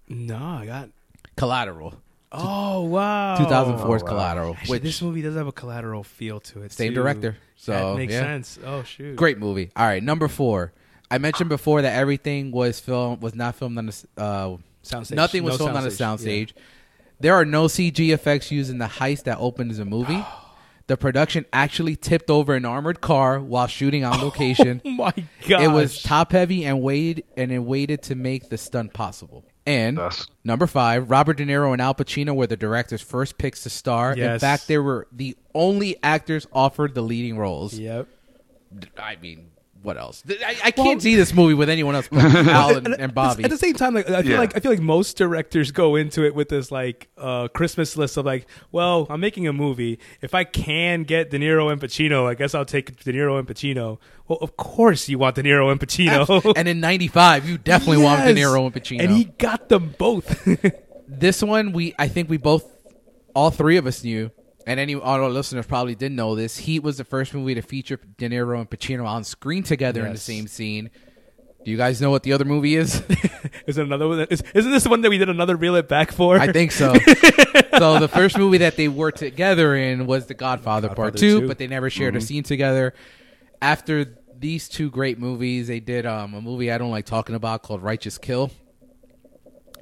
no, 0.08 0.36
I 0.36 0.66
got. 0.66 0.90
Collateral, 1.36 1.94
Oh 2.32 2.82
wow. 2.84 3.36
2004's 3.38 4.02
Collateral, 4.02 4.54
Actually, 4.54 4.76
which 4.76 4.82
this 4.82 5.02
movie 5.02 5.22
does 5.22 5.34
have 5.34 5.46
a 5.46 5.52
collateral 5.52 6.04
feel 6.04 6.40
to 6.40 6.62
it. 6.62 6.72
Same 6.72 6.90
too. 6.90 6.94
director, 6.94 7.36
so, 7.56 7.72
that 7.72 7.96
makes 7.96 8.12
yeah. 8.12 8.20
sense. 8.20 8.58
Oh 8.64 8.82
shoot. 8.82 9.16
great 9.16 9.38
movie. 9.38 9.70
All 9.74 9.86
right, 9.86 10.02
number 10.02 10.28
four. 10.28 10.72
I 11.10 11.18
mentioned 11.18 11.48
before 11.48 11.82
that 11.82 11.96
everything 11.96 12.52
was 12.52 12.78
filmed 12.78 13.20
was 13.20 13.34
not 13.34 13.56
filmed 13.56 13.78
on 13.78 13.86
the 13.86 14.06
uh, 14.16 14.56
Soundstage. 14.84 15.12
Nothing 15.12 15.42
was 15.42 15.54
No 15.54 15.66
filmed 15.66 15.76
on 15.76 15.84
a 15.84 15.88
soundstage, 15.88 16.50
soundstage. 16.50 16.52
There 17.20 17.34
are 17.34 17.44
no 17.44 17.66
CG 17.66 18.12
effects 18.12 18.50
used 18.50 18.70
in 18.70 18.78
the 18.78 18.86
heist 18.86 19.24
that 19.24 19.38
opens 19.38 19.78
the 19.78 19.84
movie. 19.84 20.24
The 20.86 20.96
production 20.96 21.46
actually 21.52 21.94
tipped 21.94 22.30
over 22.30 22.54
an 22.54 22.64
armored 22.64 23.00
car 23.00 23.38
while 23.38 23.66
shooting 23.68 24.04
on 24.04 24.18
oh 24.20 24.24
location. 24.24 24.80
Oh 24.84 24.90
my 24.90 25.12
god. 25.46 25.62
It 25.62 25.68
was 25.68 26.02
top 26.02 26.32
heavy 26.32 26.64
and 26.64 26.82
weighed 26.82 27.24
and 27.36 27.52
it 27.52 27.60
waited 27.60 28.02
to 28.04 28.14
make 28.16 28.48
the 28.48 28.58
stunt 28.58 28.92
possible. 28.92 29.44
And 29.66 29.98
Thus. 29.98 30.26
number 30.42 30.66
five, 30.66 31.10
Robert 31.10 31.36
De 31.36 31.44
Niro 31.44 31.72
and 31.72 31.80
Al 31.80 31.94
Pacino 31.94 32.34
were 32.34 32.46
the 32.48 32.56
director's 32.56 33.02
first 33.02 33.38
picks 33.38 33.62
to 33.64 33.70
star. 33.70 34.12
In 34.12 34.18
Yes. 34.18 34.40
fact, 34.40 34.66
they 34.66 34.78
were 34.78 35.06
the 35.12 35.36
only 35.54 35.96
actors 36.02 36.46
offered 36.52 36.94
the 36.94 37.02
leading 37.02 37.36
roles. 37.38 37.74
Yep. 37.74 38.08
I 38.98 39.16
mean, 39.16 39.50
what 39.82 39.96
else? 39.96 40.22
I, 40.28 40.56
I 40.64 40.70
can't 40.72 41.00
see 41.00 41.14
this 41.16 41.32
movie 41.32 41.54
with 41.54 41.68
anyone 41.70 41.94
else 41.94 42.08
but 42.10 42.18
Al 42.46 42.76
and, 42.76 42.88
and 42.88 43.14
Bobby. 43.14 43.44
At 43.44 43.50
the 43.50 43.56
same 43.56 43.74
time, 43.74 43.94
like 43.94 44.10
I 44.10 44.22
feel 44.22 44.32
Yeah. 44.32 44.38
like 44.38 44.56
I 44.56 44.60
feel 44.60 44.70
like 44.72 44.80
most 44.80 45.16
directors 45.16 45.70
go 45.72 45.96
into 45.96 46.24
it 46.24 46.34
with 46.34 46.48
this 46.50 46.70
like 46.70 47.08
uh, 47.16 47.48
Christmas 47.48 47.96
list 47.96 48.16
of 48.16 48.26
like, 48.26 48.46
well, 48.72 49.06
I'm 49.08 49.20
making 49.20 49.46
a 49.48 49.52
movie. 49.52 49.98
If 50.20 50.34
I 50.34 50.44
can 50.44 51.04
get 51.04 51.30
De 51.30 51.38
Niro 51.38 51.72
and 51.72 51.80
Pacino, 51.80 52.26
I 52.26 52.34
guess 52.34 52.54
I'll 52.54 52.64
take 52.64 53.02
De 53.02 53.12
Niro 53.12 53.38
and 53.38 53.48
Pacino. 53.48 53.98
Well, 54.28 54.38
of 54.42 54.56
course 54.56 55.08
you 55.08 55.18
want 55.18 55.36
De 55.36 55.42
Niro 55.42 55.70
and 55.72 55.80
Pacino. 55.80 56.52
and 56.56 56.68
in 56.68 56.80
'95, 56.80 57.48
you 57.48 57.56
definitely 57.58 58.02
want 58.04 58.24
De 58.24 58.34
Niro 58.34 58.64
and 58.66 58.74
Pacino. 58.74 59.00
and 59.02 59.10
he 59.12 59.24
got 59.24 59.68
them 59.68 59.94
both. 59.96 60.46
this 61.08 61.42
one 61.42 61.72
we 61.72 61.94
I 61.98 62.08
think 62.08 62.28
we 62.28 62.36
both 62.36 62.64
all 63.34 63.50
three 63.50 63.76
of 63.76 63.86
us 63.86 64.04
knew 64.04 64.30
and 64.70 64.78
any 64.78 64.94
our 64.94 65.28
listeners 65.28 65.66
probably 65.66 65.96
didn't 65.96 66.14
know 66.14 66.36
this. 66.36 66.56
Heat 66.56 66.84
was 66.84 66.96
the 66.96 67.04
first 67.04 67.34
movie 67.34 67.56
to 67.56 67.60
feature 67.60 67.98
De 68.18 68.28
Niro 68.28 68.56
and 68.56 68.70
Pacino 68.70 69.04
on 69.04 69.24
screen 69.24 69.64
together 69.64 70.06
in 70.06 70.12
the 70.12 70.18
same 70.18 70.46
scene. 70.46 70.90
Do 71.64 71.72
you 71.72 71.76
guys 71.76 72.00
know 72.00 72.10
what 72.10 72.22
the 72.22 72.32
other 72.32 72.44
movie 72.44 72.76
is? 72.76 72.94
is 73.66 73.78
it 73.78 73.84
another 73.84 74.06
one? 74.06 74.18
That, 74.18 74.30
is, 74.30 74.44
isn't 74.54 74.70
this 74.70 74.84
the 74.84 74.88
one 74.88 75.00
that 75.00 75.10
we 75.10 75.18
did 75.18 75.28
another 75.28 75.56
reel 75.56 75.74
it 75.74 75.88
back 75.88 76.12
for? 76.12 76.38
I 76.38 76.52
think 76.52 76.70
so. 76.70 76.94
so 77.78 77.98
the 77.98 78.08
first 78.08 78.38
movie 78.38 78.58
that 78.58 78.76
they 78.76 78.86
were 78.86 79.10
together 79.10 79.74
in 79.74 80.06
was 80.06 80.26
The 80.26 80.34
Godfather, 80.34 80.88
Part 80.90 81.16
2, 81.16 81.40
2. 81.40 81.48
but 81.48 81.58
they 81.58 81.66
never 81.66 81.90
shared 81.90 82.14
a 82.14 82.20
scene 82.20 82.44
together. 82.44 82.94
After 83.60 84.16
these 84.38 84.68
two 84.68 84.88
great 84.88 85.18
movies, 85.18 85.66
they 85.66 85.80
did 85.80 86.06
um, 86.06 86.32
a 86.34 86.40
movie 86.40 86.70
I 86.70 86.78
don't 86.78 86.92
like 86.92 87.06
talking 87.06 87.34
about 87.34 87.64
called 87.64 87.82
Righteous 87.82 88.18
Kill. 88.18 88.52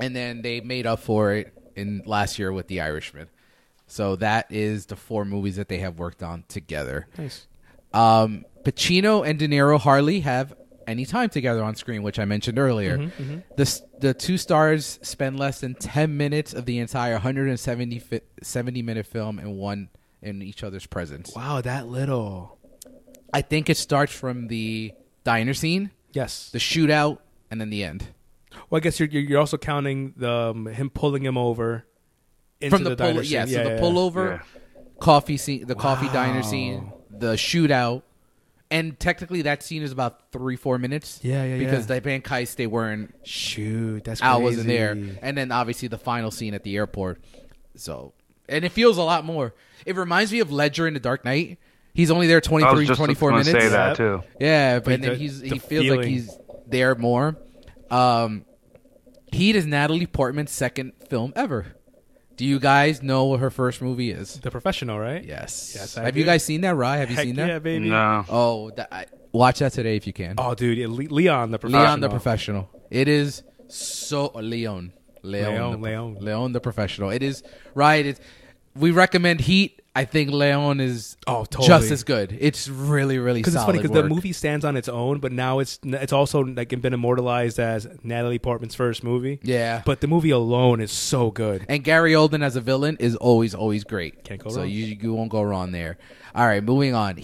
And 0.00 0.16
then 0.16 0.40
they 0.40 0.62
made 0.62 0.86
up 0.86 1.00
for 1.00 1.34
it 1.34 1.52
in 1.76 2.02
last 2.06 2.38
year 2.38 2.50
with 2.50 2.68
The 2.68 2.80
Irishman. 2.80 3.28
So 3.88 4.16
that 4.16 4.46
is 4.50 4.86
the 4.86 4.96
four 4.96 5.24
movies 5.24 5.56
that 5.56 5.68
they 5.68 5.78
have 5.78 5.98
worked 5.98 6.22
on 6.22 6.44
together. 6.48 7.08
Nice. 7.18 7.46
Um, 7.92 8.44
Pacino 8.62 9.26
and 9.26 9.38
De 9.38 9.48
Niro 9.48 9.80
hardly 9.80 10.20
have 10.20 10.54
any 10.86 11.04
time 11.06 11.28
together 11.30 11.62
on 11.62 11.74
screen, 11.74 12.02
which 12.02 12.18
I 12.18 12.24
mentioned 12.26 12.58
earlier. 12.58 12.98
Mm-hmm, 12.98 13.38
The 13.56 13.62
s- 13.62 13.82
the 13.98 14.14
two 14.14 14.36
stars 14.38 14.98
spend 15.02 15.38
less 15.38 15.60
than 15.60 15.74
ten 15.74 16.16
minutes 16.16 16.52
of 16.54 16.64
the 16.66 16.78
entire 16.78 17.14
170 17.14 17.98
fi- 17.98 18.20
70 18.42 18.82
minute 18.82 19.06
film 19.06 19.38
in 19.38 19.56
one 19.56 19.88
in 20.22 20.42
each 20.42 20.62
other's 20.62 20.86
presence. 20.86 21.32
Wow, 21.34 21.60
that 21.62 21.88
little. 21.88 22.58
I 23.32 23.42
think 23.42 23.68
it 23.70 23.76
starts 23.76 24.12
from 24.12 24.48
the 24.48 24.92
diner 25.24 25.52
scene, 25.54 25.90
Yes. 26.12 26.50
the 26.50 26.58
shootout, 26.58 27.18
and 27.50 27.60
then 27.60 27.70
the 27.70 27.84
end. 27.84 28.06
Well, 28.70 28.78
I 28.78 28.80
guess 28.80 28.98
you're 29.00 29.08
you're 29.08 29.40
also 29.40 29.56
counting 29.58 30.14
the 30.16 30.30
um, 30.50 30.66
him 30.66 30.90
pulling 30.90 31.24
him 31.24 31.36
over 31.38 31.84
From 32.70 32.82
the, 32.84 32.96
diner 32.96 33.14
pull, 33.14 33.22
scene. 33.22 33.32
yeah, 33.32 33.44
so 33.46 33.64
the 33.64 33.70
yeah. 33.74 33.80
pullover, 33.80 34.42
coffee 35.00 35.36
scene, 35.36 35.66
the 35.66 35.74
coffee 35.76 36.08
diner 36.08 36.42
scene, 36.42 36.92
the 37.10 37.34
shootout, 37.34 38.02
and 38.70 38.98
technically 38.98 39.42
that 39.42 39.62
scene 39.62 39.82
is 39.82 39.92
about 39.92 40.32
three 40.32 40.56
four 40.56 40.76
minutes. 40.78 41.20
Yeah, 41.22 41.44
yeah, 41.44 41.58
Because 41.58 41.88
yeah. 41.88 41.94
the 41.96 42.00
bank 42.00 42.24
heist 42.26 42.56
they 42.56 42.66
weren't 42.66 43.14
Shoot, 43.22 44.04
that's 44.04 44.20
Al 44.20 44.36
crazy. 44.38 44.44
wasn't 44.44 44.66
there, 44.68 44.90
and 45.22 45.36
then 45.38 45.52
obviously 45.52 45.88
the 45.88 45.98
final 45.98 46.30
scene 46.30 46.52
at 46.54 46.64
the 46.64 46.76
airport. 46.76 47.20
So, 47.76 48.12
and 48.48 48.64
it 48.64 48.72
feels 48.72 48.98
a 48.98 49.02
lot 49.02 49.24
more. 49.24 49.54
It 49.86 49.94
reminds 49.94 50.32
me 50.32 50.40
of 50.40 50.50
Ledger 50.50 50.88
in 50.88 50.94
The 50.94 51.00
Dark 51.00 51.24
Knight. 51.24 51.58
He's 51.94 52.10
only 52.10 52.26
there 52.26 52.36
I 52.36 52.40
was 52.40 52.46
23, 52.48 52.86
just 52.86 52.98
24 52.98 53.30
minutes. 53.30 53.50
say 53.50 53.68
that 53.68 53.96
too. 53.96 54.22
Yeah, 54.40 54.80
but 54.80 54.84
But 54.84 55.00
then 55.02 55.10
the- 55.10 55.16
he's 55.16 55.40
the 55.40 55.48
he 55.48 55.58
feels 55.58 55.86
like 55.96 56.04
he's 56.06 56.36
there 56.66 56.94
more. 56.96 57.36
Um, 57.90 58.44
Heat 59.32 59.56
is 59.56 59.66
Natalie 59.66 60.06
Portman's 60.06 60.50
second 60.50 60.92
film 61.08 61.32
ever. 61.36 61.66
Do 62.38 62.44
you 62.44 62.60
guys 62.60 63.02
know 63.02 63.24
what 63.24 63.40
her 63.40 63.50
first 63.50 63.82
movie 63.82 64.12
is? 64.12 64.34
The 64.38 64.52
professional, 64.52 64.96
right? 64.98 65.24
Yes. 65.24 65.72
Yes, 65.74 65.98
I 65.98 66.04
Have 66.04 66.16
you 66.16 66.22
guys 66.24 66.44
seen 66.44 66.60
that? 66.60 66.76
Rye, 66.76 66.98
have 66.98 67.10
you 67.10 67.16
Heck 67.16 67.24
seen 67.24 67.34
that? 67.34 67.48
yeah, 67.48 67.58
baby. 67.58 67.90
No. 67.90 68.24
Oh, 68.28 68.70
that, 68.70 68.88
I, 68.94 69.06
watch 69.32 69.58
that 69.58 69.72
today 69.72 69.96
if 69.96 70.06
you 70.06 70.12
can. 70.12 70.36
Oh, 70.38 70.54
dude, 70.54 70.78
yeah, 70.78 70.86
Le- 70.86 71.12
Leon 71.12 71.50
the 71.50 71.58
professional. 71.58 71.82
Leon 71.84 72.00
the 72.00 72.08
professional. 72.08 72.70
It 72.90 73.08
is 73.08 73.42
so 73.66 74.30
Leon. 74.36 74.92
Leon, 75.24 75.52
Leon, 75.52 75.72
the, 75.72 75.78
Leon. 75.78 76.16
Leon 76.20 76.52
the 76.52 76.60
professional. 76.60 77.10
It 77.10 77.24
is 77.24 77.42
right. 77.74 78.06
It's 78.06 78.20
we 78.78 78.90
recommend 78.90 79.40
Heat. 79.40 79.74
I 79.96 80.04
think 80.04 80.30
Leon 80.30 80.78
is 80.80 81.16
Oh, 81.26 81.44
totally. 81.44 81.66
just 81.66 81.90
as 81.90 82.04
good. 82.04 82.36
It's 82.38 82.68
really 82.68 83.18
really 83.18 83.40
Because 83.40 83.56
it's 83.56 83.64
funny 83.64 83.78
because 83.78 83.90
the 83.90 84.04
movie 84.08 84.32
stands 84.32 84.64
on 84.64 84.76
its 84.76 84.88
own, 84.88 85.18
but 85.18 85.32
now 85.32 85.58
it's 85.58 85.80
it's 85.82 86.12
also 86.12 86.44
like 86.44 86.68
been 86.80 86.92
immortalized 86.94 87.58
as 87.58 87.88
Natalie 88.04 88.38
Portman's 88.38 88.76
first 88.76 89.02
movie. 89.02 89.40
Yeah. 89.42 89.82
but 89.84 90.00
the 90.00 90.06
movie 90.06 90.30
alone 90.30 90.80
is 90.80 90.92
so 90.92 91.32
good. 91.32 91.66
And 91.68 91.82
Gary 91.82 92.12
Oldman 92.12 92.44
as 92.44 92.54
a 92.54 92.60
villain 92.60 92.96
is 93.00 93.16
always 93.16 93.56
always 93.56 93.82
great. 93.82 94.22
Can't 94.22 94.42
go 94.42 94.50
so 94.50 94.60
wrong. 94.60 94.68
you 94.68 94.84
you 95.00 95.12
won't 95.14 95.30
go 95.30 95.42
wrong 95.42 95.72
there. 95.72 95.98
All 96.34 96.46
right, 96.46 96.62
moving 96.62 96.94
on. 96.94 97.20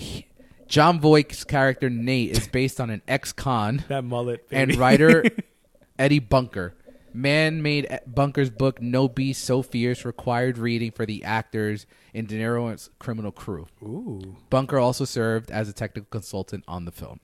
Jon 0.66 0.98
Voight's 0.98 1.44
character 1.44 1.88
Nate 1.88 2.30
is 2.32 2.48
based 2.48 2.80
on 2.80 2.90
an 2.90 3.02
ex-con 3.06 3.84
That 3.88 4.02
mullet, 4.02 4.44
and 4.50 4.74
writer 4.76 5.24
Eddie 5.98 6.18
Bunker. 6.18 6.74
Man 7.14 7.62
made 7.62 8.00
Bunker's 8.08 8.50
book 8.50 8.82
No 8.82 9.08
Beast 9.08 9.44
So 9.44 9.62
Fierce 9.62 10.04
required 10.04 10.58
reading 10.58 10.90
for 10.90 11.06
the 11.06 11.22
actors 11.22 11.86
in 12.12 12.26
De 12.26 12.36
Niro's 12.36 12.90
criminal 12.98 13.30
crew. 13.30 13.68
Ooh. 13.82 14.36
Bunker 14.50 14.78
also 14.78 15.04
served 15.04 15.50
as 15.52 15.68
a 15.68 15.72
technical 15.72 16.08
consultant 16.10 16.64
on 16.66 16.84
the 16.84 16.92
film. 16.92 17.20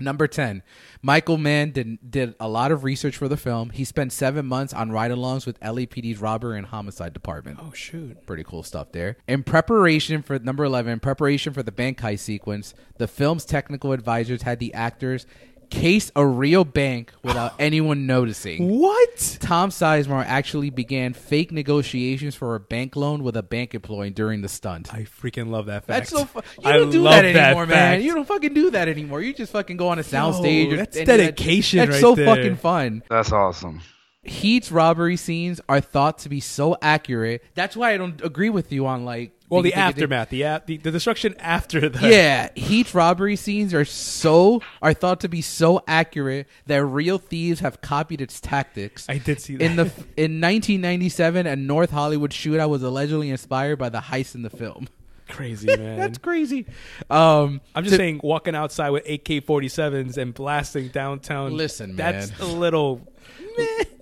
Number 0.00 0.26
10. 0.26 0.62
Michael 1.02 1.36
Mann 1.36 1.72
did, 1.72 2.10
did 2.10 2.34
a 2.40 2.48
lot 2.48 2.72
of 2.72 2.84
research 2.84 3.16
for 3.16 3.28
the 3.28 3.36
film. 3.36 3.70
He 3.70 3.84
spent 3.84 4.12
seven 4.12 4.46
months 4.46 4.72
on 4.72 4.90
ride 4.90 5.10
alongs 5.10 5.46
with 5.46 5.60
LAPD's 5.60 6.20
robbery 6.20 6.56
and 6.56 6.66
homicide 6.66 7.12
department. 7.12 7.58
Oh 7.60 7.72
shoot. 7.72 8.26
Pretty 8.26 8.42
cool 8.42 8.62
stuff 8.62 8.92
there. 8.92 9.18
In 9.28 9.42
preparation 9.42 10.22
for 10.22 10.38
number 10.38 10.64
11, 10.64 10.90
in 10.92 11.00
preparation 11.00 11.52
for 11.52 11.62
the 11.62 11.72
bank 11.72 11.98
heist 12.00 12.20
sequence, 12.20 12.74
the 12.96 13.06
film's 13.06 13.44
technical 13.44 13.92
advisors 13.92 14.42
had 14.42 14.58
the 14.58 14.72
actors 14.72 15.26
case 15.70 16.10
a 16.16 16.26
real 16.26 16.64
bank 16.64 17.12
without 17.22 17.54
anyone 17.58 18.06
noticing. 18.06 18.78
What? 18.80 19.38
Tom 19.40 19.70
Sizemore 19.70 20.24
actually 20.26 20.70
began 20.70 21.12
fake 21.14 21.52
negotiations 21.52 22.34
for 22.34 22.54
a 22.54 22.60
bank 22.60 22.96
loan 22.96 23.22
with 23.22 23.36
a 23.36 23.42
bank 23.42 23.74
employee 23.74 24.10
during 24.10 24.42
the 24.42 24.48
stunt. 24.48 24.92
I 24.92 25.02
freaking 25.02 25.48
love 25.50 25.66
that 25.66 25.84
fact. 25.86 26.10
That's 26.10 26.10
so. 26.10 26.24
Fu- 26.24 26.40
you 26.62 26.68
I 26.68 26.76
don't 26.76 26.90
do 26.90 27.02
love 27.02 27.14
that 27.14 27.24
anymore, 27.24 27.66
man. 27.66 27.94
fact. 27.94 28.02
You 28.02 28.14
don't 28.14 28.26
fucking 28.26 28.54
do 28.54 28.70
that 28.72 28.88
anymore. 28.88 29.22
You 29.22 29.32
just 29.32 29.52
fucking 29.52 29.76
go 29.76 29.88
on 29.88 29.98
a 29.98 30.02
soundstage. 30.02 30.72
or 30.72 30.76
that's 30.76 30.96
any 30.96 31.02
of 31.02 31.06
that- 31.06 31.16
dedication 31.18 31.78
That's 31.78 31.90
right 31.92 32.00
so 32.00 32.14
there. 32.14 32.26
fucking 32.26 32.56
fun. 32.56 33.02
That's 33.08 33.32
awesome. 33.32 33.80
Heat's 34.22 34.70
robbery 34.70 35.16
scenes 35.16 35.60
are 35.68 35.80
thought 35.80 36.18
to 36.20 36.28
be 36.28 36.40
so 36.40 36.76
accurate. 36.82 37.42
That's 37.54 37.74
why 37.74 37.92
I 37.92 37.96
don't 37.96 38.22
agree 38.22 38.50
with 38.50 38.70
you 38.70 38.86
on 38.86 39.04
like. 39.04 39.32
Well, 39.48 39.62
the 39.62 39.74
aftermath, 39.74 40.28
the, 40.28 40.44
ap- 40.44 40.66
the 40.66 40.76
the 40.76 40.92
destruction 40.92 41.34
after 41.40 41.88
the 41.88 42.08
Yeah, 42.08 42.50
Heat's 42.54 42.94
robbery 42.94 43.34
scenes 43.34 43.74
are 43.74 43.84
so 43.84 44.62
are 44.80 44.94
thought 44.94 45.20
to 45.20 45.28
be 45.28 45.40
so 45.42 45.82
accurate 45.88 46.46
that 46.66 46.84
real 46.84 47.18
thieves 47.18 47.58
have 47.58 47.80
copied 47.80 48.20
its 48.20 48.40
tactics. 48.40 49.06
I 49.08 49.18
did 49.18 49.40
see 49.40 49.56
that. 49.56 49.64
In 49.64 49.74
the 49.76 49.84
in 50.16 50.40
1997, 50.40 51.46
a 51.48 51.56
North 51.56 51.90
Hollywood 51.90 52.30
shootout 52.30 52.68
was 52.68 52.82
allegedly 52.84 53.28
inspired 53.30 53.76
by 53.80 53.88
the 53.88 53.98
heist 53.98 54.36
in 54.36 54.42
the 54.42 54.50
film. 54.50 54.86
crazy 55.28 55.66
man. 55.76 55.98
That's 55.98 56.18
crazy. 56.18 56.66
Um, 57.08 57.60
I'm 57.74 57.82
just 57.82 57.94
to- 57.94 57.96
saying, 57.98 58.20
walking 58.22 58.54
outside 58.54 58.90
with 58.90 59.04
AK-47s 59.08 60.16
and 60.16 60.32
blasting 60.32 60.88
downtown. 60.88 61.56
Listen, 61.56 61.96
that's 61.96 62.30
man. 62.38 62.40
a 62.48 62.52
little. 62.52 63.00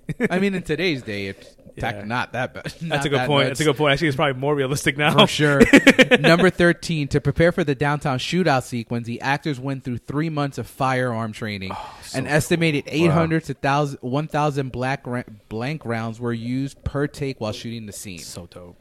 I 0.31 0.39
mean, 0.39 0.55
in 0.55 0.63
today's 0.63 1.03
day, 1.03 1.27
it's 1.27 1.55
Yeah. 1.77 2.05
not 2.05 2.33
that 2.33 2.55
bad. 2.55 2.65
That's 2.83 3.07
a 3.07 3.09
good 3.09 3.19
that 3.21 3.27
point. 3.27 3.49
nuts. 3.49 3.59
That's 3.59 3.61
a 3.61 3.65
good 3.65 3.77
point. 3.77 3.93
Actually, 3.93 4.09
it's 4.09 4.17
probably 4.17 4.41
more 4.41 4.55
realistic 4.55 4.97
now. 4.97 5.13
For 5.19 5.27
sure. 5.27 5.61
Number 6.21 6.51
13, 6.51 7.09
to 7.09 7.21
prepare 7.21 7.53
for 7.53 7.63
the 7.65 7.75
downtown 7.75 8.19
shootout 8.19 8.65
sequence, 8.65 9.07
the 9.07 9.21
actors 9.21 9.61
went 9.61 9.85
through 9.85 9.99
three 9.99 10.29
months 10.31 10.59
of 10.59 10.67
firearm 10.67 11.33
training. 11.33 11.71
Oh, 11.75 12.01
an 12.15 12.27
estimated 12.27 12.85
800 12.87 13.45
to 13.45 13.53
1,000 13.53 13.99
1,000 14.01 14.73
black 14.73 15.07
ra- 15.07 15.23
blank 15.49 15.85
rounds 15.85 16.19
were 16.19 16.33
used 16.33 16.83
per 16.85 17.07
take 17.07 17.41
while 17.41 17.53
shooting 17.53 17.87
the 17.87 17.93
scene. 17.93 18.19
so 18.19 18.47
dope. 18.47 18.77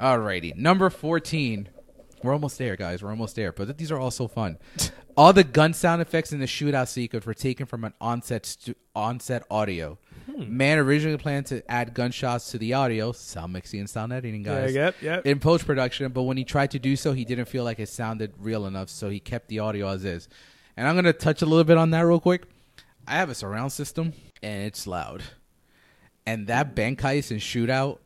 Alrighty. 0.00 0.56
Number 0.56 0.90
14. 0.90 1.68
We're 2.22 2.32
almost 2.32 2.56
there, 2.58 2.76
guys. 2.76 3.02
We're 3.02 3.10
almost 3.10 3.36
there. 3.36 3.52
But 3.52 3.76
these 3.78 3.92
are 3.92 3.98
all 3.98 4.10
so 4.10 4.26
fun. 4.28 4.56
all 5.16 5.32
the 5.32 5.44
gun 5.44 5.74
sound 5.74 6.00
effects 6.02 6.32
in 6.32 6.40
the 6.40 6.46
shootout 6.46 6.88
sequence 6.88 7.26
were 7.26 7.34
taken 7.34 7.66
from 7.66 7.84
an 7.84 7.92
onset 8.00 8.46
stu- 8.46 8.74
onset 8.96 9.44
audio. 9.50 9.98
Hmm. 10.26 10.56
Man 10.56 10.78
originally 10.78 11.18
planned 11.18 11.46
to 11.46 11.68
add 11.70 11.92
gunshots 11.92 12.50
to 12.52 12.58
the 12.58 12.74
audio, 12.74 13.12
sound 13.12 13.52
mixing 13.52 13.80
and 13.80 13.90
sound 13.90 14.12
editing, 14.12 14.42
guys. 14.42 14.74
Yeah, 14.74 14.84
yep, 14.86 14.94
yep. 15.02 15.26
In 15.26 15.38
post 15.38 15.66
production, 15.66 16.10
but 16.12 16.22
when 16.22 16.36
he 16.36 16.44
tried 16.44 16.70
to 16.72 16.78
do 16.78 16.96
so, 16.96 17.12
he 17.12 17.24
didn't 17.24 17.44
feel 17.46 17.64
like 17.64 17.78
it 17.78 17.88
sounded 17.88 18.32
real 18.38 18.66
enough, 18.66 18.88
so 18.88 19.10
he 19.10 19.20
kept 19.20 19.48
the 19.48 19.58
audio 19.58 19.88
as 19.88 20.04
is. 20.04 20.28
And 20.76 20.88
I'm 20.88 20.94
gonna 20.94 21.12
touch 21.12 21.42
a 21.42 21.46
little 21.46 21.64
bit 21.64 21.76
on 21.76 21.90
that 21.90 22.00
real 22.00 22.20
quick. 22.20 22.44
I 23.06 23.16
have 23.16 23.28
a 23.28 23.34
surround 23.34 23.72
system, 23.72 24.14
and 24.42 24.64
it's 24.64 24.86
loud. 24.86 25.22
And 26.26 26.46
that 26.46 26.74
bank 26.74 27.00
heist 27.00 27.30
and 27.30 27.40
shootout 27.40 27.98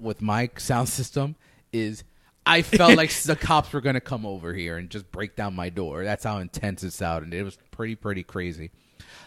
with 0.00 0.20
my 0.20 0.50
sound 0.56 0.88
system 0.88 1.36
is 1.72 2.02
I 2.44 2.62
felt 2.62 2.96
like 2.96 3.10
the 3.22 3.36
cops 3.36 3.72
were 3.72 3.80
gonna 3.80 4.00
come 4.00 4.26
over 4.26 4.52
here 4.52 4.76
and 4.76 4.90
just 4.90 5.10
break 5.10 5.36
down 5.36 5.54
my 5.54 5.70
door. 5.70 6.04
That's 6.04 6.24
how 6.24 6.38
intense 6.38 6.82
it 6.82 6.92
sounded. 6.92 7.32
It 7.32 7.44
was 7.44 7.56
pretty 7.70 7.94
pretty 7.94 8.22
crazy. 8.22 8.70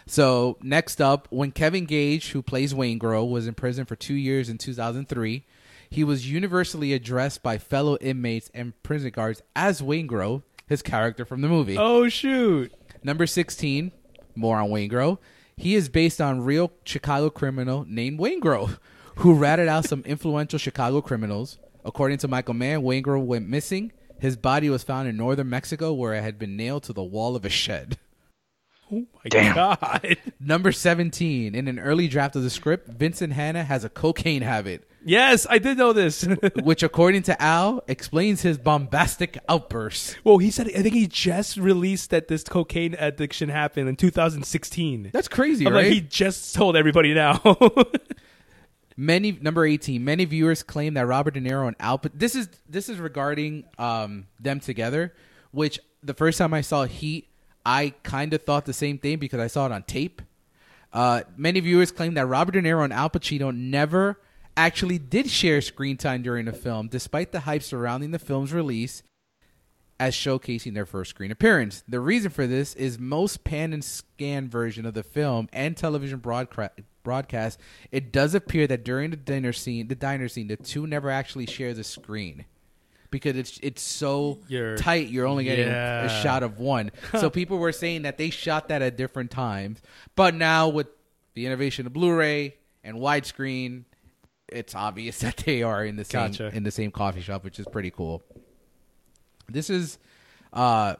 So 0.05 0.57
next 0.61 1.01
up, 1.01 1.27
when 1.29 1.51
Kevin 1.51 1.85
Gage, 1.85 2.31
who 2.31 2.41
plays 2.41 2.73
Waingro, 2.73 3.29
was 3.29 3.47
in 3.47 3.53
prison 3.53 3.85
for 3.85 3.95
two 3.95 4.13
years 4.13 4.49
in 4.49 4.57
2003, 4.57 5.45
he 5.89 6.03
was 6.03 6.29
universally 6.29 6.93
addressed 6.93 7.43
by 7.43 7.57
fellow 7.57 7.97
inmates 7.97 8.49
and 8.53 8.81
prison 8.83 9.11
guards 9.11 9.41
as 9.55 9.81
Waingro, 9.81 10.43
his 10.67 10.81
character 10.81 11.25
from 11.25 11.41
the 11.41 11.47
movie. 11.47 11.77
Oh 11.77 12.09
shoot! 12.09 12.73
Number 13.03 13.25
16, 13.25 13.91
more 14.35 14.57
on 14.57 14.69
Waingro. 14.69 15.17
He 15.55 15.75
is 15.75 15.89
based 15.89 16.21
on 16.21 16.41
real 16.41 16.71
Chicago 16.83 17.29
criminal 17.29 17.85
named 17.87 18.19
Waingro, 18.19 18.77
who 19.15 19.33
ratted 19.33 19.67
out 19.67 19.85
some 19.85 20.03
influential 20.05 20.59
Chicago 20.59 21.01
criminals. 21.01 21.57
According 21.83 22.19
to 22.19 22.27
Michael 22.27 22.53
Mann, 22.53 22.81
Waingro 22.81 23.23
went 23.23 23.47
missing. 23.47 23.91
His 24.19 24.35
body 24.35 24.69
was 24.69 24.83
found 24.83 25.07
in 25.07 25.15
northern 25.15 25.49
Mexico 25.49 25.93
where 25.93 26.13
it 26.13 26.23
had 26.23 26.37
been 26.37 26.57
nailed 26.57 26.83
to 26.83 26.93
the 26.93 27.03
wall 27.03 27.35
of 27.35 27.45
a 27.45 27.49
shed. 27.49 27.97
Oh 28.91 29.05
my 29.15 29.21
Damn. 29.29 29.55
god! 29.55 30.17
Number 30.39 30.71
17, 30.71 31.53
in 31.55 31.67
an 31.67 31.77
early 31.79 32.07
draft 32.07 32.35
of 32.35 32.43
the 32.43 32.49
script, 32.49 32.87
Vincent 32.87 33.33
Hanna 33.33 33.63
has 33.63 33.83
a 33.83 33.89
cocaine 33.89 34.41
habit, 34.43 34.83
Yes, 35.05 35.47
I 35.49 35.57
did 35.57 35.77
know 35.77 35.93
this. 35.93 36.23
which, 36.63 36.83
according 36.83 37.21
to 37.23 37.41
Al, 37.41 37.81
explains 37.87 38.41
his 38.41 38.57
bombastic 38.57 39.37
outbursts. 39.47 40.15
well, 40.25 40.37
he 40.37 40.51
said 40.51 40.67
I 40.75 40.81
think 40.81 40.95
he 40.95 41.07
just 41.07 41.55
released 41.55 42.09
that 42.09 42.27
this 42.27 42.43
cocaine 42.43 42.93
addiction 42.99 43.47
happened 43.47 43.87
in 43.87 43.95
2016. 43.95 45.11
That's 45.13 45.29
crazy, 45.29 45.65
I'm 45.65 45.73
right? 45.73 45.85
like 45.85 45.93
he 45.93 46.01
just 46.01 46.53
told 46.55 46.75
everybody 46.75 47.13
now. 47.13 47.41
Many 48.99 49.31
number 49.39 49.63
eighteen. 49.65 50.03
Many 50.03 50.25
viewers 50.25 50.63
claim 50.63 50.95
that 50.95 51.05
Robert 51.05 51.35
De 51.35 51.39
Niro 51.41 51.67
and 51.67 51.75
Al. 51.79 51.99
But 51.99 52.17
this 52.17 52.33
is 52.35 52.49
this 52.67 52.89
is 52.89 52.97
regarding 52.97 53.65
um, 53.77 54.25
them 54.39 54.59
together. 54.59 55.13
Which 55.51 55.79
the 56.01 56.15
first 56.15 56.37
time 56.39 56.51
I 56.53 56.61
saw 56.61 56.85
Heat, 56.85 57.29
I 57.67 57.93
kind 58.01 58.33
of 58.33 58.43
thought 58.43 58.65
the 58.65 58.71
same 58.71 58.97
thing 58.97 59.17
because 59.17 59.41
I 59.41 59.47
saw 59.47 59.65
it 59.65 59.73
on 59.73 59.83
tape. 59.83 60.21
Uh, 60.93 61.23
many 61.35 61.59
viewers 61.59 61.91
claim 61.91 62.13
that 62.13 62.25
Robert 62.25 62.53
De 62.53 62.61
Niro 62.61 62.85
and 62.85 62.93
Al 62.93 63.09
Pacino 63.09 63.53
never 63.53 64.21
actually 64.55 64.97
did 64.97 65.29
share 65.29 65.59
screen 65.59 65.97
time 65.97 66.21
during 66.21 66.45
the 66.45 66.53
film, 66.53 66.87
despite 66.87 67.33
the 67.33 67.41
hype 67.41 67.61
surrounding 67.61 68.11
the 68.11 68.19
film's 68.19 68.53
release 68.53 69.03
as 69.99 70.15
showcasing 70.15 70.75
their 70.75 70.85
first 70.85 71.09
screen 71.09 71.29
appearance. 71.29 71.83
The 71.89 71.99
reason 71.99 72.31
for 72.31 72.47
this 72.47 72.73
is 72.75 72.97
most 72.97 73.43
pan 73.43 73.73
and 73.73 73.83
scan 73.83 74.47
version 74.47 74.85
of 74.85 74.93
the 74.93 75.03
film 75.03 75.49
and 75.51 75.75
television 75.75 76.19
broadcast 76.19 76.79
broadcast, 77.03 77.59
it 77.91 78.13
does 78.13 78.33
appear 78.33 78.65
that 78.67 78.85
during 78.85 79.11
the 79.11 79.17
dinner 79.17 79.51
scene, 79.51 79.89
the 79.89 79.95
diner 79.95 80.29
scene, 80.29 80.47
the 80.47 80.55
two 80.55 80.87
never 80.87 81.09
actually 81.09 81.45
share 81.45 81.73
the 81.73 81.83
screen. 81.83 82.45
Because 83.09 83.37
it's 83.37 83.57
it's 83.63 83.81
so 83.81 84.39
You're- 84.49 84.77
tight, 84.77 85.07
you're 85.09 85.27
only 85.27 85.45
getting 85.45 85.67
Yeah. 85.67 86.03
a 86.05 86.21
shot 86.23 86.43
of 86.43 86.59
one. 86.59 86.91
so 87.17 87.29
people 87.39 87.57
were 87.57 87.71
saying 87.71 88.01
that 88.01 88.17
they 88.17 88.29
shot 88.29 88.67
that 88.69 88.81
at 88.81 88.97
different 88.97 89.31
times, 89.31 89.81
but 90.15 90.35
now 90.35 90.67
with 90.67 90.87
the 91.33 91.45
innovation 91.45 91.87
of 91.87 91.93
Blu-ray 91.93 92.55
and 92.83 92.97
widescreen, 92.97 93.85
it's 94.49 94.75
obvious 94.75 95.19
that 95.21 95.37
they 95.37 95.63
are 95.63 95.85
in 95.85 95.95
the 95.95 96.03
same 96.05 96.31
Gotcha. 96.31 96.51
in 96.53 96.63
the 96.63 96.71
same 96.71 96.91
coffee 96.91 97.21
shop, 97.21 97.43
which 97.45 97.59
is 97.59 97.65
pretty 97.71 97.91
cool. 97.91 98.23
This 99.49 99.69
is 99.69 99.97
uh, 100.51 100.95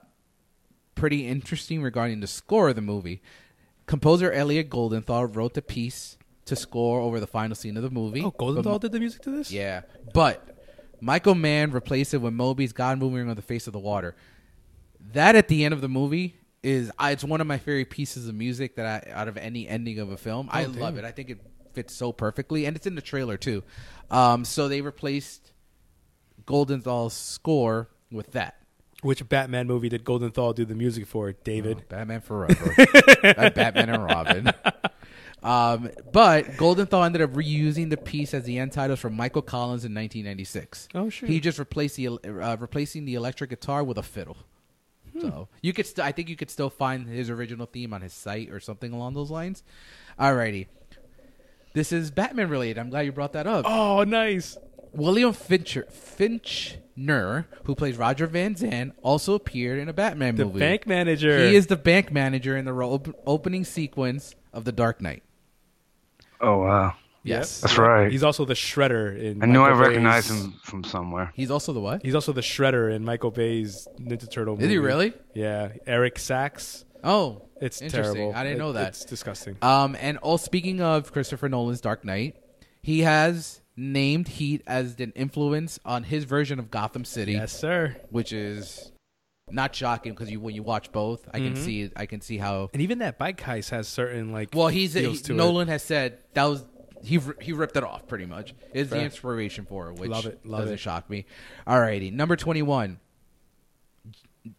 pretty 0.96 1.28
interesting 1.28 1.82
regarding 1.82 2.22
the 2.22 2.28
score 2.28 2.70
of 2.70 2.76
the 2.76 2.82
movie. 2.82 3.22
Composer 3.86 4.32
Elliot 4.32 4.70
Goldenthal 4.70 5.34
wrote 5.36 5.54
the 5.54 5.62
piece 5.62 6.18
to 6.46 6.56
score 6.56 7.00
over 7.02 7.20
the 7.20 7.28
final 7.28 7.56
scene 7.56 7.76
of 7.78 7.84
the 7.84 7.90
movie. 7.90 8.22
oh, 8.22 8.32
But 8.32 8.38
Goldenthal 8.46 8.80
did 8.80 8.92
the 8.94 9.00
music 9.00 9.22
to 9.24 9.32
this. 9.32 9.52
yeah, 9.52 9.82
but 10.14 10.57
Michael 11.00 11.36
Mann 11.36 11.72
replaced 11.72 12.14
it 12.14 12.18
with 12.18 12.34
Moby's 12.34 12.74
"God 12.74 13.00
Moving 13.00 13.30
on 13.30 13.36
the 13.36 13.42
Face 13.42 13.68
of 13.68 13.74
the 13.74 13.80
Water." 13.80 14.16
That 15.14 15.36
at 15.36 15.48
the 15.48 15.64
end 15.64 15.74
of 15.74 15.82
the 15.82 15.90
movie 15.90 16.36
is 16.64 16.92
it's 17.00 17.24
one 17.24 17.40
of 17.40 17.48
my 17.48 17.58
favorite 17.58 17.90
pieces 17.90 18.28
of 18.28 18.36
music 18.36 18.76
that 18.76 19.08
I 19.08 19.12
out 19.12 19.28
of 19.28 19.38
any 19.38 19.68
ending 19.68 20.00
of 20.00 20.12
a 20.12 20.18
film. 20.18 20.50
I 20.52 20.66
love 20.66 20.98
it. 20.98 21.06
I 21.06 21.12
think 21.12 21.30
it 21.30 21.40
fits 21.74 21.94
so 21.94 22.12
perfectly, 22.12 22.66
and 22.66 22.76
it's 22.76 22.88
in 22.88 22.96
the 22.96 23.02
trailer 23.02 23.38
too. 23.38 23.64
Um, 24.10 24.44
so 24.44 24.68
they 24.68 24.82
replaced 24.82 25.52
Goldenthal's 26.46 27.14
score 27.14 27.90
with 28.12 28.32
that. 28.32 28.56
Which 29.04 29.28
Batman 29.30 29.68
movie 29.68 29.90
did 29.90 30.04
Goldenthal 30.04 30.56
do 30.56 30.66
the 30.66 30.74
music 30.74 31.06
for? 31.06 31.32
David. 31.32 31.88
Batman 31.88 32.22
Forever, 32.22 32.74
Batman 33.22 33.90
and 33.90 34.04
Robin. 34.04 34.52
Um, 35.44 35.92
but 36.12 36.46
Goldenthal 36.58 37.06
ended 37.06 37.22
up 37.22 37.32
reusing 37.32 37.90
the 37.90 37.98
piece 37.98 38.34
as 38.34 38.44
the 38.46 38.58
end 38.58 38.72
titles 38.72 39.00
from 39.00 39.16
Michael 39.16 39.44
Collins 39.44 39.86
in 39.86 39.94
1996. 39.94 40.90
Oh, 40.96 41.10
sure. 41.10 41.30
He 41.30 41.40
just 41.40 41.60
replaced 41.60 41.96
the 41.96 42.08
uh, 42.10 42.58
replacing 42.60 43.06
the 43.06 43.14
electric 43.16 43.52
guitar 43.52 43.84
with 43.84 43.98
a 43.98 44.04
fiddle. 44.04 44.38
Hmm. 45.14 45.22
So 45.22 45.48
you 45.62 45.74
could, 45.74 45.86
st- 45.86 46.06
I 46.06 46.12
think 46.12 46.28
you 46.30 46.36
could 46.36 46.50
still 46.50 46.70
find 46.72 47.08
his 47.08 47.30
original 47.30 47.66
theme 47.68 47.94
on 47.94 48.02
his 48.02 48.14
site 48.14 48.50
or 48.50 48.60
something 48.60 48.92
along 48.92 49.14
those 49.14 49.30
lines. 49.32 49.64
Alrighty, 50.20 50.68
this 51.74 51.92
is 51.92 52.10
Batman 52.12 52.50
related. 52.50 52.80
I'm 52.80 52.90
glad 52.90 53.02
you 53.02 53.12
brought 53.12 53.34
that 53.34 53.46
up. 53.48 53.66
Oh, 53.68 54.04
nice. 54.04 54.58
William 54.94 55.34
Fincher 55.34 55.86
Finchner, 55.92 57.46
who 57.66 57.76
plays 57.76 57.98
Roger 57.98 58.26
Van 58.28 58.56
Zant, 58.56 58.94
also 59.04 59.36
appeared 59.36 59.80
in 59.80 59.88
a 59.90 59.94
Batman 59.94 60.36
The 60.36 60.46
movie. 60.46 60.60
bank 60.60 60.88
manager. 60.88 61.48
He 61.48 61.56
is 61.56 61.68
the 61.68 61.76
bank 61.76 62.12
manager 62.12 62.58
in 62.58 62.66
the 62.66 62.74
ro- 62.74 63.04
opening 63.26 63.64
sequence 63.64 64.34
of 64.54 64.66
The 64.66 64.72
Dark 64.72 65.02
Knight. 65.02 65.22
Oh 66.42 66.60
wow. 66.60 66.94
Yes. 67.24 67.60
That's 67.60 67.78
right. 67.78 68.10
He's 68.10 68.24
also 68.24 68.46
the 68.46 68.54
shredder 68.54 69.18
in. 69.22 69.44
I 69.44 69.48
knew 69.48 69.62
I 69.62 69.70
Michael 69.72 69.82
recognized 69.82 70.30
Bay's- 70.30 70.42
him 70.46 70.54
from 70.64 70.84
somewhere. 70.86 71.32
He's 71.36 71.52
also 71.52 71.74
the 71.74 71.82
what? 71.82 72.02
He's 72.04 72.16
also 72.16 72.32
the 72.32 72.40
shredder 72.42 72.94
in 72.94 73.04
Michael 73.04 73.32
Bay's 73.32 73.86
Ninja 74.00 74.30
Turtle 74.32 74.54
movie. 74.56 74.66
Is 74.66 74.72
he 74.72 74.78
really? 74.78 75.14
Yeah, 75.34 75.70
Eric 75.86 76.20
Sacks. 76.20 76.86
Oh, 77.04 77.42
It's 77.62 77.82
interesting. 77.82 78.16
terrible. 78.16 78.34
I 78.36 78.44
didn't 78.44 78.58
It- 78.58 78.60
know 78.60 78.72
that. 78.74 78.88
It's 78.90 79.04
disgusting. 79.06 79.58
Um, 79.62 79.98
and 80.00 80.18
all 80.20 80.38
speaking 80.38 80.80
of 80.82 81.12
Christopher 81.12 81.50
Nolan's 81.50 81.82
Dark 81.82 82.06
Knight, 82.06 82.38
he 82.82 83.02
has 83.02 83.62
named 83.76 84.28
Heat 84.30 84.62
as 84.66 84.98
an 85.00 85.12
influence 85.16 85.80
on 85.86 86.04
his 86.04 86.24
version 86.24 86.60
of 86.60 86.72
Gotham 86.72 87.04
City, 87.04 87.34
yes, 87.34 87.52
sir. 87.52 87.96
which 88.10 88.32
is 88.32 88.92
not 89.50 89.74
shocking 89.76 90.14
because 90.14 90.30
you 90.30 90.40
when 90.40 90.54
you 90.56 90.64
watch 90.64 90.92
both, 90.92 91.28
I 91.34 91.40
can 91.40 91.54
Mm-hmm. 91.54 91.64
see 91.64 91.90
I 91.96 92.06
can 92.06 92.22
see 92.22 92.38
how. 92.38 92.70
And 92.74 92.82
even 92.82 93.00
that 93.00 93.18
bike 93.18 93.42
heist 93.42 93.70
has 93.70 93.88
certain 93.88 94.32
like. 94.32 94.50
Well, 94.54 94.68
he's 94.68 94.94
feels 94.94 95.18
he, 95.20 95.24
to 95.26 95.34
it. 95.34 95.38
Nolan 95.38 95.68
has 95.70 95.84
said 95.84 96.20
that 96.34 96.44
was 96.46 96.66
he 97.04 97.18
r- 97.20 97.36
he 97.40 97.54
ripped 97.54 97.78
it 97.78 97.84
off 97.84 98.08
pretty 98.08 98.26
much. 98.26 98.54
Is 98.74 98.90
the 98.90 98.96
Fair. 98.98 99.06
inspiration 99.06 99.66
for 99.66 99.90
it, 99.90 99.96
which 100.00 100.10
Love 100.10 100.26
it, 100.26 100.46
love 100.46 100.62
doesn't 100.62 100.76
it. 100.76 100.80
shock 100.80 101.10
me. 101.10 101.26
Alrighty, 101.66 102.12
number 102.12 102.36
twenty 102.36 102.62
one. 102.62 103.00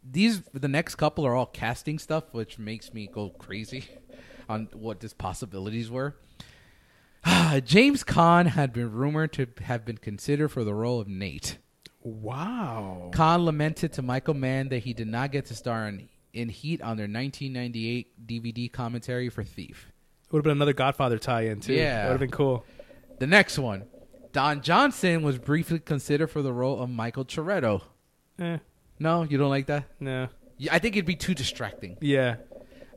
These 0.08 0.42
the 0.52 0.68
next 0.68 0.96
couple 0.96 1.26
are 1.26 1.34
all 1.34 1.46
casting 1.46 1.98
stuff, 1.98 2.24
which 2.32 2.58
makes 2.58 2.92
me 2.92 3.06
go 3.12 3.30
crazy 3.30 3.84
on 4.48 4.68
what 4.72 5.00
his 5.02 5.12
possibilities 5.14 5.90
were. 5.90 6.16
James 7.64 8.04
Caan 8.04 8.46
had 8.48 8.72
been 8.72 8.92
rumored 8.92 9.32
to 9.34 9.46
have 9.62 9.84
been 9.84 9.98
considered 9.98 10.48
for 10.48 10.62
the 10.64 10.74
role 10.74 11.00
of 11.00 11.08
Nate. 11.08 11.58
Wow. 12.08 13.10
Caan 13.12 13.44
lamented 13.44 13.92
to 13.94 14.02
Michael 14.02 14.34
Mann 14.34 14.68
that 14.70 14.80
he 14.80 14.92
did 14.92 15.08
not 15.08 15.32
get 15.32 15.46
to 15.46 15.54
star 15.54 15.86
in, 15.88 16.08
in 16.32 16.48
Heat 16.48 16.80
on 16.82 16.96
their 16.96 17.04
1998 17.08 18.26
DVD 18.26 18.72
commentary 18.72 19.28
for 19.28 19.44
Thief. 19.44 19.86
It 20.26 20.32
would 20.32 20.38
have 20.40 20.44
been 20.44 20.52
another 20.58 20.72
Godfather 20.72 21.18
tie-in 21.18 21.60
too. 21.60 21.74
Yeah. 21.74 22.04
would 22.04 22.12
have 22.12 22.20
been 22.20 22.30
cool. 22.30 22.64
The 23.18 23.26
next 23.26 23.58
one, 23.58 23.84
Don 24.32 24.60
Johnson 24.62 25.22
was 25.22 25.38
briefly 25.38 25.78
considered 25.78 26.28
for 26.28 26.42
the 26.42 26.52
role 26.52 26.80
of 26.82 26.90
Michael 26.90 27.24
Cheritto. 27.24 27.82
Eh, 28.38 28.58
No, 28.98 29.22
you 29.24 29.38
don't 29.38 29.50
like 29.50 29.66
that? 29.66 29.84
no. 30.00 30.28
Yeah, 30.60 30.74
I 30.74 30.80
think 30.80 30.96
it'd 30.96 31.06
be 31.06 31.14
too 31.14 31.34
distracting. 31.34 31.96
Yeah. 32.00 32.36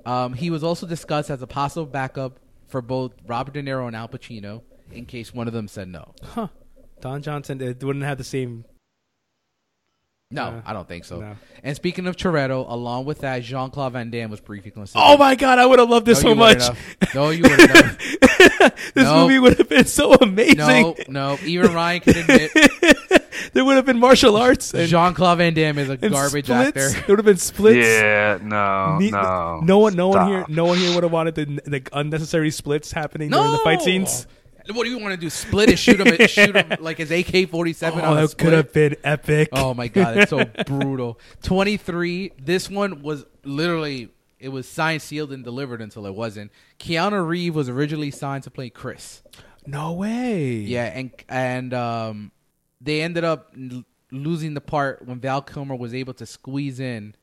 Um, 0.04 0.34
he 0.34 0.50
was 0.50 0.64
also 0.64 0.88
discussed 0.88 1.30
as 1.30 1.44
a 1.44 1.48
possible 1.48 1.86
backup 1.86 2.40
for 2.68 2.82
both 2.82 3.12
Robert 3.28 3.54
De 3.54 3.62
Niro 3.62 3.86
and 3.86 3.96
Al 3.96 4.08
Pacino 4.08 4.64
in 4.92 5.06
case 5.06 5.32
one 5.32 5.46
of 5.48 5.54
them 5.54 5.68
said 5.68 5.88
no. 5.88 6.16
Huh. 6.24 6.48
Don 7.02 7.22
Johnson 7.22 7.62
it 7.62 7.84
wouldn't 7.84 8.04
have 8.04 8.18
the 8.18 8.24
same. 8.24 8.66
No, 10.34 10.44
Uh, 10.44 10.62
I 10.66 10.74
don't 10.74 10.88
think 10.88 11.04
so. 11.06 11.20
no. 11.20 11.36
And 11.64 11.76
speaking 11.76 12.08
of 12.08 12.16
Cheritto, 12.16 12.66
along 12.70 13.06
with 13.06 13.20
that, 13.20 13.44
Jean 13.44 13.70
Claude 13.70 13.94
Van 13.94 14.10
Damme 14.10 14.32
was 14.32 14.40
briefly 14.40 14.72
considered. 14.72 15.04
Oh 15.06 15.18
my 15.18 15.36
God! 15.36 15.60
I 15.60 15.66
would 15.66 15.78
have 15.78 15.90
loved 15.90 16.06
this 16.06 16.24
No, 16.24 16.30
so 16.32 16.36
much. 16.36 16.64
No, 17.14 17.30
you 17.30 17.44
wouldn't 17.44 17.70
have. 17.70 17.98
this 18.96 19.04
No. 19.04 19.24
movie 19.28 19.40
would 19.40 19.58
have 19.58 19.70
been 19.70 19.86
so 19.86 20.14
amazing. 20.14 20.58
No, 20.58 20.96
no. 21.08 21.38
Even 21.46 21.74
Ryan 21.74 22.00
can 22.02 22.18
admit 22.18 22.52
there 23.54 23.64
would 23.66 23.76
have 23.76 23.86
been 23.86 24.00
martial 24.00 24.38
arts 24.38 24.72
Jean 24.72 25.14
Claude 25.14 25.38
Van 25.40 25.54
Damme 25.54 25.78
is 25.80 25.90
a 25.90 25.98
garbage 25.98 26.46
splits. 26.46 26.68
actor. 26.70 26.90
There 26.90 27.04
would 27.10 27.20
have 27.20 27.26
been 27.26 27.38
splits. 27.38 27.86
Yeah, 27.88 28.40
no, 28.42 28.98
Ne- 29.00 29.12
no. 29.12 29.60
no 29.64 29.78
one, 29.80 29.96
no 29.96 30.08
one 30.08 30.28
here, 30.28 30.46
no 30.48 30.66
one 30.66 30.78
here 30.78 30.94
would 30.96 31.04
have 31.04 31.12
wanted 31.12 31.36
the, 31.36 31.46
the 31.70 31.82
unnecessary 31.94 32.52
splits 32.52 32.92
happening 32.92 33.30
during 33.30 33.52
the 33.52 33.58
fight 33.60 33.82
scenes. 33.82 34.26
What 34.74 34.84
do 34.84 34.90
you 34.90 35.00
want 35.00 35.14
to 35.14 35.18
do? 35.18 35.30
Split 35.30 35.70
it? 35.70 35.80
Shoot 35.80 36.00
him? 36.00 36.28
shoot 36.28 36.56
him 36.56 36.78
like 36.80 36.98
his 36.98 37.12
AK 37.12 37.50
forty 37.50 37.74
seven? 37.74 38.02
Oh, 38.04 38.16
that 38.16 38.38
could 38.38 38.54
have 38.54 38.72
been 38.74 38.96
epic. 39.04 39.50
Oh 39.52 39.74
my 39.74 39.88
god, 39.88 40.18
it's 40.18 40.30
so 40.30 40.46
brutal. 40.66 41.20
Twenty 41.42 41.78
three. 41.78 42.32
This 42.40 42.70
one 42.70 43.02
was 43.02 43.26
literally 43.44 44.10
it 44.40 44.50
was 44.50 44.68
signed, 44.68 45.02
sealed, 45.02 45.32
and 45.32 45.44
delivered 45.44 45.82
until 45.82 46.06
it 46.06 46.16
wasn't. 46.16 46.52
Keanu 46.80 47.26
Reeve 47.26 47.56
was 47.56 47.70
originally 47.70 48.12
signed 48.12 48.44
to 48.44 48.52
play 48.52 48.70
Chris. 48.70 49.22
No 49.66 49.94
way. 49.94 50.54
Yeah, 50.56 50.86
and 50.86 51.12
and 51.30 51.74
um, 51.74 52.32
they 52.82 53.02
ended 53.02 53.24
up 53.24 53.54
l- 53.56 53.84
losing 54.12 54.56
the 54.56 54.62
part 54.62 55.06
when 55.06 55.20
Val 55.20 55.42
Kilmer 55.42 55.76
was 55.76 55.94
able 55.94 56.14
to 56.16 56.26
squeeze 56.26 56.80
in 56.80 57.16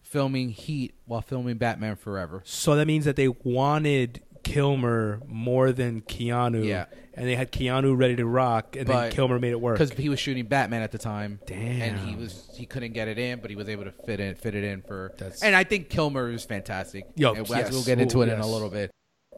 filming 0.00 0.50
Heat 0.50 0.94
while 1.04 1.20
filming 1.20 1.58
Batman 1.58 1.96
Forever. 1.96 2.42
So 2.44 2.76
that 2.76 2.86
means 2.86 3.04
that 3.04 3.16
they 3.16 3.28
wanted 3.28 4.22
Kilmer 4.42 5.20
more 5.26 5.72
than 5.72 6.02
Keanu. 6.02 6.64
Yeah. 6.64 6.86
And 7.14 7.26
they 7.26 7.36
had 7.36 7.52
Keanu 7.52 7.94
ready 7.96 8.16
to 8.16 8.24
rock, 8.26 8.74
and 8.74 8.86
then 8.86 9.12
Kilmer 9.12 9.38
made 9.38 9.50
it 9.52 9.60
work. 9.60 9.78
because 9.78 9.92
he 9.98 10.08
was 10.08 10.18
shooting 10.18 10.46
Batman 10.46 10.80
at 10.80 10.92
the 10.92 10.98
time. 10.98 11.40
Damn. 11.46 11.58
and 11.82 11.98
he 12.08 12.16
was 12.16 12.50
he 12.56 12.64
couldn't 12.64 12.92
get 12.94 13.06
it 13.06 13.18
in, 13.18 13.40
but 13.40 13.50
he 13.50 13.56
was 13.56 13.68
able 13.68 13.84
to 13.84 13.92
fit 13.92 14.18
in 14.18 14.34
fit 14.34 14.54
it 14.54 14.64
in 14.64 14.80
for. 14.82 15.12
That's- 15.18 15.42
and 15.42 15.54
I 15.54 15.64
think 15.64 15.90
Kilmer 15.90 16.30
is 16.30 16.44
fantastic. 16.44 17.04
Yo, 17.16 17.34
And 17.34 17.46
yes. 17.48 17.70
we'll 17.70 17.84
get 17.84 18.00
into 18.00 18.18
Ooh, 18.18 18.22
it 18.22 18.28
in 18.28 18.34
a 18.34 18.36
yes. 18.38 18.46
little 18.46 18.70
bit. 18.70 18.90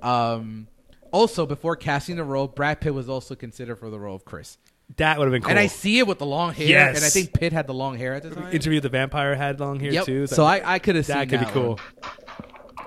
Um, 0.03 0.69
also 1.11 1.47
before 1.47 1.75
casting 1.77 2.17
the 2.17 2.25
role, 2.25 2.47
Brad 2.47 2.81
Pitt 2.81 2.95
was 2.95 3.09
also 3.09 3.35
considered 3.35 3.77
for 3.81 3.91
the 3.91 3.99
role 3.99 4.15
of 4.17 4.25
Chris, 4.25 4.59
that 4.97 5.19
would 5.19 5.25
have 5.25 5.33
been 5.33 5.43
cool. 5.43 5.51
and 5.51 5.59
I 5.59 5.67
see 5.67 5.99
it 5.99 6.07
with 6.07 6.19
the 6.19 6.27
long 6.27 6.53
hair. 6.53 6.67
Yes. 6.69 6.97
and 6.97 7.05
I 7.05 7.09
think 7.09 7.33
Pitt 7.33 7.53
had 7.53 7.67
the 7.67 7.75
long 7.75 7.97
hair 7.97 8.15
at 8.15 8.23
the 8.23 8.31
time. 8.31 8.53
Interview 8.53 8.77
with 8.77 8.83
the 8.85 8.89
Vampire 8.89 9.35
had 9.35 9.59
long 9.59 9.81
hair 9.81 9.93
Yep. 9.93 10.05
too. 10.05 10.27
so 10.29 10.45
I, 10.45 10.75
I 10.75 10.79
could 10.79 10.95
have 10.97 11.07
seen 11.07 11.17
that 11.17 11.29
could 11.29 11.41
be 11.41 11.47
cool. 11.47 11.81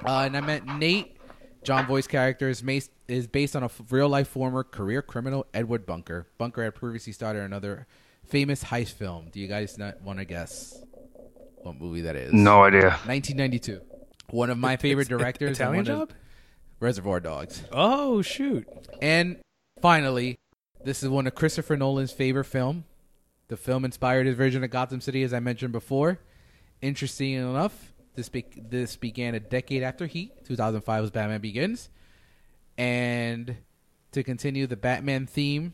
one. 0.02 0.06
Uh, 0.06 0.26
and 0.26 0.38
I 0.38 0.42
met 0.42 0.66
Nate. 0.66 1.17
Jon 1.68 1.86
Voight's 1.86 2.08
character 2.08 2.48
is, 2.48 2.64
mas- 2.64 2.90
is 3.10 3.28
based 3.28 3.54
on 3.54 3.62
a 3.62 3.66
f- 3.66 3.82
real 3.90 4.08
life 4.08 4.30
former 4.30 4.64
career 4.64 5.02
criminal, 5.02 5.46
Edward 5.54 5.86
Bunker. 5.86 6.26
Bunker 6.38 6.64
had 6.64 6.76
previously 6.76 7.12
starred 7.12 7.36
in 7.36 7.44
another 7.44 7.88
famous 8.26 8.64
heist 8.64 8.94
film. 8.94 9.28
Do 9.34 9.42
you 9.42 9.50
guys 9.50 9.78
not 9.78 10.02
want 10.02 10.20
to 10.20 10.26
guess 10.26 10.82
what 11.58 11.76
movie 11.80 12.02
that 12.02 12.16
is? 12.16 12.32
No 12.32 12.64
idea. 12.64 12.92
1992. 13.06 13.82
One 14.30 14.50
of 14.50 14.58
my 14.58 14.78
favorite 14.78 15.08
It's- 15.08 15.20
directors. 15.20 15.48
and 15.50 15.56
Italian 15.58 15.86
one 15.86 16.02
of- 16.04 16.10
Job. 16.10 16.18
Reservoir 16.80 17.20
Dogs. 17.20 17.64
Oh 17.72 18.22
shoot! 18.22 18.66
And 19.02 19.38
finally, 19.82 20.38
this 20.86 21.04
is 21.04 21.10
one 21.10 21.28
of 21.28 21.36
Christopher 21.36 21.76
Nolan's 21.76 22.12
favorite 22.14 22.46
film. 22.46 22.86
The 23.50 23.58
film 23.58 23.84
inspired 23.84 24.26
his 24.26 24.36
version 24.38 24.64
of 24.64 24.70
Gotham 24.70 25.02
City, 25.02 25.22
as 25.24 25.34
I 25.34 25.40
mentioned 25.42 25.72
before. 25.74 26.20
Interesting 26.82 27.34
enough, 27.34 27.94
this 28.18 28.28
be- 28.28 28.46
this 28.58 28.98
began 28.98 29.36
a 29.36 29.40
decade 29.40 29.84
after 29.84 30.08
Heat. 30.08 30.44
2005 30.44 31.02
was 31.02 31.12
Batman 31.12 31.40
Begins, 31.40 31.90
and 32.78 33.56
to 34.12 34.24
continue 34.24 34.68
the 34.68 34.76
Batman 34.76 35.28
theme, 35.28 35.74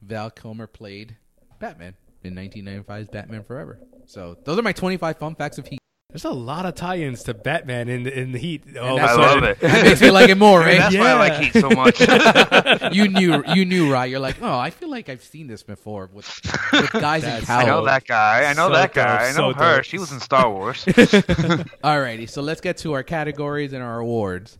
Val 0.00 0.30
Kilmer 0.30 0.66
played 0.66 1.16
Batman 1.60 1.94
in 2.24 2.34
1995's 2.34 3.10
Batman 3.10 3.44
Forever. 3.44 3.78
So 4.06 4.36
those 4.44 4.58
are 4.58 4.62
my 4.62 4.72
25 4.72 5.18
fun 5.18 5.34
facts 5.34 5.58
of 5.58 5.66
Heat. 5.66 5.81
There's 6.12 6.24
a 6.26 6.30
lot 6.30 6.66
of 6.66 6.74
tie-ins 6.74 7.22
to 7.24 7.32
Batman 7.34 7.88
in 7.88 8.02
the, 8.02 8.18
in 8.18 8.32
the 8.32 8.38
Heat. 8.38 8.64
Oh, 8.78 8.96
that's 8.96 9.12
I 9.12 9.14
love 9.14 9.44
it. 9.44 9.58
That 9.60 9.84
makes 9.84 10.00
me 10.02 10.10
like 10.10 10.28
it 10.28 10.36
more, 10.36 10.60
right? 10.60 10.76
That's 10.78 10.94
why 10.94 11.10
I 11.10 11.14
like 11.14 11.32
Heat 11.40 11.54
so 11.54 11.70
much. 11.70 12.00
you 12.94 13.08
knew, 13.08 13.42
you 13.54 13.64
knew, 13.64 13.90
right? 13.90 14.10
You're 14.10 14.20
like, 14.20 14.36
oh, 14.42 14.58
I 14.58 14.68
feel 14.68 14.90
like 14.90 15.08
I've 15.08 15.22
seen 15.24 15.46
this 15.46 15.62
before 15.62 16.10
with, 16.12 16.26
with 16.72 16.92
guys 16.92 17.24
in 17.24 17.30
That's- 17.30 17.48
I 17.48 17.64
know 17.64 17.84
that 17.86 18.06
guy. 18.06 18.44
I 18.44 18.52
know 18.52 18.68
So 18.68 18.74
that 18.74 18.92
guy. 18.92 19.04
dope, 19.04 19.20
I 19.22 19.26
know 19.28 19.52
so 19.52 19.58
her. 19.58 19.76
dope. 19.76 19.84
She 19.84 19.98
was 19.98 20.12
in 20.12 20.20
Star 20.20 20.50
Wars. 20.50 20.84
Alrighty, 20.84 22.28
so 22.28 22.42
let's 22.42 22.60
get 22.60 22.76
to 22.78 22.92
our 22.92 23.02
categories 23.02 23.72
and 23.72 23.82
our 23.82 23.98
awards. 24.00 24.58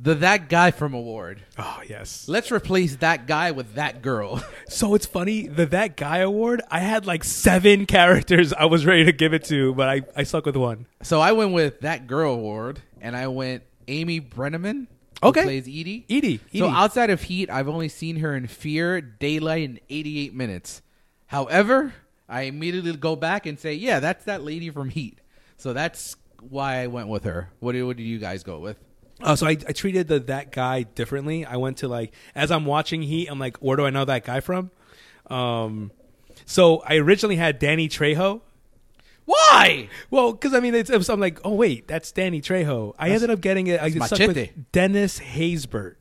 The 0.00 0.14
that 0.16 0.48
guy 0.48 0.70
from 0.70 0.94
award. 0.94 1.42
oh 1.58 1.80
yes. 1.88 2.28
Let's 2.28 2.52
replace 2.52 2.96
that 2.96 3.26
guy 3.26 3.50
with 3.50 3.74
that 3.74 4.02
girl. 4.02 4.42
So 4.68 4.94
it's 4.94 5.06
funny 5.06 5.46
the 5.48 5.64
that 5.66 5.96
guy 5.96 6.18
award. 6.18 6.60
I 6.70 6.80
had 6.80 7.06
like 7.06 7.24
seven 7.24 7.86
characters 7.96 8.52
I 8.52 8.66
was 8.66 8.84
ready 8.86 9.04
to 9.06 9.12
give 9.12 9.32
it 9.34 9.44
to, 9.44 9.74
but 9.74 9.88
I 9.88 10.02
I 10.14 10.22
stuck 10.24 10.44
with 10.46 10.56
one. 10.56 10.86
So 11.02 11.20
I 11.20 11.32
went 11.32 11.52
with 11.52 11.80
that 11.80 12.06
girl 12.06 12.34
award, 12.34 12.80
and 13.00 13.16
I 13.16 13.26
went 13.28 13.62
Amy 13.88 14.20
Brenneman. 14.20 14.86
who 15.22 15.28
Okay. 15.30 15.42
plays 15.42 15.68
Eady. 15.68 16.04
Eady. 16.08 16.38
So 16.56 16.68
outside 16.68 17.10
of 17.10 17.22
Heat, 17.22 17.50
I've 17.50 17.66
only 17.68 17.88
seen 17.88 18.16
her 18.16 18.36
in 18.36 18.46
Fear, 18.46 19.00
Daylight, 19.00 19.68
and 19.68 19.80
88 19.90 20.32
Minutes. 20.34 20.82
However, 21.26 21.94
I 22.28 22.42
immediately 22.42 22.94
go 22.94 23.16
back 23.16 23.46
and 23.46 23.58
say, 23.58 23.72
yeah, 23.74 23.98
that's 24.00 24.24
that 24.26 24.44
lady 24.44 24.70
from 24.70 24.90
Heat. 24.90 25.18
So 25.56 25.72
that's 25.72 26.14
why 26.40 26.76
I 26.82 26.86
went 26.86 27.08
with 27.08 27.24
her. 27.24 27.50
What 27.60 27.72
do, 27.72 27.86
what 27.86 27.96
do 27.96 28.02
you 28.04 28.18
guys 28.18 28.42
go 28.44 28.60
with? 28.60 28.76
Uh, 29.20 29.34
so 29.34 29.46
I, 29.46 29.50
I 29.50 29.72
treated 29.72 30.08
the 30.08 30.20
that 30.20 30.52
guy 30.52 30.82
differently. 30.84 31.44
I 31.44 31.56
went 31.56 31.78
to 31.78 31.88
like 31.88 32.14
as 32.34 32.50
I'm 32.50 32.64
watching 32.64 33.02
Heat, 33.02 33.28
I'm 33.28 33.38
like, 33.38 33.56
where 33.58 33.76
do 33.76 33.84
I 33.84 33.90
know 33.90 34.04
that 34.04 34.24
guy 34.24 34.40
from? 34.40 34.70
Um, 35.28 35.90
so 36.46 36.78
I 36.86 36.96
originally 36.96 37.36
had 37.36 37.58
Danny 37.58 37.88
Trejo. 37.88 38.40
Why? 39.24 39.90
Well, 40.10 40.32
because 40.32 40.54
I 40.54 40.60
mean, 40.60 40.74
it's, 40.74 40.88
it 40.88 40.96
was, 40.96 41.10
I'm 41.10 41.20
like, 41.20 41.38
oh 41.44 41.54
wait, 41.54 41.86
that's 41.86 42.10
Danny 42.12 42.40
Trejo. 42.40 42.94
I 42.98 43.10
ended 43.10 43.28
up 43.28 43.40
getting 43.42 43.66
it. 43.66 43.80
I 43.80 43.90
that's 43.90 44.06
stuck 44.06 44.26
with 44.26 44.72
Dennis 44.72 45.18
Haysbert. 45.18 45.96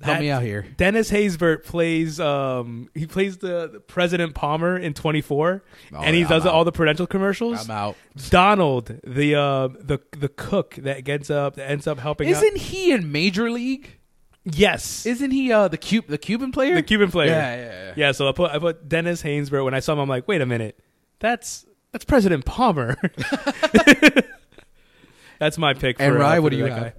Help 0.00 0.20
me 0.20 0.30
out 0.30 0.42
here. 0.42 0.62
Dennis 0.76 1.10
Haysbert 1.10 1.64
plays 1.64 2.20
um 2.20 2.88
he 2.94 3.06
plays 3.06 3.38
the, 3.38 3.68
the 3.72 3.80
President 3.80 4.34
Palmer 4.34 4.76
in 4.78 4.94
24 4.94 5.62
Oh, 5.92 5.98
and 6.00 6.14
he 6.14 6.22
yeah, 6.22 6.28
does 6.28 6.46
all 6.46 6.60
out. 6.60 6.64
the 6.64 6.72
prudential 6.72 7.06
commercials. 7.06 7.64
I'm 7.68 7.70
out. 7.76 7.96
Donald, 8.30 9.00
the 9.04 9.34
uh 9.34 9.68
the 9.68 9.98
the 10.16 10.28
cook 10.28 10.76
that 10.76 11.02
gets 11.04 11.30
up 11.30 11.56
that 11.56 11.68
ends 11.70 11.86
up 11.86 11.98
helping 11.98 12.28
out. 12.28 12.42
Isn't 12.42 12.56
he 12.58 12.92
in 12.92 13.10
Major 13.10 13.50
League? 13.50 13.96
Yes, 14.44 15.04
Isn't 15.04 15.30
he 15.32 15.52
uh 15.52 15.68
the 15.68 15.76
cube 15.76 16.06
the 16.06 16.16
Cuban 16.16 16.52
player? 16.52 16.74
the 16.76 16.82
Cuban 16.82 17.10
player. 17.10 17.30
Yeah, 17.30 17.56
yeah, 17.56 17.64
yeah. 17.64 17.92
Yeah 17.96 18.12
so 18.12 18.28
I 18.28 18.32
put 18.32 18.50
I 18.52 18.58
put 18.58 18.88
Dennis 18.88 19.22
Haysbert 19.22 19.64
When 19.64 19.74
I 19.74 19.80
saw 19.80 19.94
him, 19.94 19.98
I'm 19.98 20.08
like, 20.08 20.28
wait 20.28 20.40
a 20.40 20.46
minute, 20.46 20.78
that's 21.18 21.66
that's 21.92 22.04
President 22.04 22.44
Palmer. 22.44 22.96
that's 25.38 25.58
my 25.58 25.74
pick. 25.74 25.96
For, 25.98 26.02
And 26.04 26.16
uh, 26.16 26.18
Rye, 26.18 26.36
for 26.36 26.42
what 26.42 26.52
do 26.52 26.58
you 26.58 26.66
have? 26.66 26.82
guy. 26.82 26.92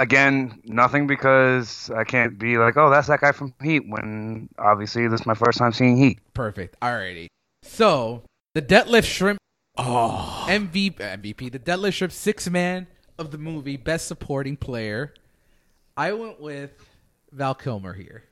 Again, 0.00 0.62
nothing 0.64 1.06
because 1.06 1.90
I 1.94 2.04
can't 2.04 2.38
be 2.38 2.56
like, 2.56 2.78
oh, 2.78 2.88
that's 2.88 3.08
that 3.08 3.20
guy 3.20 3.32
from 3.32 3.52
Heat. 3.62 3.82
When 3.86 4.48
obviously 4.58 5.06
this 5.08 5.20
is 5.20 5.26
my 5.26 5.34
first 5.34 5.58
time 5.58 5.72
seeing 5.72 5.98
Heat. 5.98 6.20
Perfect. 6.32 6.80
Alrighty. 6.80 7.26
So 7.62 8.22
the 8.54 8.62
Deadlift 8.62 9.04
Shrimp 9.04 9.38
oh. 9.76 10.46
MVP 10.48 10.96
MVP, 10.96 11.52
the 11.52 11.58
Deadlift 11.58 11.92
Shrimp 11.92 12.14
six 12.14 12.48
man 12.48 12.86
of 13.18 13.30
the 13.30 13.36
movie, 13.36 13.76
best 13.76 14.08
supporting 14.08 14.56
player. 14.56 15.12
I 15.98 16.14
went 16.14 16.40
with 16.40 16.72
Val 17.30 17.54
Kilmer 17.54 17.92
here 17.92 18.24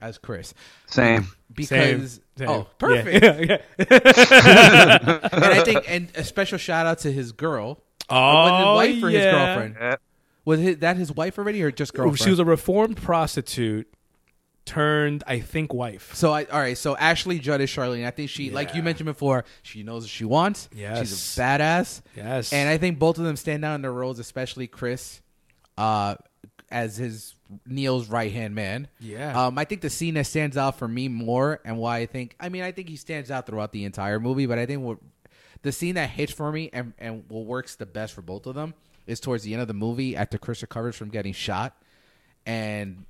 as 0.00 0.18
Chris. 0.18 0.54
Same. 0.86 1.26
Because 1.52 2.20
Same. 2.36 2.48
oh 2.48 2.68
perfect. 2.78 3.24
Yeah, 3.48 3.58
yeah. 3.78 5.18
and 5.32 5.44
I 5.44 5.64
think 5.64 5.84
and 5.88 6.08
a 6.14 6.22
special 6.22 6.58
shout 6.58 6.86
out 6.86 7.00
to 7.00 7.10
his 7.10 7.32
girl. 7.32 7.82
Oh, 8.08 8.14
was 8.14 8.58
his 8.58 9.02
wife 9.02 9.04
or 9.04 9.10
his 9.10 9.24
girlfriend? 9.24 9.76
Yeah. 9.80 9.96
Was 10.44 10.60
his, 10.60 10.78
that 10.78 10.96
his 10.96 11.12
wife 11.12 11.38
already 11.38 11.62
or 11.62 11.70
just 11.70 11.94
girlfriend? 11.94 12.18
She 12.18 12.30
was 12.30 12.38
a 12.38 12.44
reformed 12.44 12.96
prostitute 12.96 13.92
turned, 14.64 15.24
I 15.26 15.40
think, 15.40 15.72
wife. 15.72 16.14
So 16.14 16.32
I 16.32 16.44
all 16.44 16.60
right. 16.60 16.76
So 16.76 16.96
Ashley 16.96 17.38
Judd 17.38 17.60
is 17.60 17.70
Charlene. 17.70 18.06
I 18.06 18.10
think 18.10 18.30
she, 18.30 18.50
like 18.50 18.74
you 18.74 18.82
mentioned 18.82 19.06
before, 19.06 19.44
she 19.62 19.82
knows 19.82 20.02
what 20.02 20.10
she 20.10 20.24
wants. 20.24 20.68
Yes. 20.74 20.98
she's 21.00 21.38
a 21.38 21.40
badass. 21.40 22.02
Yes. 22.16 22.52
and 22.52 22.68
I 22.68 22.78
think 22.78 22.98
both 22.98 23.18
of 23.18 23.24
them 23.24 23.36
stand 23.36 23.64
out 23.64 23.74
in 23.74 23.82
their 23.82 23.92
roles, 23.92 24.18
especially 24.18 24.66
Chris, 24.66 25.20
uh, 25.78 26.16
as 26.70 26.96
his 26.96 27.34
Neil's 27.66 28.08
right 28.08 28.32
hand 28.32 28.54
man. 28.54 28.88
Yeah. 28.98 29.46
Um, 29.46 29.58
I 29.58 29.64
think 29.64 29.80
the 29.80 29.90
scene 29.90 30.14
that 30.14 30.26
stands 30.26 30.56
out 30.56 30.78
for 30.78 30.88
me 30.88 31.08
more, 31.08 31.60
and 31.64 31.78
why 31.78 31.98
I 31.98 32.06
think, 32.06 32.34
I 32.40 32.48
mean, 32.48 32.62
I 32.62 32.72
think 32.72 32.88
he 32.88 32.96
stands 32.96 33.30
out 33.30 33.46
throughout 33.46 33.72
the 33.72 33.84
entire 33.84 34.18
movie, 34.18 34.46
but 34.46 34.58
I 34.58 34.66
think 34.66 34.82
what 34.82 34.98
the 35.62 35.72
scene 35.72 35.94
that 35.96 36.10
hits 36.10 36.32
for 36.32 36.50
me 36.50 36.70
and 36.72 36.92
and 36.98 37.24
what 37.28 37.44
works 37.44 37.76
the 37.76 37.86
best 37.86 38.14
for 38.14 38.22
both 38.22 38.46
of 38.46 38.54
them 38.54 38.74
is 39.06 39.20
towards 39.20 39.42
the 39.44 39.52
end 39.52 39.62
of 39.62 39.68
the 39.68 39.74
movie 39.74 40.16
after 40.16 40.38
Chris 40.38 40.62
recovers 40.62 40.96
from 40.96 41.08
getting 41.10 41.32
shot, 41.32 41.76
and 42.46 43.04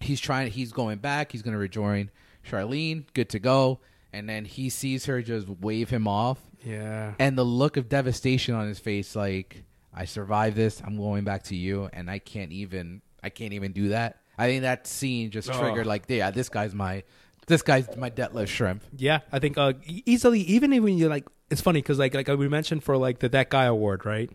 he's 0.00 0.20
trying 0.20 0.50
he's 0.50 0.72
going 0.72 0.98
back 0.98 1.30
he's 1.32 1.42
going 1.42 1.52
to 1.52 1.58
rejoin 1.58 2.10
charlene 2.48 3.04
good 3.14 3.28
to 3.28 3.38
go 3.38 3.78
and 4.12 4.28
then 4.28 4.44
he 4.44 4.68
sees 4.68 5.06
her 5.06 5.22
just 5.22 5.48
wave 5.48 5.90
him 5.90 6.08
off 6.08 6.40
yeah. 6.64 7.14
and 7.20 7.38
the 7.38 7.44
look 7.44 7.76
of 7.76 7.88
devastation 7.88 8.52
on 8.54 8.66
his 8.66 8.80
face 8.80 9.14
like 9.14 9.62
i 9.94 10.04
survived 10.04 10.56
this 10.56 10.82
i'm 10.84 10.96
going 10.96 11.22
back 11.22 11.44
to 11.44 11.54
you 11.54 11.88
and 11.92 12.10
i 12.10 12.18
can't 12.18 12.50
even 12.50 13.00
i 13.22 13.30
can't 13.30 13.52
even 13.52 13.70
do 13.70 13.90
that 13.90 14.18
i 14.38 14.48
think 14.48 14.62
that 14.62 14.88
scene 14.88 15.30
just 15.30 15.48
Oh. 15.48 15.56
triggered 15.60 15.86
like 15.86 16.04
yeah 16.08 16.32
this 16.32 16.48
guy's 16.48 16.74
my 16.74 17.04
this 17.46 17.62
guy's 17.62 17.96
my 17.96 18.08
deadlift 18.10 18.48
shrimp 18.48 18.82
Yeah, 18.96 19.20
I 19.32 19.40
think 19.40 19.58
uh, 19.58 19.72
easily, 19.84 20.40
even 20.42 20.70
when 20.80 20.96
you 20.96 21.08
like, 21.08 21.26
it's 21.50 21.60
funny 21.60 21.82
because 21.82 21.98
like 21.98 22.14
like 22.14 22.28
we 22.28 22.48
mentioned 22.48 22.84
for 22.84 22.96
like 22.96 23.18
the 23.18 23.28
that 23.30 23.50
guy 23.50 23.64
award, 23.64 24.06
right? 24.06 24.30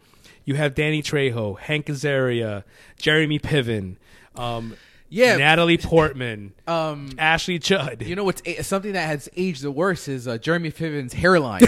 You 0.47 0.55
have 0.55 0.73
Danny 0.73 1.03
Trejo, 1.03 1.59
Hank 1.59 1.85
Azaria, 1.87 2.63
Jeremy 2.97 3.37
Piven, 3.37 3.97
um, 4.35 4.75
Yeah. 5.09 5.35
Natalie 5.37 5.77
Portman, 5.77 6.53
um 6.65 7.09
Ashley 7.19 7.59
Judd. 7.59 8.01
you 8.03 8.15
know 8.15 8.23
what's 8.23 8.41
a- 8.45 8.63
something 8.63 8.93
that 8.93 9.05
has 9.07 9.29
aged 9.37 9.61
the 9.61 9.71
worst 9.71 10.07
is 10.07 10.27
uh, 10.27 10.37
jeremy 10.37 10.71
piven's 10.71 11.13
hairline 11.13 11.61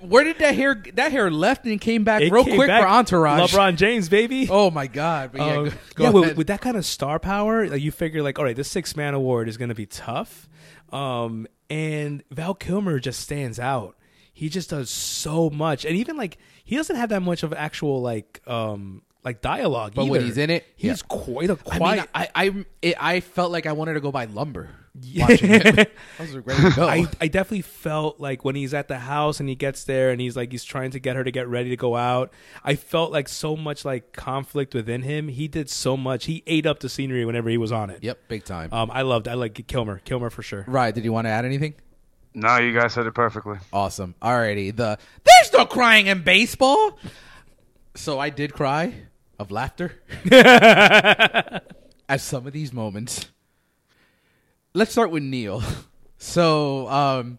where 0.00 0.24
did 0.24 0.38
that 0.38 0.54
hair 0.54 0.82
that 0.94 1.12
hair 1.12 1.30
left 1.30 1.66
and 1.66 1.80
came 1.80 2.04
back 2.04 2.22
It 2.22 2.32
real 2.32 2.44
came 2.44 2.56
quick 2.56 2.68
back. 2.68 2.82
for 2.82 2.88
entourage 2.88 3.52
LeBron 3.52 3.76
James, 3.76 4.08
baby. 4.08 4.48
Oh 4.50 4.70
my 4.70 4.86
god! 4.86 5.30
But 5.32 5.40
yeah, 5.40 5.56
Um, 5.56 5.64
go, 5.64 5.70
go 5.94 6.04
yeah, 6.04 6.10
with, 6.10 6.36
with 6.36 6.46
that 6.48 6.60
kind 6.60 6.76
of 6.76 6.84
star 6.86 7.18
power, 7.18 7.68
like 7.68 7.82
you 7.82 7.90
figure 7.90 8.22
like, 8.22 8.38
all 8.38 8.44
right, 8.44 8.56
this 8.56 8.70
six 8.70 8.96
man 8.96 9.14
award 9.14 9.48
is 9.48 9.56
going 9.56 9.68
to 9.68 9.74
be 9.74 9.86
tough. 9.86 10.48
Um, 10.92 11.46
and 11.68 12.22
Val 12.30 12.54
Kilmer 12.54 12.98
just 13.00 13.20
stands 13.20 13.58
out. 13.58 13.95
He 14.36 14.50
just 14.50 14.68
does 14.68 14.90
so 14.90 15.48
much, 15.48 15.86
and 15.86 15.96
even 15.96 16.18
like 16.18 16.36
he 16.62 16.76
doesn't 16.76 16.96
have 16.96 17.08
that 17.08 17.22
much 17.22 17.42
of 17.42 17.54
actual 17.54 18.02
like 18.02 18.42
um 18.46 19.00
like 19.24 19.40
dialogue. 19.40 19.94
But 19.94 20.08
when 20.08 20.20
he's 20.20 20.36
in 20.36 20.50
it, 20.50 20.66
he's 20.76 21.00
yeah. 21.00 21.06
quite 21.08 21.48
a 21.48 21.56
quiet. 21.56 22.00
mean, 22.00 22.06
I 22.14 22.28
I 22.34 22.64
it, 22.82 22.96
I 23.02 23.20
felt 23.20 23.50
like 23.50 23.64
I 23.64 23.72
wanted 23.72 23.94
to 23.94 24.00
go 24.00 24.12
buy 24.12 24.26
lumber. 24.26 24.68
Watching 25.16 25.52
it. 25.52 25.90
I 26.18 26.22
was 26.22 26.36
ready 26.36 26.62
to 26.62 26.76
go. 26.76 26.86
I, 26.86 27.06
I 27.18 27.28
definitely 27.28 27.62
felt 27.62 28.20
like 28.20 28.44
when 28.44 28.56
he's 28.56 28.74
at 28.74 28.88
the 28.88 28.98
house 28.98 29.40
and 29.40 29.48
he 29.48 29.54
gets 29.54 29.84
there 29.84 30.10
and 30.10 30.20
he's 30.20 30.36
like 30.36 30.52
he's 30.52 30.64
trying 30.64 30.90
to 30.90 31.00
get 31.00 31.16
her 31.16 31.24
to 31.24 31.30
get 31.30 31.48
ready 31.48 31.70
to 31.70 31.76
go 31.76 31.96
out. 31.96 32.30
I 32.62 32.74
felt 32.74 33.12
like 33.12 33.28
so 33.28 33.56
much 33.56 33.86
like 33.86 34.12
conflict 34.12 34.74
within 34.74 35.00
him. 35.00 35.28
He 35.28 35.48
did 35.48 35.70
so 35.70 35.96
much. 35.96 36.26
He 36.26 36.42
ate 36.46 36.66
up 36.66 36.80
the 36.80 36.90
scenery 36.90 37.24
whenever 37.24 37.48
he 37.48 37.56
was 37.56 37.72
on 37.72 37.88
it. 37.88 38.04
yep, 38.04 38.18
big 38.28 38.44
time. 38.44 38.70
Um, 38.70 38.90
I 38.92 39.00
loved. 39.00 39.28
I 39.28 39.34
like 39.34 39.66
Kilmer. 39.66 39.98
Kilmer 40.04 40.28
for 40.28 40.42
sure. 40.42 40.66
right? 40.68 40.94
Did 40.94 41.04
you 41.04 41.12
want 41.12 41.24
to 41.24 41.30
add 41.30 41.46
anything? 41.46 41.74
No, 42.38 42.58
you 42.58 42.72
guys 42.78 42.92
said 42.92 43.06
it 43.06 43.14
perfectly. 43.14 43.56
Awesome. 43.72 44.14
Alrighty. 44.20 44.76
The 44.76 44.98
there's 45.24 45.52
no 45.54 45.64
crying 45.64 46.06
in 46.06 46.22
baseball. 46.22 46.98
So 47.94 48.18
I 48.18 48.28
did 48.28 48.52
cry 48.52 48.92
of 49.38 49.50
laughter 49.50 49.94
at 50.30 51.62
some 52.18 52.46
of 52.46 52.52
these 52.52 52.72
moments. 52.74 53.30
Let's 54.74 54.92
start 54.92 55.10
with 55.10 55.22
Neil. 55.22 55.62
So 56.18 56.88
um, 56.88 57.38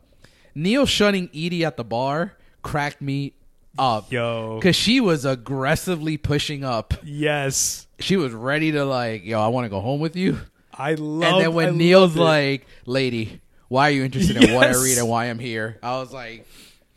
Neil 0.55 0.85
shunning 0.85 1.29
Eady 1.31 1.63
at 1.63 1.77
the 1.77 1.83
bar 1.83 2.33
cracked 2.61 3.01
me 3.01 3.33
up. 3.77 4.11
Yo. 4.11 4.55
because 4.59 4.75
she 4.75 4.99
was 4.99 5.25
aggressively 5.25 6.17
pushing 6.17 6.63
up. 6.63 6.93
Yes, 7.03 7.87
She 7.99 8.17
was 8.17 8.33
ready 8.33 8.71
to 8.71 8.83
like, 8.85 9.23
yo, 9.25 9.39
I 9.39 9.47
want 9.49 9.65
to 9.65 9.69
go 9.69 9.79
home 9.79 9.99
with 9.99 10.15
you. 10.15 10.39
I 10.73 10.93
love. 10.95 11.33
and 11.33 11.41
then 11.41 11.53
when 11.53 11.67
I 11.69 11.71
Neil's 11.71 12.15
like, 12.15 12.65
"Lady, 12.85 13.41
why 13.67 13.89
are 13.89 13.91
you 13.91 14.03
interested 14.03 14.43
in 14.43 14.53
what 14.53 14.67
I 14.67 14.81
read 14.81 14.97
and 14.97 15.07
why 15.07 15.25
I'm 15.25 15.39
here?" 15.39 15.77
I 15.81 15.97
was 15.99 16.11
like, 16.11 16.47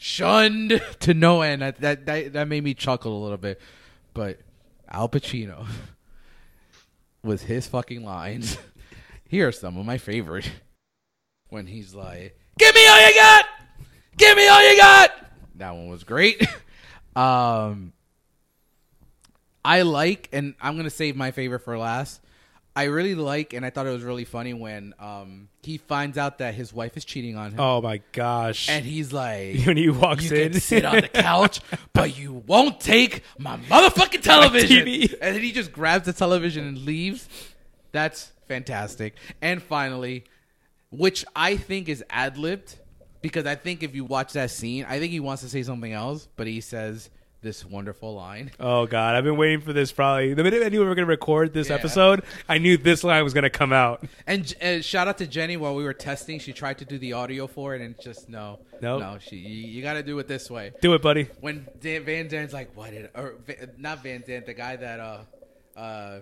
shunned 0.00 0.80
to 1.00 1.14
no 1.14 1.42
end. 1.42 1.62
That 1.62 1.80
that 1.80 2.06
that, 2.06 2.32
that 2.32 2.48
made 2.48 2.64
me 2.64 2.74
chuckle 2.74 3.16
a 3.16 3.22
little 3.22 3.38
bit. 3.38 3.60
But 4.14 4.40
Al 4.88 5.08
Pacino 5.08 5.66
with 7.22 7.44
his 7.44 7.66
fucking 7.66 8.04
lines. 8.04 8.58
Here 9.28 9.46
are 9.46 9.52
some 9.52 9.76
of 9.76 9.86
my 9.86 9.98
favorite. 9.98 10.50
When 11.50 11.66
he's 11.66 11.94
like, 11.94 12.38
"Give 12.58 12.74
me 12.74 12.86
all 12.86 13.08
you 13.08 13.14
got, 13.14 13.44
give 14.16 14.36
me 14.36 14.48
all 14.48 14.70
you 14.70 14.76
got." 14.76 15.12
That 15.56 15.74
one 15.74 15.88
was 15.88 16.04
great. 16.04 16.40
um, 17.16 17.92
I 19.64 19.82
like, 19.82 20.28
and 20.32 20.54
I'm 20.60 20.76
gonna 20.76 20.90
save 20.90 21.16
my 21.16 21.30
favorite 21.32 21.60
for 21.60 21.76
last. 21.76 22.20
I 22.80 22.84
really 22.84 23.14
like, 23.14 23.52
and 23.52 23.66
I 23.66 23.68
thought 23.68 23.86
it 23.86 23.90
was 23.90 24.02
really 24.02 24.24
funny 24.24 24.54
when 24.54 24.94
um 24.98 25.48
he 25.62 25.76
finds 25.76 26.16
out 26.16 26.38
that 26.38 26.54
his 26.54 26.72
wife 26.72 26.96
is 26.96 27.04
cheating 27.04 27.36
on 27.36 27.50
him, 27.52 27.60
oh 27.60 27.82
my 27.82 28.00
gosh, 28.12 28.70
and 28.70 28.86
he's 28.86 29.12
like, 29.12 29.58
when 29.66 29.76
he 29.76 29.90
walks 29.90 30.30
"You 30.30 30.36
in, 30.38 30.52
can 30.52 30.60
sit 30.60 30.84
on 30.86 30.96
the 30.96 31.08
couch, 31.08 31.60
but 31.92 32.16
you 32.18 32.42
won't 32.46 32.80
take 32.80 33.22
my 33.38 33.58
motherfucking 33.58 34.22
television." 34.22 34.86
TV. 34.86 35.12
And 35.20 35.34
then 35.34 35.42
he 35.42 35.52
just 35.52 35.72
grabs 35.72 36.06
the 36.06 36.14
television 36.14 36.66
and 36.66 36.78
leaves. 36.78 37.28
That's 37.92 38.32
fantastic. 38.48 39.14
And 39.42 39.62
finally, 39.62 40.24
which 40.90 41.26
I 41.36 41.56
think 41.56 41.90
is 41.90 42.02
ad 42.08 42.38
libbed, 42.38 42.76
because 43.20 43.44
I 43.44 43.56
think 43.56 43.82
if 43.82 43.94
you 43.94 44.06
watch 44.06 44.32
that 44.32 44.50
scene, 44.50 44.86
I 44.88 44.98
think 44.98 45.12
he 45.12 45.20
wants 45.20 45.42
to 45.42 45.50
say 45.50 45.62
something 45.62 45.92
else, 45.92 46.28
but 46.36 46.46
he 46.46 46.62
says 46.62 47.10
this 47.42 47.64
wonderful 47.64 48.14
line. 48.14 48.50
Oh 48.60 48.86
god, 48.86 49.16
I've 49.16 49.24
been 49.24 49.36
waiting 49.36 49.60
for 49.62 49.72
this. 49.72 49.92
Probably 49.92 50.34
the 50.34 50.42
minute 50.44 50.62
I 50.62 50.68
knew 50.68 50.80
we 50.80 50.86
were 50.86 50.94
going 50.94 51.06
to 51.06 51.10
record 51.10 51.52
this 51.54 51.68
Yeah. 51.68 51.76
episode, 51.76 52.22
I 52.48 52.58
knew 52.58 52.76
this 52.76 53.02
line 53.02 53.24
was 53.24 53.32
going 53.32 53.44
to 53.44 53.50
come 53.50 53.72
out. 53.72 54.04
And 54.26 54.52
uh, 54.62 54.80
shout 54.82 55.08
out 55.08 55.18
to 55.18 55.26
Jenny 55.26 55.56
while 55.56 55.74
we 55.74 55.84
were 55.84 55.94
testing. 55.94 56.38
She 56.38 56.52
tried 56.52 56.78
to 56.78 56.84
do 56.84 56.98
the 56.98 57.14
audio 57.14 57.46
for 57.46 57.74
it, 57.74 57.80
and 57.80 57.94
just 58.00 58.28
no, 58.28 58.58
Nope. 58.82 59.00
no. 59.00 59.18
She, 59.20 59.36
you, 59.36 59.66
you 59.68 59.82
got 59.82 59.94
to 59.94 60.02
do 60.02 60.18
it 60.18 60.28
this 60.28 60.50
way. 60.50 60.72
Do 60.82 60.92
it, 60.94 61.02
buddy. 61.02 61.28
When 61.40 61.66
Dan, 61.80 62.04
Van 62.04 62.28
Zant's 62.28 62.52
like, 62.52 62.76
"What 62.76 62.90
did?" 62.90 63.08
Or 63.14 63.36
not 63.78 64.02
Van 64.02 64.22
Zant, 64.22 64.44
the 64.46 64.54
guy 64.54 64.76
that 64.76 65.00
uh, 65.00 65.18
uh, 65.78 66.20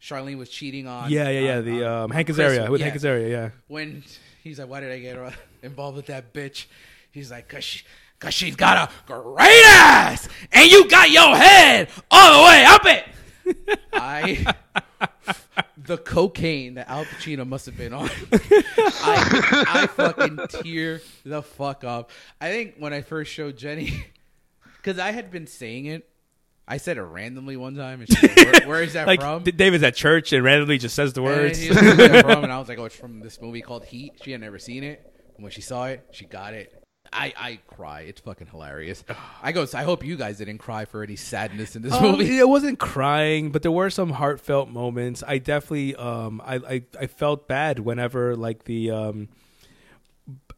Charlene 0.00 0.38
was 0.38 0.48
cheating 0.48 0.86
on. 0.86 1.10
Yeah, 1.10 1.28
yeah, 1.30 1.40
yeah. 1.40 1.56
on- 1.58 1.64
The 1.64 1.90
um, 1.90 2.10
Hank 2.10 2.28
Azaria 2.28 2.68
with 2.68 2.80
yeah. 2.80 2.88
Hank 2.88 3.00
Azaria. 3.00 3.30
Yeah. 3.30 3.50
When 3.68 4.02
he's 4.42 4.58
like, 4.58 4.68
"Why 4.68 4.80
did 4.80 4.92
I 4.92 4.98
get 4.98 5.16
uh, 5.18 5.30
involved 5.62 5.96
with 5.96 6.06
that 6.06 6.32
bitch?" 6.32 6.66
He's 7.10 7.30
like, 7.30 7.48
"Cause 7.48 7.64
she." 7.64 7.84
Cause 8.22 8.34
she's 8.34 8.54
got 8.54 8.88
a 8.88 9.12
great 9.12 9.64
ass, 9.66 10.28
and 10.52 10.70
you 10.70 10.88
got 10.88 11.10
your 11.10 11.34
head 11.34 11.88
all 12.08 12.38
the 12.38 12.48
way 12.48 12.64
up 12.64 12.86
it. 12.86 13.78
I 13.92 14.54
the 15.76 15.98
cocaine 15.98 16.74
that 16.74 16.88
Al 16.88 17.04
Pacino 17.04 17.44
must 17.44 17.66
have 17.66 17.76
been 17.76 17.92
on. 17.92 18.08
I, 18.32 19.64
I 19.68 19.86
fucking 19.88 20.38
tear 20.62 21.00
the 21.24 21.42
fuck 21.42 21.82
up. 21.82 22.12
I 22.40 22.50
think 22.50 22.76
when 22.78 22.92
I 22.92 23.00
first 23.00 23.32
showed 23.32 23.56
Jenny, 23.56 24.06
because 24.76 25.00
I 25.00 25.10
had 25.10 25.32
been 25.32 25.48
saying 25.48 25.86
it, 25.86 26.08
I 26.68 26.76
said 26.76 26.98
it 26.98 27.02
randomly 27.02 27.56
one 27.56 27.74
time, 27.74 28.02
and 28.02 28.22
like, 28.22 28.36
where, 28.36 28.68
"Where 28.68 28.82
is 28.84 28.92
that 28.92 29.08
Like 29.08 29.20
from?" 29.20 29.42
David's 29.42 29.82
at 29.82 29.96
church 29.96 30.32
and 30.32 30.44
randomly 30.44 30.78
just 30.78 30.94
says 30.94 31.12
the 31.12 31.22
words. 31.22 31.60
she 31.60 31.70
was 31.70 31.76
like, 31.76 31.98
"Where's 31.98 32.12
that 32.12 32.24
from?" 32.24 32.44
And 32.44 32.52
I 32.52 32.60
was 32.60 32.68
like, 32.68 32.78
"Oh, 32.78 32.84
it's 32.84 32.94
from 32.94 33.18
this 33.18 33.40
movie 33.40 33.62
called 33.62 33.84
Heat." 33.84 34.12
She 34.22 34.30
had 34.30 34.40
never 34.40 34.60
seen 34.60 34.84
it. 34.84 35.04
And 35.36 35.42
when 35.42 35.50
she 35.50 35.60
saw 35.60 35.86
it, 35.86 36.06
she 36.12 36.24
got 36.24 36.54
it. 36.54 36.81
I 37.12 37.32
I 37.36 37.58
cry. 37.66 38.00
It's 38.02 38.20
fucking 38.20 38.46
hilarious. 38.48 39.04
I 39.42 39.52
go. 39.52 39.66
I 39.74 39.82
hope 39.82 40.04
you 40.04 40.16
guys 40.16 40.38
didn't 40.38 40.58
cry 40.58 40.84
for 40.86 41.02
any 41.02 41.16
sadness 41.16 41.76
in 41.76 41.82
this 41.82 41.92
Um, 41.92 42.02
movie. 42.12 42.38
it 42.38 42.48
wasn't 42.48 42.78
crying, 42.78 43.50
but 43.52 43.62
there 43.62 43.70
were 43.72 43.90
some 43.90 44.10
heartfelt 44.10 44.70
moments. 44.70 45.22
I 45.26 45.38
definitely, 45.38 45.94
um, 45.96 46.40
I, 46.44 46.54
I, 46.56 46.82
I 47.00 47.06
felt 47.06 47.46
bad 47.48 47.78
whenever 47.80 48.34
like 48.36 48.64
the, 48.64 48.90
um, 48.90 49.28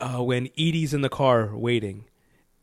uh, 0.01 0.23
when 0.23 0.49
Eady's 0.55 0.95
in 0.95 1.01
the 1.01 1.09
car 1.09 1.55
waiting, 1.57 2.05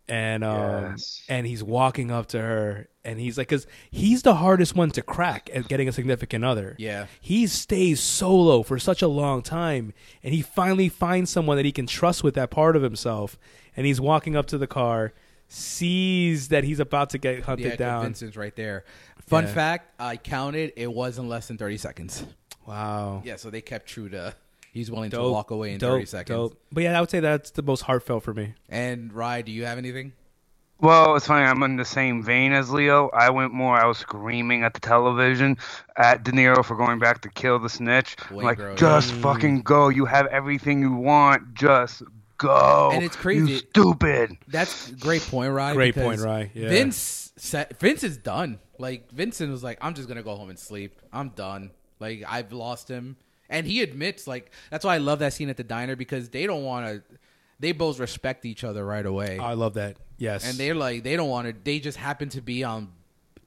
and 0.08 0.44
um, 0.44 0.92
Yes. 0.92 1.24
and 1.30 1.46
he's 1.48 1.64
walking 1.64 2.12
up 2.12 2.28
to 2.28 2.40
her, 2.40 2.88
and 3.04 3.20
he's 3.20 3.38
like, 3.38 3.48
because 3.50 3.66
he's 3.90 4.22
the 4.22 4.36
hardest 4.36 4.76
one 4.76 4.92
to 4.92 5.02
crack 5.02 5.50
at 5.54 5.68
getting 5.68 5.88
a 5.88 5.92
significant 5.92 6.46
other. 6.46 6.76
Yeah. 6.78 7.08
he 7.20 7.48
stays 7.48 8.00
solo 8.00 8.62
for 8.64 8.78
such 8.80 9.02
a 9.02 9.08
long 9.08 9.42
time, 9.42 9.94
and 10.24 10.34
he 10.34 10.42
finally 10.42 10.90
finds 10.90 11.32
someone 11.32 11.58
that 11.58 11.66
he 11.66 11.72
can 11.72 11.88
trust 11.88 12.24
with 12.24 12.36
that 12.36 12.50
part 12.52 12.76
of 12.76 12.82
himself, 12.84 13.38
and 13.76 13.86
he's 13.86 14.00
walking 14.02 14.36
up 14.36 14.46
to 14.48 14.58
the 14.58 14.68
car. 14.68 15.14
Sees 15.54 16.48
that 16.48 16.64
he's 16.64 16.80
about 16.80 17.10
to 17.10 17.18
get 17.18 17.44
hunted 17.44 17.66
yeah, 17.72 17.76
down. 17.76 18.04
Vincent's 18.04 18.38
right 18.38 18.56
there. 18.56 18.86
Fun 19.28 19.44
Yeah. 19.44 19.54
fact: 19.54 19.94
I 20.00 20.16
counted. 20.16 20.72
It 20.78 20.92
was 20.92 21.18
in 21.18 21.28
less 21.28 21.48
than 21.50 21.58
thirty 21.58 21.76
seconds. 21.78 22.24
Wow. 22.66 23.22
Yeah, 23.26 23.36
so 23.36 23.50
they 23.50 23.62
kept 23.62 23.88
true 23.88 24.08
to. 24.10 24.34
He's 24.72 24.90
willing 24.90 25.10
Dope, 25.10 25.26
to 25.26 25.32
walk 25.32 25.52
away 25.52 25.74
in 25.74 25.78
dope, 25.78 25.92
thirty 25.92 26.06
seconds. 26.06 26.38
dope. 26.38 26.62
But 26.72 26.84
yeah, 26.84 26.98
I 26.98 27.02
would 27.02 27.10
say 27.10 27.20
that's 27.20 27.52
the 27.52 27.64
most 27.64 27.82
heartfelt 27.82 28.24
for 28.24 28.34
me. 28.34 28.54
And 28.70 29.12
Rye, 29.12 29.42
do 29.42 29.52
you 29.52 29.66
have 29.66 29.78
anything? 29.78 30.14
Well, 30.82 31.16
it's 31.16 31.28
funny. 31.28 31.46
I'm 31.46 31.62
in 31.64 31.76
the 31.76 31.86
same 31.86 32.24
vein 32.24 32.54
as 32.54 32.72
Leo. 32.72 33.10
I 33.14 33.30
went 33.30 33.54
more. 33.54 33.76
I 33.76 33.86
was 33.86 34.00
screaming 34.00 34.64
at 34.64 34.74
the 34.74 34.80
television 34.80 35.58
at 35.96 36.24
De 36.24 36.32
Niro 36.32 36.66
for 36.66 36.76
going 36.76 36.98
back 36.98 37.22
to 37.22 37.30
kill 37.30 37.60
the 37.60 37.70
snitch. 37.70 38.16
I'm 38.30 38.38
Wayne 38.38 38.46
like, 38.46 38.58
Grove, 38.58 38.78
just 38.78 39.12
fucking 39.14 39.62
go. 39.62 39.90
You 39.90 40.06
have 40.06 40.26
everything 40.28 40.82
you 40.82 40.94
want. 40.94 41.54
Just 41.54 42.02
go. 42.42 42.90
And 42.92 43.04
it's 43.04 43.16
crazy. 43.16 43.52
You 43.52 43.58
stupid. 43.60 44.38
That's 44.48 44.92
great 44.94 45.22
point, 45.22 45.54
Rye. 45.54 45.74
Great 45.74 45.96
point, 45.96 46.20
Rye, 46.20 46.52
yeah. 46.54 46.70
Vince 46.70 47.32
said 47.38 47.78
Vince 47.80 48.04
is 48.04 48.18
done. 48.18 48.60
Like 48.78 49.12
Vincent 49.12 49.52
was 49.52 49.64
like, 49.64 49.78
I'm 49.82 49.94
just 49.94 50.08
gonna 50.08 50.24
go 50.24 50.36
home 50.36 50.50
and 50.50 50.58
sleep. 50.60 51.00
I'm 51.14 51.30
done. 51.30 51.72
Like 52.00 52.24
I've 52.28 52.52
lost 52.52 52.90
him, 52.90 53.18
and 53.50 53.68
he 53.68 53.82
admits 53.84 54.26
like 54.26 54.52
that's 54.72 54.84
why 54.84 54.96
I 54.96 54.98
love 54.98 55.20
that 55.20 55.34
scene 55.34 55.50
at 55.50 55.58
the 55.58 55.64
diner 55.64 55.96
because 55.96 56.30
they 56.30 56.48
don't 56.48 56.64
want 56.64 56.88
to. 56.88 57.04
They 57.60 57.74
both 57.74 58.00
respect 58.00 58.44
each 58.44 58.64
other 58.64 58.84
right 58.84 59.06
away, 59.06 59.38
I 59.38 59.54
love 59.54 59.76
that. 59.76 59.98
Yes. 60.22 60.48
and 60.48 60.56
they're 60.56 60.76
like 60.76 61.04
they 61.04 61.16
don't 61.16 61.30
want 61.30 61.48
to. 61.48 61.56
They 61.64 61.80
just 61.80 61.98
happen 61.98 62.30
to 62.30 62.42
be 62.42 62.64
on 62.64 62.90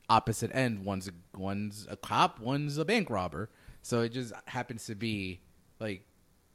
opposite 0.08 0.50
end. 0.52 0.84
One's 0.84 1.06
a, 1.06 1.38
one's 1.38 1.86
a 1.88 1.96
cop, 1.96 2.40
one's 2.40 2.78
a 2.78 2.84
bank 2.84 3.10
robber. 3.10 3.48
So 3.82 4.00
it 4.00 4.08
just 4.08 4.32
happens 4.46 4.86
to 4.86 4.96
be 4.96 5.40
like 5.78 6.04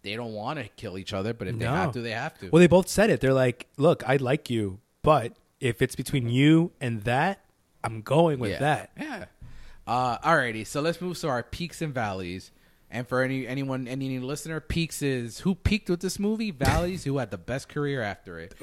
they 0.01 0.15
don't 0.15 0.33
want 0.33 0.59
to 0.59 0.67
kill 0.75 0.97
each 0.97 1.13
other, 1.13 1.33
but 1.33 1.47
if 1.47 1.57
they 1.57 1.65
have 1.65 1.93
to, 1.93 2.01
they 2.01 2.11
have 2.11 2.37
to. 2.39 2.49
well, 2.49 2.59
they 2.59 2.67
both 2.67 2.89
said 2.89 3.09
it. 3.09 3.21
They're 3.21 3.33
like, 3.33 3.67
"Look, 3.77 4.03
I 4.07 4.17
like 4.17 4.49
you, 4.49 4.79
but 5.03 5.37
if 5.61 5.81
it's 5.81 5.95
between 5.95 6.27
you 6.27 6.71
and 6.81 7.03
that, 7.03 7.39
I'm 7.81 8.01
going 8.01 8.39
with 8.39 8.51
yeah. 8.51 8.59
that." 8.59 8.91
Yeah. 8.99 9.25
Uh, 9.87 10.17
alrighty, 10.19 10.67
so 10.67 10.81
let's 10.81 10.99
move 10.99 11.17
to 11.19 11.29
our 11.29 11.43
peaks 11.43 11.81
and 11.81 11.93
valleys. 11.93 12.51
And 12.91 13.07
for 13.07 13.21
any 13.21 13.45
anyone 13.45 13.87
any 13.87 14.07
new 14.07 14.21
listener, 14.25 14.59
peaks 14.59 15.01
is 15.03 15.39
who 15.39 15.53
peaked 15.53 15.89
with 15.89 15.99
this 15.99 16.17
movie. 16.17 16.49
Valleys 16.49 17.03
who 17.03 17.19
had 17.19 17.29
the 17.29 17.37
best 17.37 17.69
career 17.69 18.01
after 18.01 18.39
it. 18.39 18.55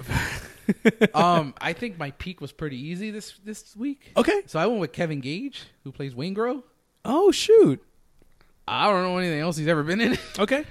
um, 1.14 1.54
I 1.60 1.72
think 1.72 1.96
my 1.98 2.10
peak 2.12 2.40
was 2.40 2.50
pretty 2.50 2.76
easy 2.76 3.10
this 3.12 3.34
this 3.44 3.76
week. 3.76 4.12
Okay. 4.16 4.42
so 4.46 4.58
I 4.58 4.66
went 4.66 4.80
with 4.80 4.92
Kevin 4.92 5.20
Gage, 5.20 5.62
who 5.84 5.92
plays 5.92 6.14
Waingro. 6.14 6.64
Oh 7.04 7.30
shoot. 7.30 7.80
I 8.66 8.90
don't 8.90 9.04
know 9.04 9.18
anything 9.18 9.38
else 9.38 9.56
he's 9.56 9.68
ever 9.68 9.84
been 9.84 10.00
in. 10.00 10.18
Okay. 10.38 10.64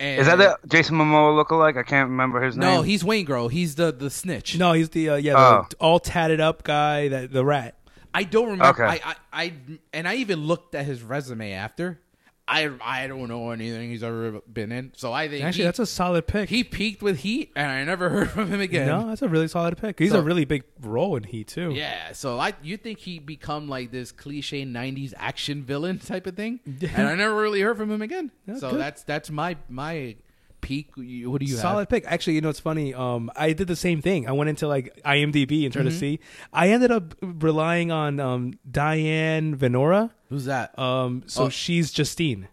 And 0.00 0.20
Is 0.20 0.26
that 0.26 0.38
the 0.38 0.58
Jason 0.66 0.96
Momoa 0.96 1.44
lookalike? 1.44 1.76
I 1.78 1.82
can't 1.82 2.08
remember 2.10 2.42
his 2.42 2.56
name. 2.56 2.68
No, 2.68 2.82
he's 2.82 3.02
Waingro. 3.04 3.50
He's 3.50 3.74
the 3.76 3.92
the 3.92 4.10
snitch. 4.10 4.58
No, 4.58 4.72
he's 4.72 4.88
the 4.88 5.10
uh, 5.10 5.16
yeah, 5.16 5.34
Oh. 5.36 5.66
the 5.68 5.76
all 5.76 6.00
tatted 6.00 6.40
up 6.40 6.64
guy, 6.64 7.08
that 7.08 7.32
the 7.32 7.44
rat. 7.44 7.76
I 8.12 8.24
don't 8.24 8.44
remember. 8.50 8.82
Okay. 8.82 9.00
I, 9.04 9.10
I, 9.10 9.14
I, 9.32 9.52
and 9.92 10.06
I 10.08 10.16
even 10.16 10.46
looked 10.46 10.74
at 10.74 10.84
his 10.86 11.02
resume 11.02 11.52
after. 11.52 12.00
I, 12.46 12.70
I 12.82 13.06
don't 13.06 13.28
know 13.28 13.50
anything 13.52 13.88
he's 13.90 14.02
ever 14.02 14.40
been 14.42 14.70
in. 14.70 14.92
So 14.96 15.12
I 15.14 15.28
think 15.28 15.44
Actually, 15.44 15.62
he, 15.62 15.64
that's 15.64 15.78
a 15.78 15.86
solid 15.86 16.26
pick. 16.26 16.50
he 16.50 16.62
peaked 16.62 17.02
with 17.02 17.20
Heat, 17.20 17.50
and 17.56 17.70
I 17.70 17.82
never 17.84 18.10
heard 18.10 18.30
from 18.30 18.48
him 18.48 18.60
again. 18.60 18.86
no, 18.86 19.06
that's 19.08 19.22
a 19.22 19.28
really 19.28 19.48
solid 19.48 19.78
pick. 19.78 19.98
He's 19.98 20.10
So- 20.12 20.18
a 20.18 20.22
really 20.22 20.44
big 20.44 20.64
role 20.80 21.16
in 21.16 21.22
Heat 21.22 21.48
too. 21.48 21.70
Yeah, 21.72 22.12
so 22.12 22.38
I 22.38 22.52
you 22.62 22.76
think 22.76 22.98
he 22.98 23.18
become 23.18 23.68
like 23.68 23.90
this 23.90 24.12
cliche 24.12 24.64
'90s 24.66 25.14
action 25.16 25.62
villain 25.62 25.98
type 26.00 26.26
of 26.26 26.36
thing, 26.36 26.60
and 26.66 27.08
I 27.08 27.14
never 27.14 27.34
really 27.34 27.62
heard 27.62 27.78
from 27.78 27.90
him 27.90 28.02
again. 28.02 28.30
Yeah, 28.46 28.56
so 28.58 28.72
good. 28.72 28.80
that's 28.80 29.02
that's 29.04 29.30
my 29.30 29.56
my 29.70 30.16
peak. 30.64 30.88
What 30.96 31.40
do 31.40 31.46
you 31.46 31.54
have? 31.54 31.60
solid 31.62 31.80
have? 31.82 31.88
pick. 31.88 32.04
Actually, 32.06 32.34
you 32.34 32.40
know 32.40 32.48
it's 32.48 32.60
funny. 32.60 32.92
Um, 32.94 33.30
I 33.36 33.52
did 33.52 33.68
the 33.68 33.76
same 33.76 34.02
thing. 34.02 34.28
I 34.28 34.32
went 34.32 34.50
into 34.50 34.66
like 34.66 35.00
IMDb 35.04 35.64
and 35.64 35.72
tried 35.72 35.82
Mm-hmm. 35.82 35.88
to 35.90 35.98
see. 35.98 36.20
I 36.52 36.70
ended 36.70 36.90
up 36.90 37.14
relying 37.22 37.90
on 37.92 38.18
um, 38.20 38.54
Diane 38.70 39.56
Venora. 39.56 40.10
Who's 40.30 40.46
that? 40.46 40.76
Um, 40.78 41.22
so 41.26 41.44
Oh. 41.44 41.48
she's 41.48 41.92
Justine. 41.92 42.48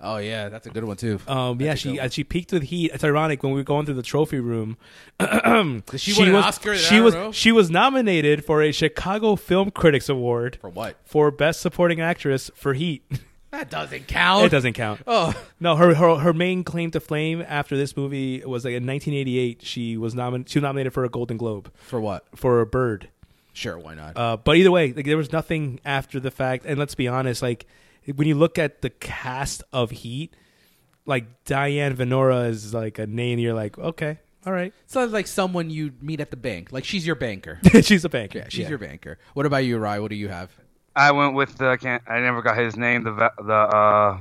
oh 0.00 0.16
yeah, 0.16 0.48
that's 0.48 0.66
a 0.66 0.70
good 0.70 0.84
one 0.84 0.96
too. 0.96 1.20
Um, 1.28 1.60
yeah, 1.60 1.74
she 1.74 2.00
uh, 2.00 2.08
she 2.08 2.24
peaked 2.24 2.52
with 2.52 2.62
Heat. 2.64 2.90
It's 2.94 3.04
ironic 3.04 3.42
when 3.42 3.52
we 3.52 3.60
were 3.60 3.64
going 3.64 3.84
through 3.84 3.96
the 3.96 4.02
trophy 4.02 4.40
room. 4.40 4.76
She, 5.96 6.18
win 6.18 6.28
an 6.28 6.34
was 6.34 6.44
Oscar? 6.46 6.74
she 6.76 7.00
was 7.00 7.14
know? 7.14 7.32
she 7.32 7.52
was 7.52 7.70
nominated 7.70 8.44
for 8.44 8.62
a 8.62 8.72
Chicago 8.72 9.36
Film 9.36 9.70
Critics 9.70 10.08
Award 10.08 10.56
for 10.60 10.70
what? 10.70 10.96
for 11.04 11.30
Best 11.30 11.60
Supporting 11.60 12.00
Actress 12.00 12.50
for 12.54 12.72
Heat. 12.74 13.02
That 13.54 13.70
doesn't 13.70 14.08
count. 14.08 14.44
it 14.46 14.48
doesn't 14.50 14.72
count. 14.72 15.00
Oh, 15.06 15.32
No, 15.60 15.76
her, 15.76 15.94
her 15.94 16.16
her 16.16 16.32
main 16.32 16.64
claim 16.64 16.90
to 16.90 16.98
flame 17.00 17.44
after 17.46 17.76
this 17.76 17.96
movie 17.96 18.44
was 18.44 18.64
like 18.64 18.72
in 18.74 18.84
1988. 18.84 19.62
She 19.62 19.96
was 19.96 20.12
nominated. 20.14 20.50
She 20.50 20.58
was 20.58 20.64
nominated 20.64 20.92
for 20.92 21.04
a 21.04 21.08
Golden 21.08 21.36
Globe 21.36 21.72
for 21.76 22.00
what? 22.00 22.24
for 22.34 22.60
a 22.60 22.66
Bird. 22.66 23.10
Sure, 23.52 23.78
why 23.78 23.94
not? 23.94 24.16
Uh, 24.16 24.36
but 24.36 24.56
either 24.56 24.72
way, 24.72 24.92
like 24.92 25.04
there 25.04 25.16
was 25.16 25.30
nothing 25.30 25.78
after 25.84 26.18
the 26.18 26.32
fact. 26.32 26.64
And 26.66 26.78
let's 26.78 26.96
be 26.96 27.06
honest, 27.06 27.42
like 27.42 27.66
when 28.12 28.26
you 28.26 28.34
look 28.34 28.58
at 28.58 28.82
the 28.82 28.90
cast 28.90 29.62
of 29.72 29.92
Heat, 29.92 30.34
like 31.06 31.44
Diane 31.44 31.96
Venora 31.96 32.48
is 32.48 32.74
like 32.74 32.98
a 32.98 33.06
name. 33.06 33.38
You're 33.38 33.54
like, 33.54 33.78
okay, 33.78 34.18
all 34.44 34.52
right, 34.52 34.74
Sounds 34.86 35.12
like 35.12 35.28
someone 35.28 35.70
you 35.70 35.92
meet 36.02 36.18
at 36.20 36.30
the 36.32 36.36
bank. 36.36 36.72
Like 36.72 36.84
she's 36.84 37.06
your 37.06 37.14
banker. 37.16 37.60
she's 37.82 38.04
a 38.04 38.08
banker. 38.08 38.40
yeah, 38.40 38.46
she's 38.48 38.68
your 38.68 38.78
banker. 38.78 39.18
What 39.34 39.46
about 39.46 39.58
you, 39.64 39.78
Rye? 39.78 40.00
What 40.00 40.10
do 40.10 40.16
you 40.16 40.28
have? 40.28 40.50
I 40.96 41.10
went 41.12 41.34
with 41.34 41.58
the. 41.58 41.68
I 41.68 41.76
can't. 41.76 42.02
I 42.06 42.20
never 42.20 42.42
got 42.42 42.56
his 42.56 42.76
name. 42.76 43.04
The 43.04 43.12
the 43.42 43.52
uh, 43.52 44.18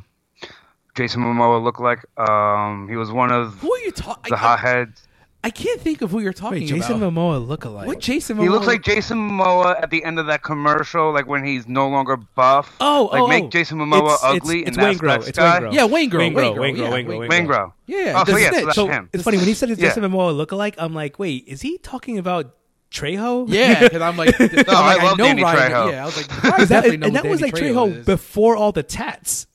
Jason 0.96 1.22
Momoa 1.24 1.62
lookalike. 1.72 2.04
Um, 2.20 2.88
he 2.90 2.96
was 2.96 3.12
one 3.12 3.32
of 3.32 3.56
Who 3.60 3.74
are 3.74 3.80
you 3.80 3.92
talking? 3.92 4.30
the 4.32 4.38
hotheads. 4.38 5.08
I 5.46 5.50
can't 5.50 5.82
think 5.82 6.02
of 6.02 6.10
who 6.10 6.22
you're 6.22 6.32
talking 6.32 6.60
Wait, 6.62 6.68
Jason 6.70 7.04
about. 7.04 7.12
Momoa 7.14 7.46
look 7.46 7.66
alike. 7.66 7.86
what 7.86 8.00
Jason? 8.00 8.38
Momoa? 8.38 8.44
He 8.44 8.50
looks 8.50 8.66
like 8.66 8.82
Jason 8.82 9.18
Momoa 9.18 9.76
at 9.84 9.90
the 9.90 10.02
end 10.06 10.18
of 10.18 10.28
that 10.28 10.42
commercial, 10.42 11.12
like 11.12 11.28
when 11.28 11.44
he's 11.44 11.68
no 11.68 11.90
longer 11.90 12.16
buff. 12.16 12.74
Oh, 12.80 13.10
like 13.12 13.22
oh, 13.22 13.28
make 13.28 13.44
oh. 13.44 13.50
Jason 13.50 13.78
Momoa 13.78 13.98
It's- 14.06 14.20
ugly, 14.24 14.60
it's- 14.62 14.70
it's 14.70 14.78
and 14.78 14.86
that's 14.86 14.86
Wayne 14.86 14.94
that 14.94 15.00
Grove, 15.20 15.28
it's 15.28 15.38
guy. 15.38 15.60
Waingro. 15.60 15.74
Yeah, 15.74 15.82
Waingro. 15.82 15.92
Wayne 15.92 16.10
Grove, 16.34 16.58
Wayne 16.58 16.76
yeah, 16.78 16.82
Grove, 16.90 16.94
Waingro, 16.94 17.20
Wayne 17.28 17.30
Waingro. 17.48 17.74
Yeah, 17.88 18.14
Oh, 18.16 18.24
so 18.32 18.38
yeah, 18.38 18.52
so 18.52 18.66
that's 18.66 18.76
So 18.76 18.88
him. 18.88 19.10
it's 19.12 19.24
funny 19.24 19.36
when 19.38 19.46
he 19.48 19.54
said 19.54 19.70
it's 19.70 19.82
Yeah. 19.82 19.90
Jason 19.90 20.04
Momoa 20.10 20.34
look 20.34 20.54
alike. 20.54 20.76
I'm 20.78 20.94
like, 20.94 21.20
wait, 21.20 21.44
is 21.46 21.60
he 21.60 21.78
talking 21.78 22.18
about 22.18 22.56
Trejo? 22.94 23.46
Yeah, 23.50 23.82
because 23.84 24.02
I'm 24.02 24.16
like, 24.16 24.34
I'm 24.40 24.48
like, 24.56 24.68
I 24.70 25.04
love 25.04 25.18
know 25.18 25.26
Danny 25.26 25.44
Ryan. 25.44 25.72
Trejo. 25.72 25.92
Yeah, 25.92 26.04
I 26.04 26.06
was 26.06 26.16
like, 26.18 26.46
I 26.46 26.58
definitely 26.66 26.98
know 26.98 27.08
and 27.08 27.18
who 27.18 27.22
that 27.24 27.30
was 27.30 27.42
like 27.42 27.54
Trejo 27.54 27.94
Trejo 27.96 28.06
before 28.06 28.56
all 28.56 28.72
the 28.72 28.84
tats. 28.84 29.48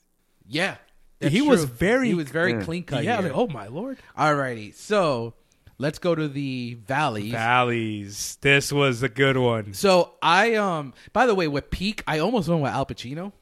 Yeah, 0.47 0.77
that's 1.21 1.33
He 1.33 1.41
was 1.43 1.65
very- 1.65 2.09
he 2.09 2.15
was 2.15 2.29
very 2.29 2.53
Yeah. 2.53 2.63
clean 2.65 2.83
cut. 2.85 3.05
yeah, 3.05 3.15
I 3.15 3.21
was 3.21 3.27
like, 3.31 3.37
oh 3.39 3.47
my 3.49 3.67
lord. 3.69 3.99
Alrighty, 4.19 4.75
so 4.75 5.35
let's 5.79 5.99
go 5.99 6.15
to 6.15 6.27
the 6.29 6.79
valleys. 6.87 7.31
Valleys. 7.33 8.39
This 8.41 8.73
was 8.73 9.03
a 9.03 9.09
good 9.09 9.37
one. 9.37 9.75
So 9.75 10.15
I 10.23 10.55
um 10.57 10.93
by 11.13 11.27
the 11.27 11.35
way 11.35 11.47
with 11.49 11.71
Peak 11.71 12.03
I 12.07 12.19
almost 12.19 12.49
went 12.49 12.63
with 12.63 12.73
Al 12.73 12.87
Pacino. 12.87 13.33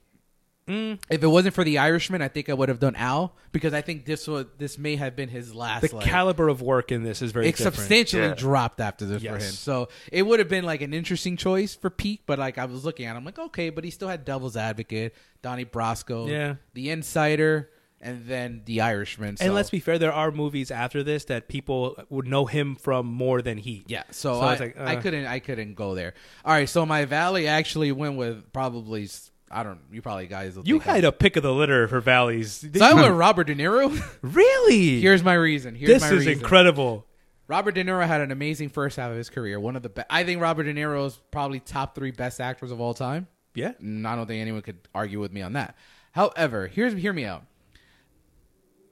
If 0.68 1.22
it 1.22 1.26
wasn't 1.26 1.54
for 1.54 1.62
the 1.62 1.78
Irishman, 1.78 2.22
I 2.22 2.28
think 2.28 2.48
I 2.48 2.54
would 2.54 2.68
have 2.68 2.80
done 2.80 2.96
Al 2.96 3.36
because 3.52 3.72
I 3.72 3.82
think 3.82 4.04
this 4.04 4.26
was 4.26 4.46
this 4.58 4.78
may 4.78 4.96
have 4.96 5.14
been 5.14 5.28
his 5.28 5.54
last. 5.54 5.88
The 5.88 5.96
like, 5.96 6.04
caliber 6.06 6.48
of 6.48 6.60
work 6.60 6.90
in 6.90 7.04
this 7.04 7.22
is 7.22 7.30
very 7.32 7.46
it 7.48 7.56
different. 7.56 7.76
substantially 7.76 8.22
Yeah. 8.22 8.34
dropped 8.34 8.80
after 8.80 9.04
this 9.06 9.22
for 9.22 9.34
him. 9.34 9.40
So 9.40 9.88
it 10.10 10.22
would 10.26 10.40
have 10.40 10.48
been 10.48 10.64
like 10.64 10.80
an 10.82 10.92
interesting 10.92 11.36
choice 11.36 11.74
for 11.76 11.88
Peak, 11.88 12.22
but 12.26 12.38
like 12.40 12.58
I 12.58 12.64
was 12.64 12.84
looking 12.84 13.06
at, 13.06 13.14
it, 13.14 13.18
I'm 13.18 13.24
like, 13.24 13.38
okay, 13.38 13.70
but 13.70 13.84
he 13.84 13.90
still 13.90 14.08
had 14.08 14.24
Devil's 14.24 14.56
Advocate, 14.56 15.14
Donnie 15.42 15.64
Brasco, 15.64 16.28
Yeah. 16.28 16.56
The 16.74 16.90
Insider, 16.90 17.70
and 18.00 18.26
then 18.26 18.62
The 18.66 18.80
Irishman. 18.80 19.36
So, 19.36 19.44
And 19.44 19.54
let's 19.54 19.70
be 19.70 19.78
fair, 19.80 19.98
there 19.98 20.12
are 20.12 20.30
movies 20.32 20.70
after 20.72 21.02
this 21.04 21.26
that 21.26 21.46
people 21.48 21.96
would 22.10 22.26
know 22.26 22.44
him 22.46 22.74
from 22.74 23.06
more 23.06 23.40
than 23.40 23.56
he. 23.58 23.84
Yeah, 23.86 24.02
so, 24.10 24.34
So 24.34 24.40
I, 24.40 24.52
it's 24.52 24.60
like, 24.60 24.78
I 24.80 24.96
uh. 24.96 25.00
couldn't 25.00 25.26
I 25.26 25.38
couldn't 25.38 25.74
go 25.74 25.94
there. 25.94 26.14
All 26.44 26.52
right, 26.52 26.68
so 26.68 26.84
my 26.84 27.04
valley 27.04 27.46
actually 27.46 27.92
went 27.92 28.16
with 28.16 28.52
probably 28.52 29.04
s- 29.04 29.30
I 29.50 29.62
don't 29.62 29.78
you 29.92 30.02
probably 30.02 30.26
guys 30.26 30.56
will 30.56 30.66
You 30.66 30.80
think 30.80 30.84
had 30.84 31.04
a 31.04 31.12
pick 31.12 31.36
of 31.36 31.42
the 31.42 31.52
litter 31.52 31.86
for 31.88 32.00
Valleys. 32.00 32.66
so 32.74 32.84
I 32.84 32.94
went 32.94 33.14
Robert 33.14 33.44
De 33.44 33.54
Niro. 33.54 33.96
really? 34.22 35.00
Here's 35.00 35.22
my 35.22 35.34
reason. 35.34 35.74
Here's 35.74 35.88
this 35.88 36.02
my 36.02 36.08
is 36.16 36.26
reason. 36.26 36.32
incredible. 36.42 37.06
Robert 37.48 37.72
De 37.76 37.84
Niro 37.84 38.04
had 38.04 38.20
an 38.20 38.32
amazing 38.32 38.70
first 38.70 38.96
half 38.96 39.10
of 39.10 39.16
his 39.16 39.30
career. 39.30 39.60
One 39.60 39.76
of 39.76 39.82
the 39.82 39.88
best. 39.88 40.08
I 40.10 40.24
think 40.24 40.40
Robert 40.40 40.64
De 40.64 40.74
Niro 40.74 41.06
is 41.06 41.20
probably 41.30 41.60
top 41.60 41.94
three 41.94 42.10
best 42.10 42.40
actors 42.40 42.72
of 42.72 42.80
all 42.80 42.92
time. 42.92 43.28
Yeah. 43.54 43.72
And 43.78 44.06
I 44.06 44.16
don't 44.16 44.26
think 44.26 44.40
anyone 44.40 44.62
could 44.62 44.78
argue 44.94 45.20
with 45.20 45.32
me 45.32 45.42
on 45.42 45.52
that. 45.52 45.76
However, 46.12 46.66
here's 46.66 46.92
hear 46.94 47.12
me 47.12 47.24
out. 47.24 47.44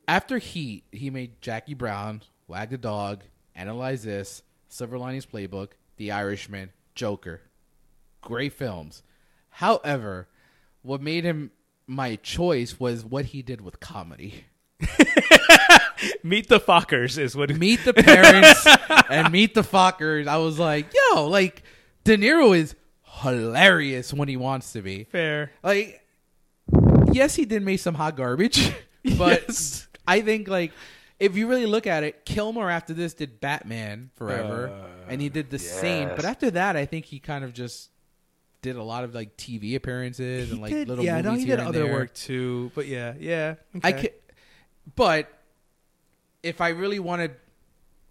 After 0.06 0.38
Heat, 0.38 0.84
he 0.92 1.10
made 1.10 1.40
Jackie 1.40 1.74
Brown, 1.74 2.22
Wag 2.46 2.70
the 2.70 2.78
Dog, 2.78 3.22
Analyze 3.54 4.02
This, 4.02 4.42
Silver 4.68 4.98
Linings 4.98 5.26
Playbook, 5.26 5.70
The 5.96 6.12
Irishman, 6.12 6.70
Joker. 6.94 7.40
Great 8.20 8.52
films. 8.52 9.02
However, 9.48 10.28
what 10.84 11.00
made 11.00 11.24
him 11.24 11.50
my 11.86 12.16
choice 12.16 12.78
was 12.78 13.04
what 13.04 13.26
he 13.26 13.42
did 13.42 13.60
with 13.60 13.80
comedy. 13.80 14.44
Meet 16.22 16.48
the 16.48 16.60
Fockers 16.60 17.18
is 17.18 17.36
what. 17.36 17.50
Meet 17.56 17.84
the 17.84 17.94
Parents 17.94 18.66
and 19.10 19.32
Meet 19.32 19.54
the 19.54 19.62
Fockers. 19.62 20.26
I 20.26 20.36
was 20.38 20.58
like, 20.58 20.86
yo, 21.12 21.26
like 21.28 21.62
De 22.04 22.16
Niro 22.16 22.56
is 22.56 22.74
hilarious 23.02 24.12
when 24.12 24.28
he 24.28 24.36
wants 24.36 24.72
to 24.72 24.82
be. 24.82 25.04
Fair. 25.04 25.50
Like, 25.62 26.02
yes, 27.12 27.34
he 27.34 27.44
did 27.44 27.62
make 27.62 27.80
some 27.80 27.94
hot 27.94 28.16
garbage, 28.16 28.70
but 29.18 29.44
Yes. 29.48 29.88
I 30.06 30.20
think 30.20 30.48
like 30.48 30.72
if 31.18 31.36
you 31.36 31.46
really 31.48 31.66
look 31.66 31.86
at 31.86 32.02
it, 32.02 32.24
Kilmer 32.26 32.68
after 32.68 32.92
this 32.92 33.14
did 33.14 33.40
Batman 33.40 34.10
Forever, 34.16 34.68
uh, 34.68 34.86
and 35.08 35.20
he 35.20 35.28
did 35.28 35.48
the 35.50 35.58
same. 35.58 36.08
But 36.08 36.24
after 36.24 36.50
that, 36.52 36.76
I 36.76 36.84
think 36.86 37.06
he 37.06 37.18
kind 37.20 37.44
of 37.44 37.54
just 37.54 37.90
did 38.64 38.76
a 38.76 38.82
lot 38.82 39.04
of 39.04 39.14
like 39.14 39.36
TV 39.36 39.76
appearances 39.76 40.50
and 40.50 40.60
like 40.60 40.72
did- 40.72 40.88
little 40.88 41.04
yeah, 41.04 41.20
movies 41.20 41.24
no, 41.30 41.38
he 41.38 41.44
did 41.44 41.60
other 41.60 41.84
there. 41.84 41.92
work 41.92 42.14
too. 42.14 42.72
But 42.74 42.86
yeah, 42.88 43.12
yeah. 43.20 43.56
I 43.82 43.90
okay. 43.90 44.00
could, 44.00 44.12
but 44.96 45.30
if 46.42 46.60
I 46.60 46.70
really 46.70 46.98
want 46.98 47.22
to 47.22 47.30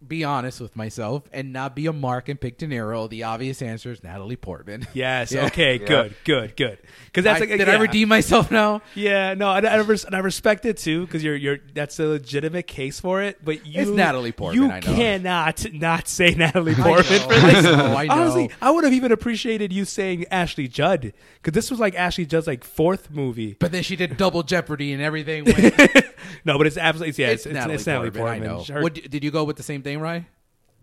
be 0.08 0.24
honest 0.24 0.60
with 0.62 0.76
myself 0.76 1.24
and 1.32 1.52
not 1.54 1.76
be 1.76 1.86
a 1.88 1.94
mark 1.94 2.30
and 2.30 2.40
pick 2.40 2.58
De 2.58 2.68
Niro, 2.68 3.10
the 3.10 3.24
obvious 3.24 3.62
answer 3.62 3.92
is 3.92 4.04
Natalie 4.04 4.36
Portman. 4.36 4.88
Yes. 4.94 5.32
Yeah. 5.32 5.46
Okay. 5.48 5.80
Yeah. 5.80 5.86
Good. 5.88 6.16
Good. 6.24 6.56
Good. 6.56 6.78
Because 7.06 7.24
that's 7.24 7.38
I- 7.42 7.46
like, 7.46 7.50
did 7.58 7.68
I 7.70 7.74
yeah. 7.74 7.80
redeem 7.80 8.10
myself 8.10 8.52
now? 8.52 8.82
Yeah, 8.96 9.34
no, 9.34 9.52
and 9.52 9.66
I, 9.66 9.78
res- 9.78 10.06
and 10.06 10.16
I 10.16 10.20
respect 10.20 10.66
it 10.66 10.78
too 10.78 11.06
because 11.06 11.24
you're 11.24 11.36
you're 11.36 11.58
that's 11.74 12.00
a 12.00 12.06
legitimate 12.06 12.68
case 12.68 13.00
for 13.00 13.22
it. 13.22 13.44
But 13.44 13.66
you, 13.66 13.82
It's 13.82 13.90
Natalie 13.92 14.32
Portman, 14.32 14.64
You 14.64 14.70
I 14.72 14.80
know. 14.80 14.96
cannot 14.96 15.66
not 15.74 16.08
say 16.08 16.32
Natalie 16.38 16.76
Portman 16.76 16.96
know, 17.20 17.28
for 17.28 17.34
this. 17.34 17.66
I 17.66 17.72
know, 17.76 17.96
I 17.96 18.06
know. 18.08 18.14
Honestly, 18.14 18.50
I 18.62 18.72
would 18.72 18.84
have 18.84 18.94
even 18.94 19.12
appreciated 19.12 19.72
you 19.74 19.86
saying 19.86 20.26
Ashley 20.32 20.68
Judd 20.68 21.14
because 21.42 21.54
this 21.54 21.70
was 21.72 21.80
like 21.80 21.96
Ashley 21.96 22.26
Judd's 22.26 22.48
like 22.48 22.64
fourth 22.64 23.10
movie. 23.12 23.56
But 23.60 23.72
then 23.72 23.84
she 23.84 23.96
did 23.96 24.18
Double 24.18 24.44
Jeopardy 24.44 24.94
and 24.94 25.02
everything. 25.02 25.46
Went, 25.46 26.06
No, 26.46 26.58
but 26.58 26.68
it's 26.68 26.78
absolutely 26.78 27.22
yeah, 27.24 27.32
it's, 27.32 27.46
it's, 27.46 27.48
it's, 27.48 27.54
Natalie, 27.54 27.76
it's 27.76 27.88
Natalie 27.88 28.12
Portman. 28.12 28.50
Portman. 28.50 28.50
I 28.50 28.54
know. 28.58 28.64
Her- 28.64 28.82
What, 28.84 28.94
did 28.96 29.24
you 29.24 29.32
go 29.32 29.44
with 29.44 29.58
the 29.58 29.64
same 29.64 29.82
thing, 29.82 29.93
Ryan? 30.02 30.26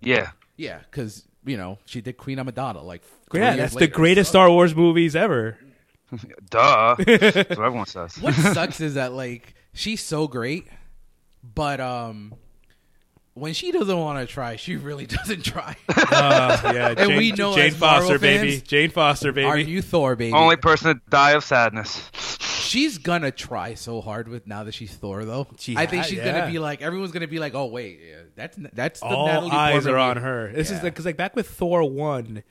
Yeah. 0.01 0.31
Yeah, 0.57 0.79
because 0.91 1.25
you 1.45 1.57
know 1.57 1.79
she 1.87 2.01
did 2.01 2.17
Queen 2.17 2.39
Amidala. 2.39 2.83
Like, 2.85 3.03
three 3.31 3.41
yeah, 3.41 3.51
years 3.51 3.59
that's 3.59 3.75
the 3.75 3.81
later. 3.81 3.93
greatest 3.95 4.31
Star 4.31 4.51
Wars 4.51 4.75
movies 4.75 5.17
ever. 5.17 5.57
Duh. 6.51 6.97
That's 6.99 7.35
what 7.51 7.51
everyone 7.53 7.87
says. 7.87 8.17
What 8.19 8.35
sucks 8.55 8.81
is 8.81 8.95
that 8.95 9.13
like 9.13 9.55
she's 9.73 10.03
so 10.03 10.27
great, 10.29 10.67
but 11.55 11.81
um, 11.81 12.35
when 13.35 13.55
she 13.55 13.73
doesn't 13.73 13.99
want 13.99 14.27
to 14.27 14.33
try, 14.33 14.57
she 14.57 14.77
really 14.77 15.07
doesn't 15.19 15.45
try. 15.45 15.77
Uh, 15.89 16.73
yeah, 16.75 16.95
Jane, 16.95 17.17
we 17.17 17.33
know 17.33 17.55
Jane 17.55 17.69
as 17.73 17.81
Marvel 17.81 18.09
Foster, 18.09 18.19
baby, 18.19 18.51
fans- 18.53 18.63
Jane 18.63 18.91
Foster, 18.91 19.33
baby. 19.33 19.47
Are 19.47 19.59
you 19.59 19.81
Thor, 19.83 20.17
baby? 20.17 20.33
Only 20.35 20.57
person 20.57 20.95
to 20.95 21.01
die 21.09 21.33
of 21.33 21.45
sadness. 21.45 22.09
She's 22.71 22.99
gonna 22.99 23.31
try 23.31 23.75
so 23.75 24.01
hard 24.01 24.29
with 24.29 24.47
now 24.47 24.65
that 24.65 24.73
she's 24.75 24.95
Thor, 24.95 25.25
though. 25.25 25.47
She 25.59 25.77
I 25.77 25.87
think 25.87 26.03
ha- 26.03 26.09
she's 26.09 26.19
yeah. 26.19 26.33
gonna 26.41 26.51
be 26.53 26.59
like 26.59 26.81
everyone's 26.83 27.13
gonna 27.13 27.27
be 27.29 27.39
like, 27.39 27.55
oh 27.55 27.67
wait, 27.67 28.01
yeah, 28.07 28.17
that's 28.37 28.57
that's 28.73 29.01
the 29.01 29.07
all 29.07 29.27
Natalie 29.27 29.51
eyes 29.51 29.73
Portman 29.73 29.95
are 29.95 29.99
on 29.99 30.17
her. 30.19 30.53
This 30.53 30.71
is 30.71 30.81
because 30.81 31.05
like 31.05 31.17
back 31.17 31.35
with 31.37 31.49
Thor 31.49 31.83
one, 31.89 32.43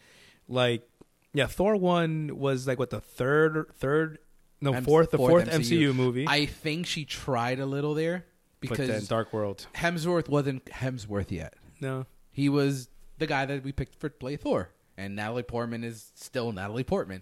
like 0.47 0.88
yeah, 1.34 1.47
Thor 1.47 1.76
one 1.76 2.38
was 2.38 2.67
like 2.67 2.80
what 2.80 2.89
the 2.89 3.01
third 3.01 3.72
third 3.76 4.20
no 4.61 4.74
M- 4.74 4.84
fourth 4.84 5.11
the 5.11 5.17
fourth, 5.17 5.49
MCU. 5.49 5.95
movie. 5.95 6.26
I 6.28 6.45
think 6.45 6.86
she 6.86 7.05
tried 7.05 7.59
a 7.59 7.65
little 7.65 7.93
there 7.93 8.26
because 8.59 9.07
Dark 9.07 9.32
World. 9.32 9.67
Hemsworth 9.76 10.28
wasn't 10.28 10.65
Hemsworth 10.65 11.32
yet. 11.32 11.53
No, 11.82 12.05
He 12.32 12.49
was 12.49 12.89
the 13.20 13.26
guy 13.28 13.45
that 13.45 13.63
we 13.63 13.72
picked 13.72 13.95
for 13.95 14.09
play 14.09 14.36
Thor, 14.36 14.70
and 14.97 15.15
Natalie 15.15 15.43
Portman 15.43 15.84
is 15.86 16.11
still 16.15 16.51
Natalie 16.51 16.84
Portman. 16.84 17.22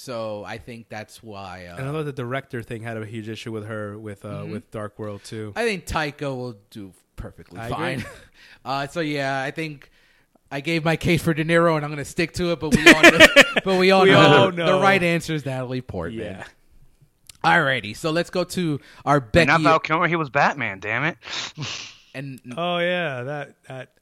So 0.00 0.44
I 0.44 0.58
think 0.58 0.88
that's 0.88 1.24
why. 1.24 1.66
Uh, 1.66 1.76
and 1.76 1.88
I 1.88 1.90
know 1.92 2.04
the 2.04 2.12
director 2.12 2.62
thing 2.62 2.82
had 2.82 2.96
a 2.96 3.04
huge 3.04 3.28
issue 3.28 3.50
with 3.50 3.66
her 3.66 3.98
with 3.98 4.24
uh, 4.24 4.28
Mm-hmm. 4.42 4.52
with 4.52 4.70
Dark 4.70 4.96
World 4.96 5.24
too. 5.24 5.52
I 5.56 5.64
think 5.64 5.86
Taika 5.86 6.22
will 6.36 6.54
do 6.70 6.92
perfectly 7.16 7.58
I 7.58 7.68
fine. 7.68 8.04
uh, 8.64 8.86
so 8.86 9.00
yeah, 9.00 9.42
I 9.42 9.50
think 9.50 9.90
I 10.52 10.60
gave 10.60 10.84
my 10.84 10.94
case 10.94 11.20
for 11.20 11.34
De 11.34 11.44
Niro, 11.44 11.74
and 11.74 11.84
I'm 11.84 11.90
going 11.90 11.98
to 11.98 12.04
stick 12.04 12.32
to 12.34 12.52
it. 12.52 12.60
But 12.60 12.76
we 12.76 12.86
all, 12.94 13.02
know, 13.02 13.26
but 13.64 13.78
we 13.80 13.90
all, 13.90 14.04
We 14.04 14.12
know, 14.12 14.20
all 14.20 14.50
the 14.52 14.56
know. 14.66 14.80
right 14.80 15.02
answer 15.02 15.34
is 15.34 15.44
Natalie 15.44 15.80
Portman. 15.80 16.20
yeah, 16.24 16.44
Alrighty, 17.44 17.96
so 17.96 18.12
let's 18.12 18.30
go 18.30 18.44
to 18.44 18.80
our 19.04 19.28
And 19.34 19.48
not 19.48 19.62
Val 19.62 19.80
Kilmer. 19.80 20.06
He 20.06 20.14
was 20.14 20.30
Batman. 20.30 20.78
Damn 20.78 21.02
it. 21.04 21.16
and 22.14 22.40
oh 22.56 22.78
yeah, 22.78 23.24
that 23.24 23.54
that. 23.66 23.97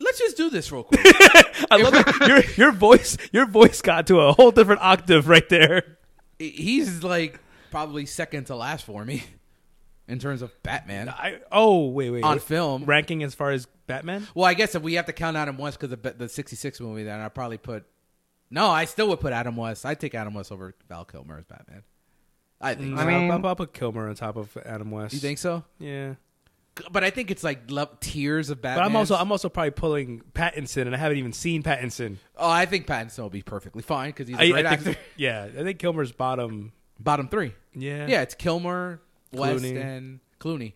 Let's 0.00 0.18
just 0.18 0.36
do 0.36 0.50
this 0.50 0.70
real 0.72 0.84
quick. 0.84 1.00
I 1.70 1.76
love 1.76 1.94
it. 1.94 2.28
Your 2.28 2.68
your 2.68 2.72
voice 2.72 3.16
your 3.32 3.46
voice 3.46 3.80
got 3.82 4.06
to 4.08 4.20
a 4.20 4.32
whole 4.32 4.50
different 4.50 4.80
octave 4.82 5.28
right 5.28 5.48
there. 5.48 5.98
He's 6.38 7.02
like 7.02 7.40
probably 7.70 8.06
second 8.06 8.44
to 8.46 8.56
last 8.56 8.84
for 8.84 9.04
me 9.04 9.24
in 10.06 10.18
terms 10.18 10.42
of 10.42 10.52
Batman 10.62 11.08
I 11.08 11.40
oh 11.50 11.88
wait 11.88 12.10
wait 12.10 12.24
on 12.24 12.32
wait. 12.36 12.42
film. 12.42 12.84
ranking 12.84 13.22
as 13.22 13.34
far 13.34 13.50
as 13.50 13.66
Batman. 13.86 14.26
Well, 14.34 14.44
I 14.46 14.54
guess 14.54 14.74
if 14.74 14.82
we 14.82 14.94
have 14.94 15.06
to 15.06 15.12
count 15.12 15.36
Adam 15.36 15.58
West 15.58 15.78
because 15.78 15.96
the 15.96 16.10
the 16.10 16.28
'66 16.28 16.80
movie, 16.80 17.04
then 17.04 17.20
I'd 17.20 17.34
probably 17.34 17.58
put. 17.58 17.84
No, 18.50 18.66
I 18.68 18.84
still 18.84 19.08
would 19.08 19.20
put 19.20 19.32
Adam 19.32 19.56
West. 19.56 19.84
I'd 19.84 19.98
take 20.00 20.14
Adam 20.14 20.34
West 20.34 20.52
over 20.52 20.74
Val 20.88 21.04
Kilmer 21.04 21.38
as 21.38 21.44
Batman. 21.44 21.82
I 22.60 22.74
think. 22.74 22.94
Mm, 22.94 22.98
so. 22.98 23.04
Mean- 23.06 23.30
I'll, 23.30 23.38
I'll, 23.38 23.46
I'll 23.48 23.56
put 23.56 23.72
Kilmer 23.74 24.08
on 24.08 24.14
top 24.14 24.36
of 24.36 24.56
Adam 24.64 24.90
West. 24.90 25.12
you 25.14 25.20
think 25.20 25.38
so? 25.38 25.64
Yeah. 25.78 26.14
But 26.90 27.04
I 27.04 27.10
think 27.10 27.30
it's 27.30 27.44
like 27.44 27.70
lo- 27.70 27.88
tiers 28.00 28.50
of 28.50 28.60
Batman. 28.60 28.84
But 28.84 28.86
I'm 28.86 28.96
also 28.96 29.14
I'm 29.16 29.30
also 29.30 29.48
probably 29.48 29.70
pulling 29.70 30.22
Pattinson, 30.34 30.82
and 30.82 30.94
I 30.94 30.98
haven't 30.98 31.18
even 31.18 31.32
seen 31.32 31.62
Pattinson. 31.62 32.16
Oh, 32.36 32.50
I 32.50 32.66
think 32.66 32.86
Pattinson 32.86 33.18
will 33.18 33.30
be 33.30 33.42
perfectly 33.42 33.82
fine 33.82 34.10
because 34.10 34.28
he's 34.28 34.36
a 34.36 34.40
I, 34.40 34.50
great 34.50 34.66
I 34.66 34.76
think, 34.76 34.96
actor. 34.96 35.00
yeah, 35.16 35.44
I 35.44 35.62
think 35.62 35.78
Kilmer's 35.78 36.12
bottom. 36.12 36.72
Bottom 36.98 37.28
three. 37.28 37.54
Yeah, 37.74 38.06
Yeah, 38.06 38.22
it's 38.22 38.34
Kilmer, 38.34 39.00
West, 39.32 39.64
and 39.64 40.20
Clooney. 40.40 40.74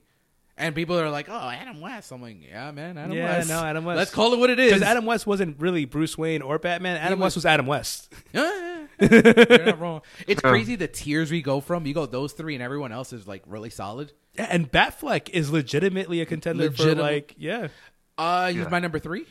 And 0.58 0.74
people 0.74 0.98
are 0.98 1.08
like, 1.10 1.28
"Oh, 1.28 1.48
Adam 1.48 1.80
West." 1.80 2.10
I'm 2.10 2.20
like, 2.20 2.36
"Yeah, 2.46 2.70
man, 2.72 2.98
Adam 2.98 3.16
Yeah, 3.16 3.38
West." 3.38 3.48
no, 3.48 3.62
Adam 3.64 3.84
West. 3.84 3.96
Let's 3.98 4.10
call 4.10 4.32
it 4.34 4.38
what 4.38 4.50
it 4.50 4.58
is. 4.58 4.72
because 4.72 4.82
Adam 4.82 5.06
West 5.06 5.26
wasn't 5.26 5.60
really 5.60 5.84
Bruce 5.84 6.18
Wayne 6.18 6.42
or 6.42 6.58
Batman. 6.58 6.96
Adam 6.96 7.18
was- 7.18 7.26
West 7.26 7.36
was 7.36 7.46
Adam 7.46 7.66
West. 7.66 8.12
Yeah, 8.32 8.86
You're 9.00 9.64
not 9.66 9.78
wrong. 9.80 10.00
It's 10.26 10.40
crazy 10.40 10.74
the 10.74 10.88
tiers 10.88 11.30
we 11.30 11.40
go 11.42 11.60
from. 11.60 11.86
You 11.86 11.94
go 11.94 12.06
those 12.06 12.32
three, 12.32 12.54
and 12.54 12.62
everyone 12.62 12.90
else 12.90 13.12
is 13.12 13.28
like 13.28 13.42
really 13.46 13.70
solid. 13.70 14.12
Yeah, 14.34 14.48
and 14.50 14.70
Batfleck 14.70 15.28
is 15.30 15.50
legitimately 15.50 16.20
a 16.20 16.26
contender 16.26 16.70
for 16.72 16.94
like 16.96 17.34
yeah, 17.38 17.68
Uh, 18.16 18.48
he's 18.48 18.56
Yeah. 18.56 18.68
my 18.68 18.80
number 18.80 18.98
three. 18.98 19.24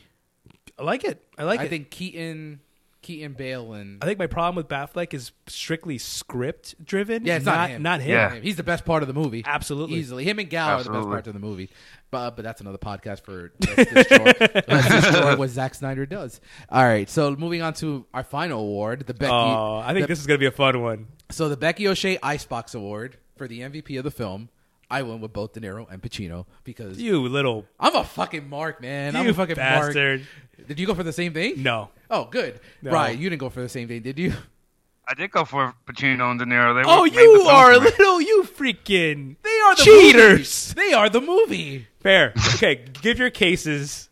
I 0.78 0.82
like 0.84 1.04
it. 1.04 1.22
I 1.36 1.44
like 1.44 1.60
I 1.60 1.64
it. 1.64 1.66
I 1.66 1.68
think 1.68 1.90
Keaton, 1.90 2.60
Keaton 3.00 3.34
Bale, 3.34 3.74
and 3.74 4.02
I 4.02 4.06
think 4.06 4.18
my 4.18 4.26
problem 4.26 4.56
with 4.56 4.68
Batfleck 4.68 5.14
is 5.14 5.30
strictly 5.46 5.98
script 5.98 6.74
driven. 6.84 7.24
yeah, 7.24 7.36
it's 7.36 7.44
not 7.44 7.70
him. 7.70 7.82
not 7.82 8.00
him. 8.00 8.10
Yeah. 8.10 8.34
He's 8.40 8.56
the 8.56 8.62
best 8.64 8.84
part 8.84 9.02
of 9.02 9.06
the 9.06 9.14
movie. 9.14 9.44
Absolutely. 9.46 9.96
easily. 9.98 10.24
Him 10.24 10.38
and 10.40 10.50
Gal 10.50 10.68
are 10.68 10.70
the 10.70 10.76
best 10.78 10.88
Absolutely. 10.88 11.10
parts 11.12 11.28
of 11.28 11.34
the 11.34 11.40
movie. 11.40 11.70
But 12.10 12.18
uh, 12.18 12.30
but 12.32 12.42
that's 12.42 12.60
another 12.60 12.78
podcast 12.78 13.20
for 13.22 13.52
Let's 13.76 13.92
Destroy, 13.92 14.32
Let's 14.68 14.88
Destroy 14.88 15.36
what 15.36 15.50
Zack 15.50 15.74
Snyder 15.74 16.06
does. 16.06 16.40
All 16.70 16.84
right, 16.84 17.08
so 17.08 17.34
moving 17.36 17.62
on 17.62 17.74
to 17.74 18.04
our 18.12 18.24
final 18.24 18.60
award, 18.60 19.06
the 19.06 19.14
Becky. 19.14 19.32
Oh, 19.32 19.76
I 19.84 19.92
think 19.92 20.02
the- 20.04 20.08
this 20.08 20.18
is 20.20 20.26
gonna 20.26 20.38
be 20.38 20.46
a 20.46 20.50
fun 20.50 20.80
one. 20.82 21.06
So 21.30 21.48
the 21.48 21.56
Becky 21.56 21.86
O'Shea 21.86 22.18
Icebox 22.22 22.74
Award 22.74 23.18
for 23.36 23.46
the 23.46 23.60
MVP 23.60 23.96
of 23.98 24.04
the 24.04 24.10
film. 24.10 24.48
I 24.90 25.02
went 25.02 25.20
with 25.20 25.32
both 25.32 25.52
De 25.52 25.60
Niro 25.60 25.86
and 25.90 26.00
Pacino 26.02 26.46
because 26.64 26.98
You 26.98 27.20
little 27.28 27.66
I'm 27.78 27.94
a 27.94 28.04
fucking 28.04 28.48
mark, 28.48 28.80
man. 28.80 29.14
I'm 29.16 29.24
you 29.26 29.32
a 29.32 29.34
fucking 29.34 29.56
bastard. 29.56 30.20
mark. 30.56 30.68
Did 30.68 30.80
you 30.80 30.86
go 30.86 30.94
for 30.94 31.02
the 31.02 31.12
same 31.12 31.34
thing? 31.34 31.62
No. 31.62 31.90
Oh, 32.10 32.24
good. 32.24 32.58
No. 32.82 32.90
Right, 32.90 33.16
you 33.16 33.28
didn't 33.28 33.40
go 33.40 33.50
for 33.50 33.60
the 33.60 33.68
same 33.68 33.86
thing, 33.88 34.00
did 34.02 34.18
you? 34.18 34.32
I 35.06 35.14
did 35.14 35.30
go 35.30 35.44
for 35.44 35.74
Pacino 35.86 36.30
and 36.30 36.38
De 36.38 36.44
Niro. 36.46 36.74
They 36.82 36.88
Oh, 36.90 37.04
made 37.04 37.14
the 37.14 37.20
you 37.22 37.40
are 37.42 37.74
for 37.74 37.80
little. 37.80 38.20
You 38.20 38.42
freaking. 38.44 39.36
They 39.42 39.60
are 39.60 39.76
the 39.76 39.82
cheaters. 39.82 40.74
Movie. 40.76 40.88
They 40.88 40.94
are 40.94 41.08
the 41.08 41.20
movie. 41.20 41.86
Fair. 42.00 42.32
Okay, 42.54 42.84
give 43.02 43.18
your 43.18 43.30
cases. 43.30 44.08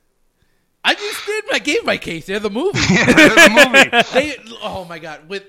I 0.84 0.94
just 0.94 1.26
did. 1.26 1.44
I 1.52 1.58
gave 1.58 1.84
my 1.84 1.96
case. 1.98 2.26
They're 2.26 2.38
the 2.38 2.48
movie. 2.50 2.78
the 2.78 3.70
movie. 3.72 4.04
they. 4.14 4.36
Oh 4.62 4.84
my 4.84 4.98
god. 4.98 5.28
With 5.28 5.44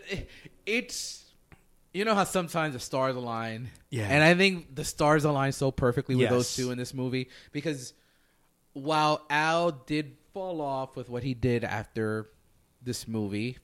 it's. 0.66 1.24
You 1.98 2.06
know 2.06 2.14
how 2.14 2.26
sometimes 2.26 2.76
the 2.76 2.80
stars 2.80 3.16
align. 3.16 3.72
Yeah. 3.89 4.06
And 4.08 4.24
I 4.24 4.36
think 4.36 4.76
the 4.76 4.86
stars 4.86 5.26
align 5.26 5.52
so 5.52 5.72
perfectly 5.72 6.14
with 6.14 6.26
Yes. 6.26 6.30
those 6.32 6.56
two 6.56 6.70
in 6.70 6.78
this 6.78 6.93
movie 6.93 7.30
because 7.52 7.93
while 8.74 9.26
Al 9.32 9.72
did 9.72 10.16
fall 10.32 10.62
off 10.62 10.95
with 10.95 11.10
what 11.10 11.24
he 11.24 11.34
did 11.34 11.64
after 11.64 12.30
this 12.84 13.08
movie, 13.08 13.58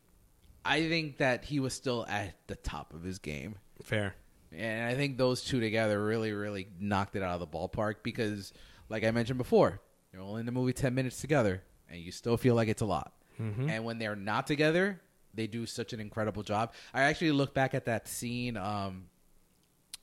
I 0.65 0.87
think 0.89 1.17
that 1.17 1.45
he 1.45 1.59
was 1.59 1.75
still 1.75 2.07
at 2.09 2.35
the 2.47 2.55
top 2.55 2.95
of 2.95 3.03
his 3.03 3.19
game. 3.19 3.53
Fair. 3.83 4.15
And 4.51 4.83
I 4.83 4.95
think 4.95 5.19
those 5.19 5.43
two 5.43 5.59
together 5.59 6.03
really, 6.03 6.31
really 6.31 6.69
knocked 6.79 7.15
it 7.15 7.21
out 7.21 7.39
of 7.39 7.39
the 7.39 7.45
ballpark 7.45 7.97
because, 8.01 8.51
like 8.89 9.03
I 9.03 9.11
mentioned 9.11 9.37
before, 9.37 9.79
you're 10.11 10.23
only 10.23 10.39
in 10.39 10.47
the 10.47 10.51
movie 10.51 10.73
10 10.73 10.95
minutes 10.95 11.21
together 11.21 11.61
and 11.87 12.01
you 12.01 12.11
still 12.11 12.37
feel 12.37 12.55
like 12.55 12.67
it's 12.67 12.81
a 12.81 12.85
lot. 12.87 13.13
Mm-hmm. 13.39 13.69
And 13.69 13.85
when 13.85 13.99
they're 13.99 14.15
not 14.15 14.47
together, 14.47 14.99
they 15.33 15.47
do 15.47 15.65
such 15.65 15.93
an 15.93 15.99
incredible 15.99 16.43
job. 16.43 16.73
I 16.93 17.03
actually 17.03 17.31
look 17.31 17.53
back 17.53 17.73
at 17.73 17.85
that 17.85 18.07
scene 18.07 18.57
um, 18.57 19.05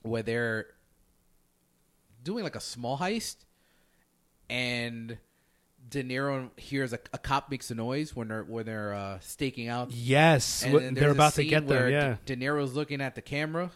where 0.01 0.23
they're 0.23 0.67
doing 2.23 2.43
like 2.43 2.55
a 2.55 2.61
small 2.61 2.97
heist 2.97 3.37
and 4.49 5.17
De 5.89 6.03
Niro 6.03 6.49
hears 6.59 6.93
a, 6.93 6.99
a 7.13 7.17
cop 7.17 7.49
makes 7.49 7.71
a 7.71 7.75
noise 7.75 8.15
when 8.15 8.27
they're 8.27 8.43
when 8.43 8.65
they're 8.65 8.93
uh, 8.93 9.19
staking 9.19 9.67
out. 9.67 9.91
Yes, 9.91 10.63
And 10.63 10.75
then 10.75 10.93
they're 10.93 11.09
about 11.09 11.33
to 11.33 11.43
get 11.43 11.67
there. 11.67 11.89
Yeah, 11.89 12.17
De, 12.25 12.35
De 12.35 12.45
Niro's 12.45 12.73
looking 12.73 13.01
at 13.01 13.15
the 13.15 13.21
camera, 13.21 13.71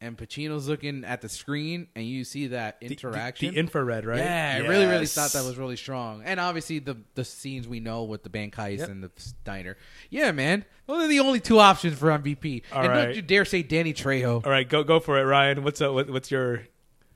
and 0.00 0.18
Pacino's 0.18 0.68
looking 0.68 1.04
at 1.04 1.20
the 1.22 1.28
screen, 1.28 1.86
and 1.94 2.04
you 2.06 2.24
see 2.24 2.48
that 2.48 2.80
The- 2.80 2.88
the- 2.88 2.94
interaction. 2.94 3.54
the, 3.54 3.60
infrared, 3.60 4.04
right? 4.04 4.18
Yeah, 4.18 4.54
I 4.56 4.58
really, 4.66 4.86
really 4.86 5.06
thought 5.06 5.32
that 5.32 5.44
was 5.44 5.56
really 5.56 5.76
strong. 5.76 6.22
And 6.24 6.38
obviously 6.40 6.78
the 6.78 6.96
the 7.14 7.24
scenes 7.24 7.66
we 7.68 7.80
know 7.80 8.04
with 8.04 8.22
the 8.22 8.30
bank 8.30 8.54
heist 8.56 8.80
Yep. 8.80 8.88
and 8.90 9.02
the 9.04 9.10
diner. 9.44 9.76
Yeah, 10.10 10.32
man, 10.32 10.64
those 10.86 11.04
are 11.04 11.08
the 11.08 11.20
only 11.20 11.40
two 11.40 11.58
options 11.58 11.98
for 11.98 12.08
MVP. 12.10 12.62
All 12.72 12.82
and 12.82 12.88
right. 12.90 13.04
don't 13.06 13.16
you 13.16 13.22
dare 13.22 13.44
say 13.44 13.62
Danny 13.62 13.94
Trejo. 13.94 14.44
All 14.44 14.50
right, 14.50 14.68
go 14.68 14.82
go 14.84 15.00
for 15.00 15.18
it, 15.18 15.22
Ryan. 15.24 15.62
What's 15.64 15.80
up? 15.80 15.94
What, 15.94 16.10
what's 16.10 16.30
your 16.30 16.62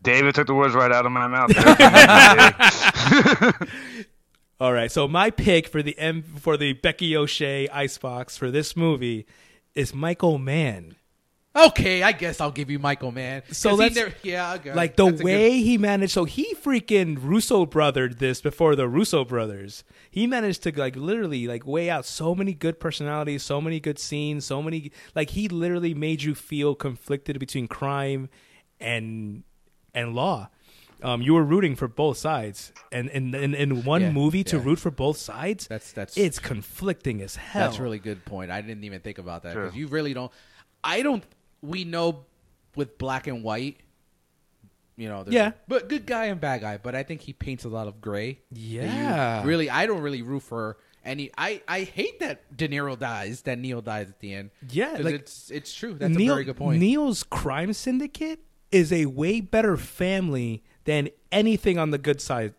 David 0.01 0.35
took 0.37 0.47
the 0.47 0.55
words 0.55 0.75
right 0.75 0.93
out 0.93 1.07
of 1.07 1.13
my 1.13 1.27
mouth. 1.27 1.51
All 4.61 4.73
right, 4.73 4.91
so 4.91 5.07
my 5.07 5.31
pick 5.31 5.69
for 5.69 5.83
the 5.83 5.97
M 5.99 6.23
for 6.23 6.57
the 6.57 6.73
Becky 6.73 7.17
O'Shea 7.17 7.69
Icebox 7.69 8.37
for 8.37 8.51
this 8.51 8.77
movie 8.77 9.27
is 9.75 9.95
Michael 9.95 10.39
Mann. 10.39 10.97
Okay, 11.67 12.03
I 12.03 12.13
guess 12.13 12.41
I'll 12.41 12.51
give 12.53 12.71
you 12.71 12.79
Michael, 12.79 13.11
man. 13.11 13.43
So 13.51 13.71
'Cause 13.71 13.79
he 13.79 13.83
let's- 13.85 13.95
never- 13.97 14.15
yeah, 14.23 14.55
okay. 14.55 14.75
Like 14.75 14.97
the 14.97 15.05
That's 15.07 15.15
a 15.15 15.17
good- 15.19 15.25
way 15.25 15.61
he 15.61 15.77
managed, 15.79 16.13
so 16.13 16.25
he 16.25 16.55
freaking 16.55 17.19
Russo 17.21 17.67
brothered 17.67 18.19
this 18.19 18.41
before 18.41 18.77
the 18.77 18.87
Russo 18.89 19.25
brothers. 19.25 19.83
He 20.11 20.27
managed 20.27 20.63
to 20.65 20.73
like 20.79 20.95
literally 20.97 21.47
like 21.47 21.67
weigh 21.67 21.91
out 21.91 22.07
so 22.07 22.35
many 22.35 22.53
good 22.55 22.79
personalities, 22.79 23.43
so 23.43 23.61
many 23.61 23.81
good 23.81 23.99
scenes, 23.99 24.45
so 24.45 24.63
many 24.63 24.93
like 25.15 25.31
he 25.31 25.49
literally 25.49 25.95
made 25.95 26.23
you 26.23 26.35
feel 26.35 26.75
conflicted 26.75 27.39
between 27.39 27.67
crime 27.67 28.29
and 28.81 29.43
and 29.95 30.15
law. 30.15 30.49
Um, 31.01 31.23
you 31.23 31.35
were 31.35 31.45
rooting 31.45 31.77
for 31.77 31.87
both 31.87 32.19
sides, 32.19 32.73
and 32.91 33.09
in 33.11 33.35
in, 33.35 33.55
in 33.55 33.85
one 33.85 34.01
Yeah, 34.03 34.11
movie 34.13 34.43
to 34.45 34.57
yeah. 34.57 34.65
root 34.65 34.79
for 34.81 34.91
both 34.91 35.17
sides, 35.17 35.67
That's- 35.69 35.93
that's- 35.93 36.17
it's 36.17 36.39
conflicting 36.41 37.23
as 37.23 37.37
hell. 37.37 37.67
That's 37.67 37.79
a 37.79 37.83
really 37.83 38.01
good 38.01 38.25
point. 38.25 38.51
I 38.51 38.61
didn't 38.61 38.83
even 38.85 39.01
think 39.01 39.19
about 39.19 39.43
that 39.45 39.53
Sure. 39.53 39.65
because 39.67 39.77
you 39.79 39.87
really 39.89 40.13
don't. 40.13 40.33
I 40.83 41.03
don't. 41.03 41.25
We 41.63 41.85
know 41.85 42.25
with 42.77 42.99
black 42.99 43.27
and 43.27 43.43
white. 43.43 43.79
You 44.97 45.09
know, 45.09 45.25
Yeah. 45.29 45.53
but 45.69 45.89
good 45.89 46.07
guy 46.07 46.25
and 46.27 46.41
bad 46.41 46.61
guy. 46.61 46.77
But 46.79 46.95
I 46.97 47.05
think 47.05 47.21
he 47.21 47.33
paints 47.33 47.65
a 47.65 47.69
lot 47.69 47.87
of 47.87 48.01
gray. 48.01 48.41
Yeah. 48.51 49.45
really. 49.45 49.71
I 49.71 49.87
don't 49.87 50.01
really 50.01 50.23
root 50.23 50.41
for 50.43 50.77
any. 51.05 51.31
I 51.39 51.63
I 51.69 51.83
hate 51.85 52.19
that 52.21 52.57
De 52.57 52.69
Niro 52.69 52.99
dies. 52.99 53.43
That 53.43 53.59
Neil 53.59 53.81
dies 53.81 54.09
at 54.09 54.19
the 54.19 54.35
end. 54.35 54.51
Yeah, 54.71 54.97
like- 55.01 55.15
it's 55.15 55.51
it's 55.51 55.73
true. 55.73 55.95
That's 55.95 56.17
Neil, 56.17 56.33
a 56.33 56.35
very 56.35 56.45
good 56.45 56.57
point. 56.57 56.81
Neil's 56.81 57.23
crime 57.23 57.73
syndicate 57.75 58.41
is 58.73 58.93
a 58.93 59.07
way 59.07 59.41
better 59.41 59.77
family 59.77 60.65
than 60.85 61.11
anything 61.31 61.79
on 61.79 61.91
the 61.91 61.99
good 61.99 62.21
side. 62.21 62.55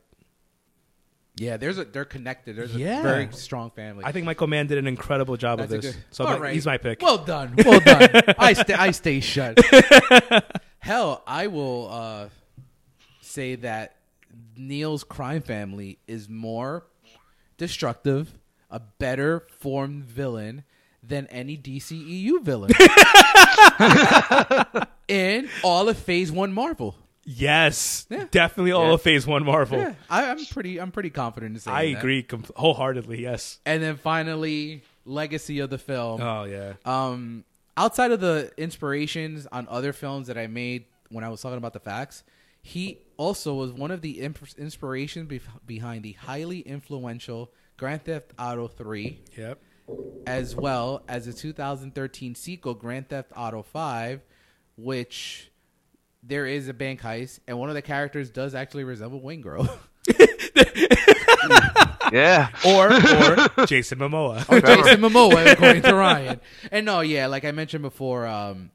Yeah, 1.39 1.57
there's 1.57 1.77
a 1.77 1.85
they're 1.85 2.05
connected. 2.05 2.55
There's 2.55 2.75
Yeah. 2.75 2.99
a 2.99 3.03
very 3.03 3.29
strong 3.31 3.71
family. 3.71 4.03
I 4.05 4.11
think 4.11 4.25
Michael 4.25 4.47
Mann 4.47 4.67
did 4.67 4.77
an 4.77 4.87
incredible 4.87 5.37
job 5.37 5.59
That's 5.59 5.73
of 5.73 5.81
this. 5.81 5.95
good. 5.95 6.03
So 6.11 6.23
my- 6.25 6.37
right. 6.37 6.53
he's 6.53 6.65
my 6.65 6.77
pick. 6.77 7.01
Well 7.01 7.17
done. 7.19 7.55
Well 7.65 7.79
done. 7.79 8.09
I 8.37 8.53
stay. 8.53 8.73
I 8.73 8.91
stay 8.91 9.19
shut. 9.21 9.57
Hell, 10.79 11.23
I 11.25 11.47
will 11.47 11.89
uh, 11.91 12.29
say 13.21 13.55
that 13.55 13.95
Neil's 14.57 15.03
crime 15.03 15.41
family 15.41 15.99
is 16.07 16.27
more 16.29 16.85
destructive, 17.57 18.33
a 18.69 18.79
better 18.79 19.45
formed 19.59 20.03
villain 20.05 20.63
than 21.03 21.27
any 21.27 21.57
DCEU 21.57 22.41
villain 22.43 22.71
in 25.07 25.49
all 25.63 25.89
of 25.89 25.97
Phase 25.97 26.31
One 26.31 26.51
Marvel. 26.53 26.95
Yes, 27.29 28.07
Yeah. 28.09 28.25
definitely 28.31 28.71
all 28.71 28.87
Yeah. 28.87 28.93
of 28.95 29.01
Phase 29.01 29.27
One 29.27 29.45
Marvel. 29.45 29.79
Yeah, 29.79 29.93
I, 30.09 30.29
I'm 30.31 30.43
pretty. 30.45 30.79
I'm 30.79 30.91
pretty 30.91 31.09
confident 31.11 31.55
in 31.55 31.59
saying 31.61 31.77
I 31.77 31.91
that. 31.93 31.99
agree 31.99 32.23
com- 32.23 32.43
wholeheartedly. 32.55 33.21
Yes. 33.21 33.59
And 33.65 33.83
then 33.83 33.97
finally, 33.97 34.83
legacy 35.05 35.59
of 35.59 35.69
the 35.69 35.77
film. 35.77 36.21
Oh 36.21 36.43
yeah. 36.45 36.73
Um, 36.85 37.43
outside 37.77 38.11
of 38.11 38.19
the 38.19 38.51
inspirations 38.57 39.47
on 39.51 39.67
other 39.69 39.93
films 39.93 40.27
that 40.27 40.37
I 40.37 40.47
made 40.47 40.85
when 41.09 41.23
I 41.23 41.29
was 41.29 41.41
talking 41.41 41.57
about 41.57 41.73
the 41.73 41.79
facts, 41.79 42.23
he 42.61 42.99
also 43.17 43.53
was 43.53 43.71
one 43.71 43.91
of 43.91 44.01
the 44.01 44.21
imp- 44.21 44.57
inspirations 44.57 45.29
bef 45.29 45.41
behind 45.65 46.03
the 46.03 46.13
highly 46.13 46.59
influential 46.61 47.51
Grand 47.77 48.03
Theft 48.05 48.33
Auto 48.37 48.67
3, 48.67 49.19
Yep. 49.37 49.59
as 50.27 50.55
well 50.55 51.03
as 51.07 51.25
the 51.25 51.33
2013 51.33 52.35
sequel 52.35 52.73
Grand 52.73 53.07
Theft 53.09 53.31
Auto 53.35 53.61
5, 53.63 54.21
which 54.77 55.48
there 56.23 56.45
is 56.45 56.67
a 56.67 56.73
bank 56.73 57.01
heist, 57.01 57.39
and 57.47 57.57
one 57.57 57.69
of 57.69 57.75
the 57.75 57.81
characters 57.81 58.29
does 58.29 58.55
actually 58.55 58.83
resemble 58.83 59.21
Waingro. 59.21 59.69
yeah. 62.11 62.49
Or 62.65 62.91
or 62.91 62.93
Jason 63.65 63.99
Momoa. 63.99 64.47
or 64.49 64.61
Jason 64.61 65.01
Momoa, 65.01 65.53
according 65.53 65.83
to 65.83 65.95
Ryan. 65.95 66.39
And 66.71 66.85
no, 66.85 67.01
yeah, 67.01 67.27
like 67.27 67.45
I 67.45 67.51
mentioned 67.51 67.81
before, 67.81 68.27
um, 68.27 68.71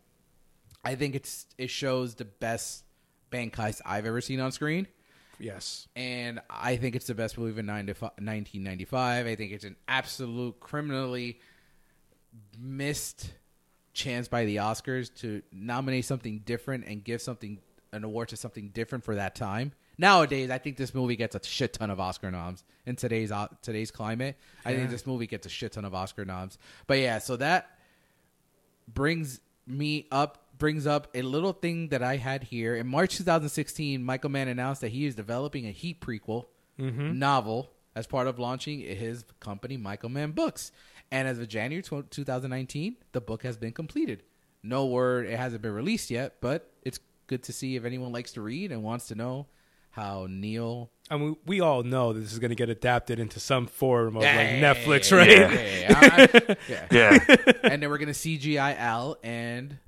I 0.85 0.95
think 0.95 1.15
it's 1.15 1.47
it 1.59 1.71
shows 1.71 2.15
the 2.15 2.25
best 2.25 2.85
bank 3.31 3.55
heist 3.57 3.81
I've 3.85 4.07
ever 4.07 4.21
seen 4.21 4.41
on 4.41 4.53
screen, 4.53 4.87
yes. 5.39 5.89
and 5.97 6.41
I 6.49 6.77
think 6.77 6.95
it's 6.95 7.07
the 7.07 7.15
best 7.15 7.37
movie 7.37 7.59
of 7.59 7.65
90 7.65 7.93
1995. 7.93 9.27
I 9.27 9.35
think 9.35 9.53
it's 9.53 9.65
an 9.65 9.77
absolute 9.89 10.61
criminally 10.61 11.41
missed 12.59 13.33
chance 13.95 14.29
by 14.29 14.45
the 14.45 14.57
Oscars 14.57 15.15
to 15.21 15.43
nominate 15.53 16.05
something 16.05 16.41
different 16.45 16.85
and 16.87 17.03
give 17.03 17.23
something 17.23 17.59
an 17.93 18.05
award 18.05 18.29
to 18.29 18.37
something 18.37 18.69
different 18.69 19.05
for 19.05 19.15
that 19.15 19.35
time. 19.35 19.73
Nowadays, 19.97 20.51
I 20.51 20.59
think 20.59 20.77
this 20.77 20.93
movie 20.93 21.15
gets 21.17 21.37
a 21.37 21.43
shit 21.43 21.73
ton 21.73 21.89
of 21.89 22.01
Oscar 22.01 22.31
noms 22.31 22.65
in 22.85 22.97
today's 22.97 23.31
uh, 23.31 23.47
today's 23.63 23.93
climate. 23.93 24.37
I 24.65 24.75
think 24.75 24.91
this 24.91 25.07
movie 25.07 25.29
gets 25.29 25.47
a 25.47 25.49
shit 25.49 25.73
ton 25.73 25.85
of 25.85 25.95
Oscar 25.95 26.25
noms. 26.25 26.59
But 26.89 26.99
yeah, 26.99 27.19
so 27.19 27.37
that 27.37 27.71
brings 28.93 29.41
me 29.67 30.07
up 30.11 30.39
brings 30.59 30.87
up 30.87 31.09
a 31.15 31.23
little 31.23 31.53
thing 31.53 31.89
that 31.89 32.03
I 32.03 32.17
had 32.17 32.43
here. 32.45 32.75
In 32.75 32.87
March 32.89 33.17
2016, 33.17 34.03
Michael 34.03 34.31
Mann 34.31 34.49
announced 34.49 34.81
that 34.81 34.91
he 34.91 35.07
is 35.07 35.15
developing 35.15 35.67
a 35.67 35.71
Heat 35.71 36.01
prequel 36.01 36.47
novel 36.77 37.71
as 37.95 38.07
part 38.07 38.27
of 38.27 38.39
launching 38.41 38.81
his 38.81 39.25
company 39.39 39.77
Michael 39.77 40.09
Mann 40.09 40.33
Books. 40.33 40.73
And 41.11 41.29
as 41.29 41.39
of 41.39 41.49
January 41.49 41.83
2019, 41.83 42.97
the 43.13 43.21
book 43.21 43.43
has 43.45 43.57
been 43.57 43.73
completed. 43.73 44.23
No 44.63 44.87
word, 44.87 45.27
it 45.27 45.39
hasn't 45.39 45.63
been 45.63 45.73
released 45.73 46.11
yet, 46.11 46.37
but 46.41 46.73
it's 46.83 46.99
good 47.27 47.43
to 47.45 47.53
see 47.53 47.77
if 47.77 47.85
anyone 47.85 48.13
likes 48.13 48.33
to 48.33 48.41
read 48.41 48.73
and 48.73 48.83
wants 48.83 49.09
to 49.09 49.15
know 49.15 49.47
how 49.91 50.27
Neil 50.29 50.91
I 51.11 51.19
mean, 51.19 51.37
we 51.47 51.61
all 51.61 51.83
know 51.83 52.13
this 52.13 52.33
is 52.33 52.39
going 52.39 52.49
to 52.49 52.57
get 52.57 52.71
adapted 52.71 53.19
into 53.19 53.39
some 53.39 53.67
form 53.67 54.17
of 54.17 54.23
Yeah, 54.23 54.37
like 54.37 54.47
yeah, 54.49 54.75
Netflix, 54.75 55.11
yeah, 55.11 55.19
right? 55.19 56.59
yeah, 56.69 56.87
yeah, 56.91 57.37
and 57.63 57.83
then 57.83 57.91
we're 57.91 57.99
gonna 57.99 58.13
CGI 58.13 58.77
Al 58.79 59.19
and 59.23 59.79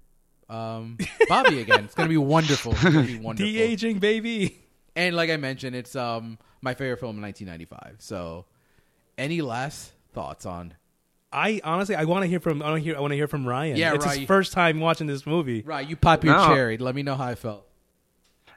um, 0.48 0.98
Bobby 1.28 1.60
again. 1.60 1.84
It's 1.84 1.94
gonna 1.94 2.10
be 2.10 2.18
wonderful. 2.18 2.72
It's 2.72 2.82
gonna 2.84 3.02
be 3.02 3.18
wonderful. 3.20 3.50
De 3.50 3.58
aging, 3.58 3.98
baby. 3.98 4.58
And 4.94 5.16
like 5.16 5.30
I 5.30 5.38
mentioned, 5.38 5.74
it's 5.74 5.96
um 5.96 6.38
my 6.60 6.74
favorite 6.74 7.00
film 7.00 7.16
in 7.16 7.22
1995. 7.22 7.96
So, 8.00 8.44
any 9.16 9.40
last 9.40 9.92
thoughts 10.12 10.44
on? 10.44 10.74
I 11.36 11.60
honestly, 11.62 11.94
I 11.94 12.04
want 12.04 12.22
to 12.22 12.28
hear 12.28 12.40
from. 12.40 12.62
I 12.62 12.70
want 12.70 12.82
to 12.82 12.84
hear. 12.84 12.96
I 12.96 13.00
want 13.00 13.12
to 13.12 13.16
hear 13.16 13.28
from 13.28 13.46
Ryan. 13.46 13.76
Yeah, 13.76 13.94
it's 13.94 14.04
his 14.06 14.26
first 14.26 14.52
time 14.54 14.80
watching 14.80 15.06
this 15.06 15.26
movie. 15.26 15.60
Right, 15.62 15.86
you 15.88 15.94
pop 15.94 16.24
your 16.24 16.34
No. 16.34 16.46
cherry. 16.48 16.78
Let 16.78 16.94
me 16.94 17.02
know 17.02 17.14
how 17.14 17.26
I 17.26 17.34
felt. 17.34 17.64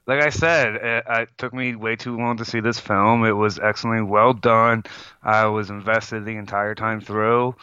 like 0.07 0.23
I 0.23 0.29
said, 0.29 0.75
it, 0.75 1.03
uh, 1.07 1.21
it 1.23 1.29
took 1.37 1.53
me 1.53 1.75
way 1.75 1.95
too 1.97 2.17
long 2.17 2.37
to 2.37 2.45
see 2.45 2.61
this 2.61 2.79
film. 2.79 3.25
It 3.25 3.33
was 3.33 3.59
excellently 3.59 4.03
well 4.09 4.33
done. 4.33 4.83
I 5.21 5.45
was 5.47 5.69
invested 5.69 6.23
the 6.25 6.37
entire 6.37 6.73
time 6.73 7.01
through. 7.01 7.55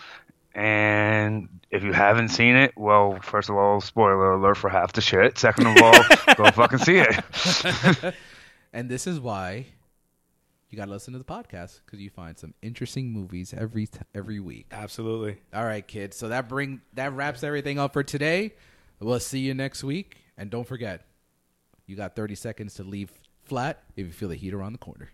And 0.54 1.48
if 1.70 1.82
you 1.82 1.92
haven't 1.92 2.28
seen 2.28 2.54
it, 2.56 2.72
well, 2.76 3.18
first 3.22 3.48
of 3.50 3.56
all, 3.56 3.80
spoiler 3.80 4.32
alert 4.32 4.56
for 4.56 4.70
half 4.70 4.92
the 4.92 5.00
shit. 5.00 5.38
Second 5.38 5.66
of 5.66 5.82
all, 5.82 5.94
go 6.36 6.50
fucking 6.50 6.78
see 6.78 6.98
it. 6.98 8.14
And 8.72 8.90
this 8.90 9.06
is 9.06 9.18
why 9.18 9.66
you 10.76 10.82
gotta 10.82 10.90
listen 10.92 11.14
to 11.14 11.18
the 11.18 11.24
podcast 11.24 11.80
because 11.86 12.00
you 12.00 12.10
find 12.10 12.36
some 12.38 12.52
interesting 12.60 13.10
movies 13.10 13.54
every 13.56 13.86
t- 13.86 14.00
every 14.14 14.40
week. 14.40 14.66
Absolutely. 14.70 15.38
All 15.54 15.64
right, 15.64 15.86
kids. 15.86 16.18
So 16.18 16.28
that 16.28 16.50
bring 16.50 16.82
that 16.92 17.14
wraps 17.14 17.42
everything 17.42 17.78
up 17.78 17.94
for 17.94 18.02
today. 18.02 18.52
We'll 19.00 19.18
see 19.18 19.38
you 19.38 19.54
next 19.54 19.82
week, 19.82 20.18
and 20.36 20.50
don't 20.50 20.66
forget, 20.66 21.06
you 21.86 21.96
got 21.96 22.14
30 22.14 22.34
seconds 22.34 22.74
to 22.74 22.82
leave 22.84 23.10
flat 23.44 23.84
if 23.96 24.04
you 24.06 24.12
feel 24.12 24.28
the 24.28 24.34
heat 24.34 24.52
around 24.52 24.72
the 24.72 24.78
corner. 24.78 25.10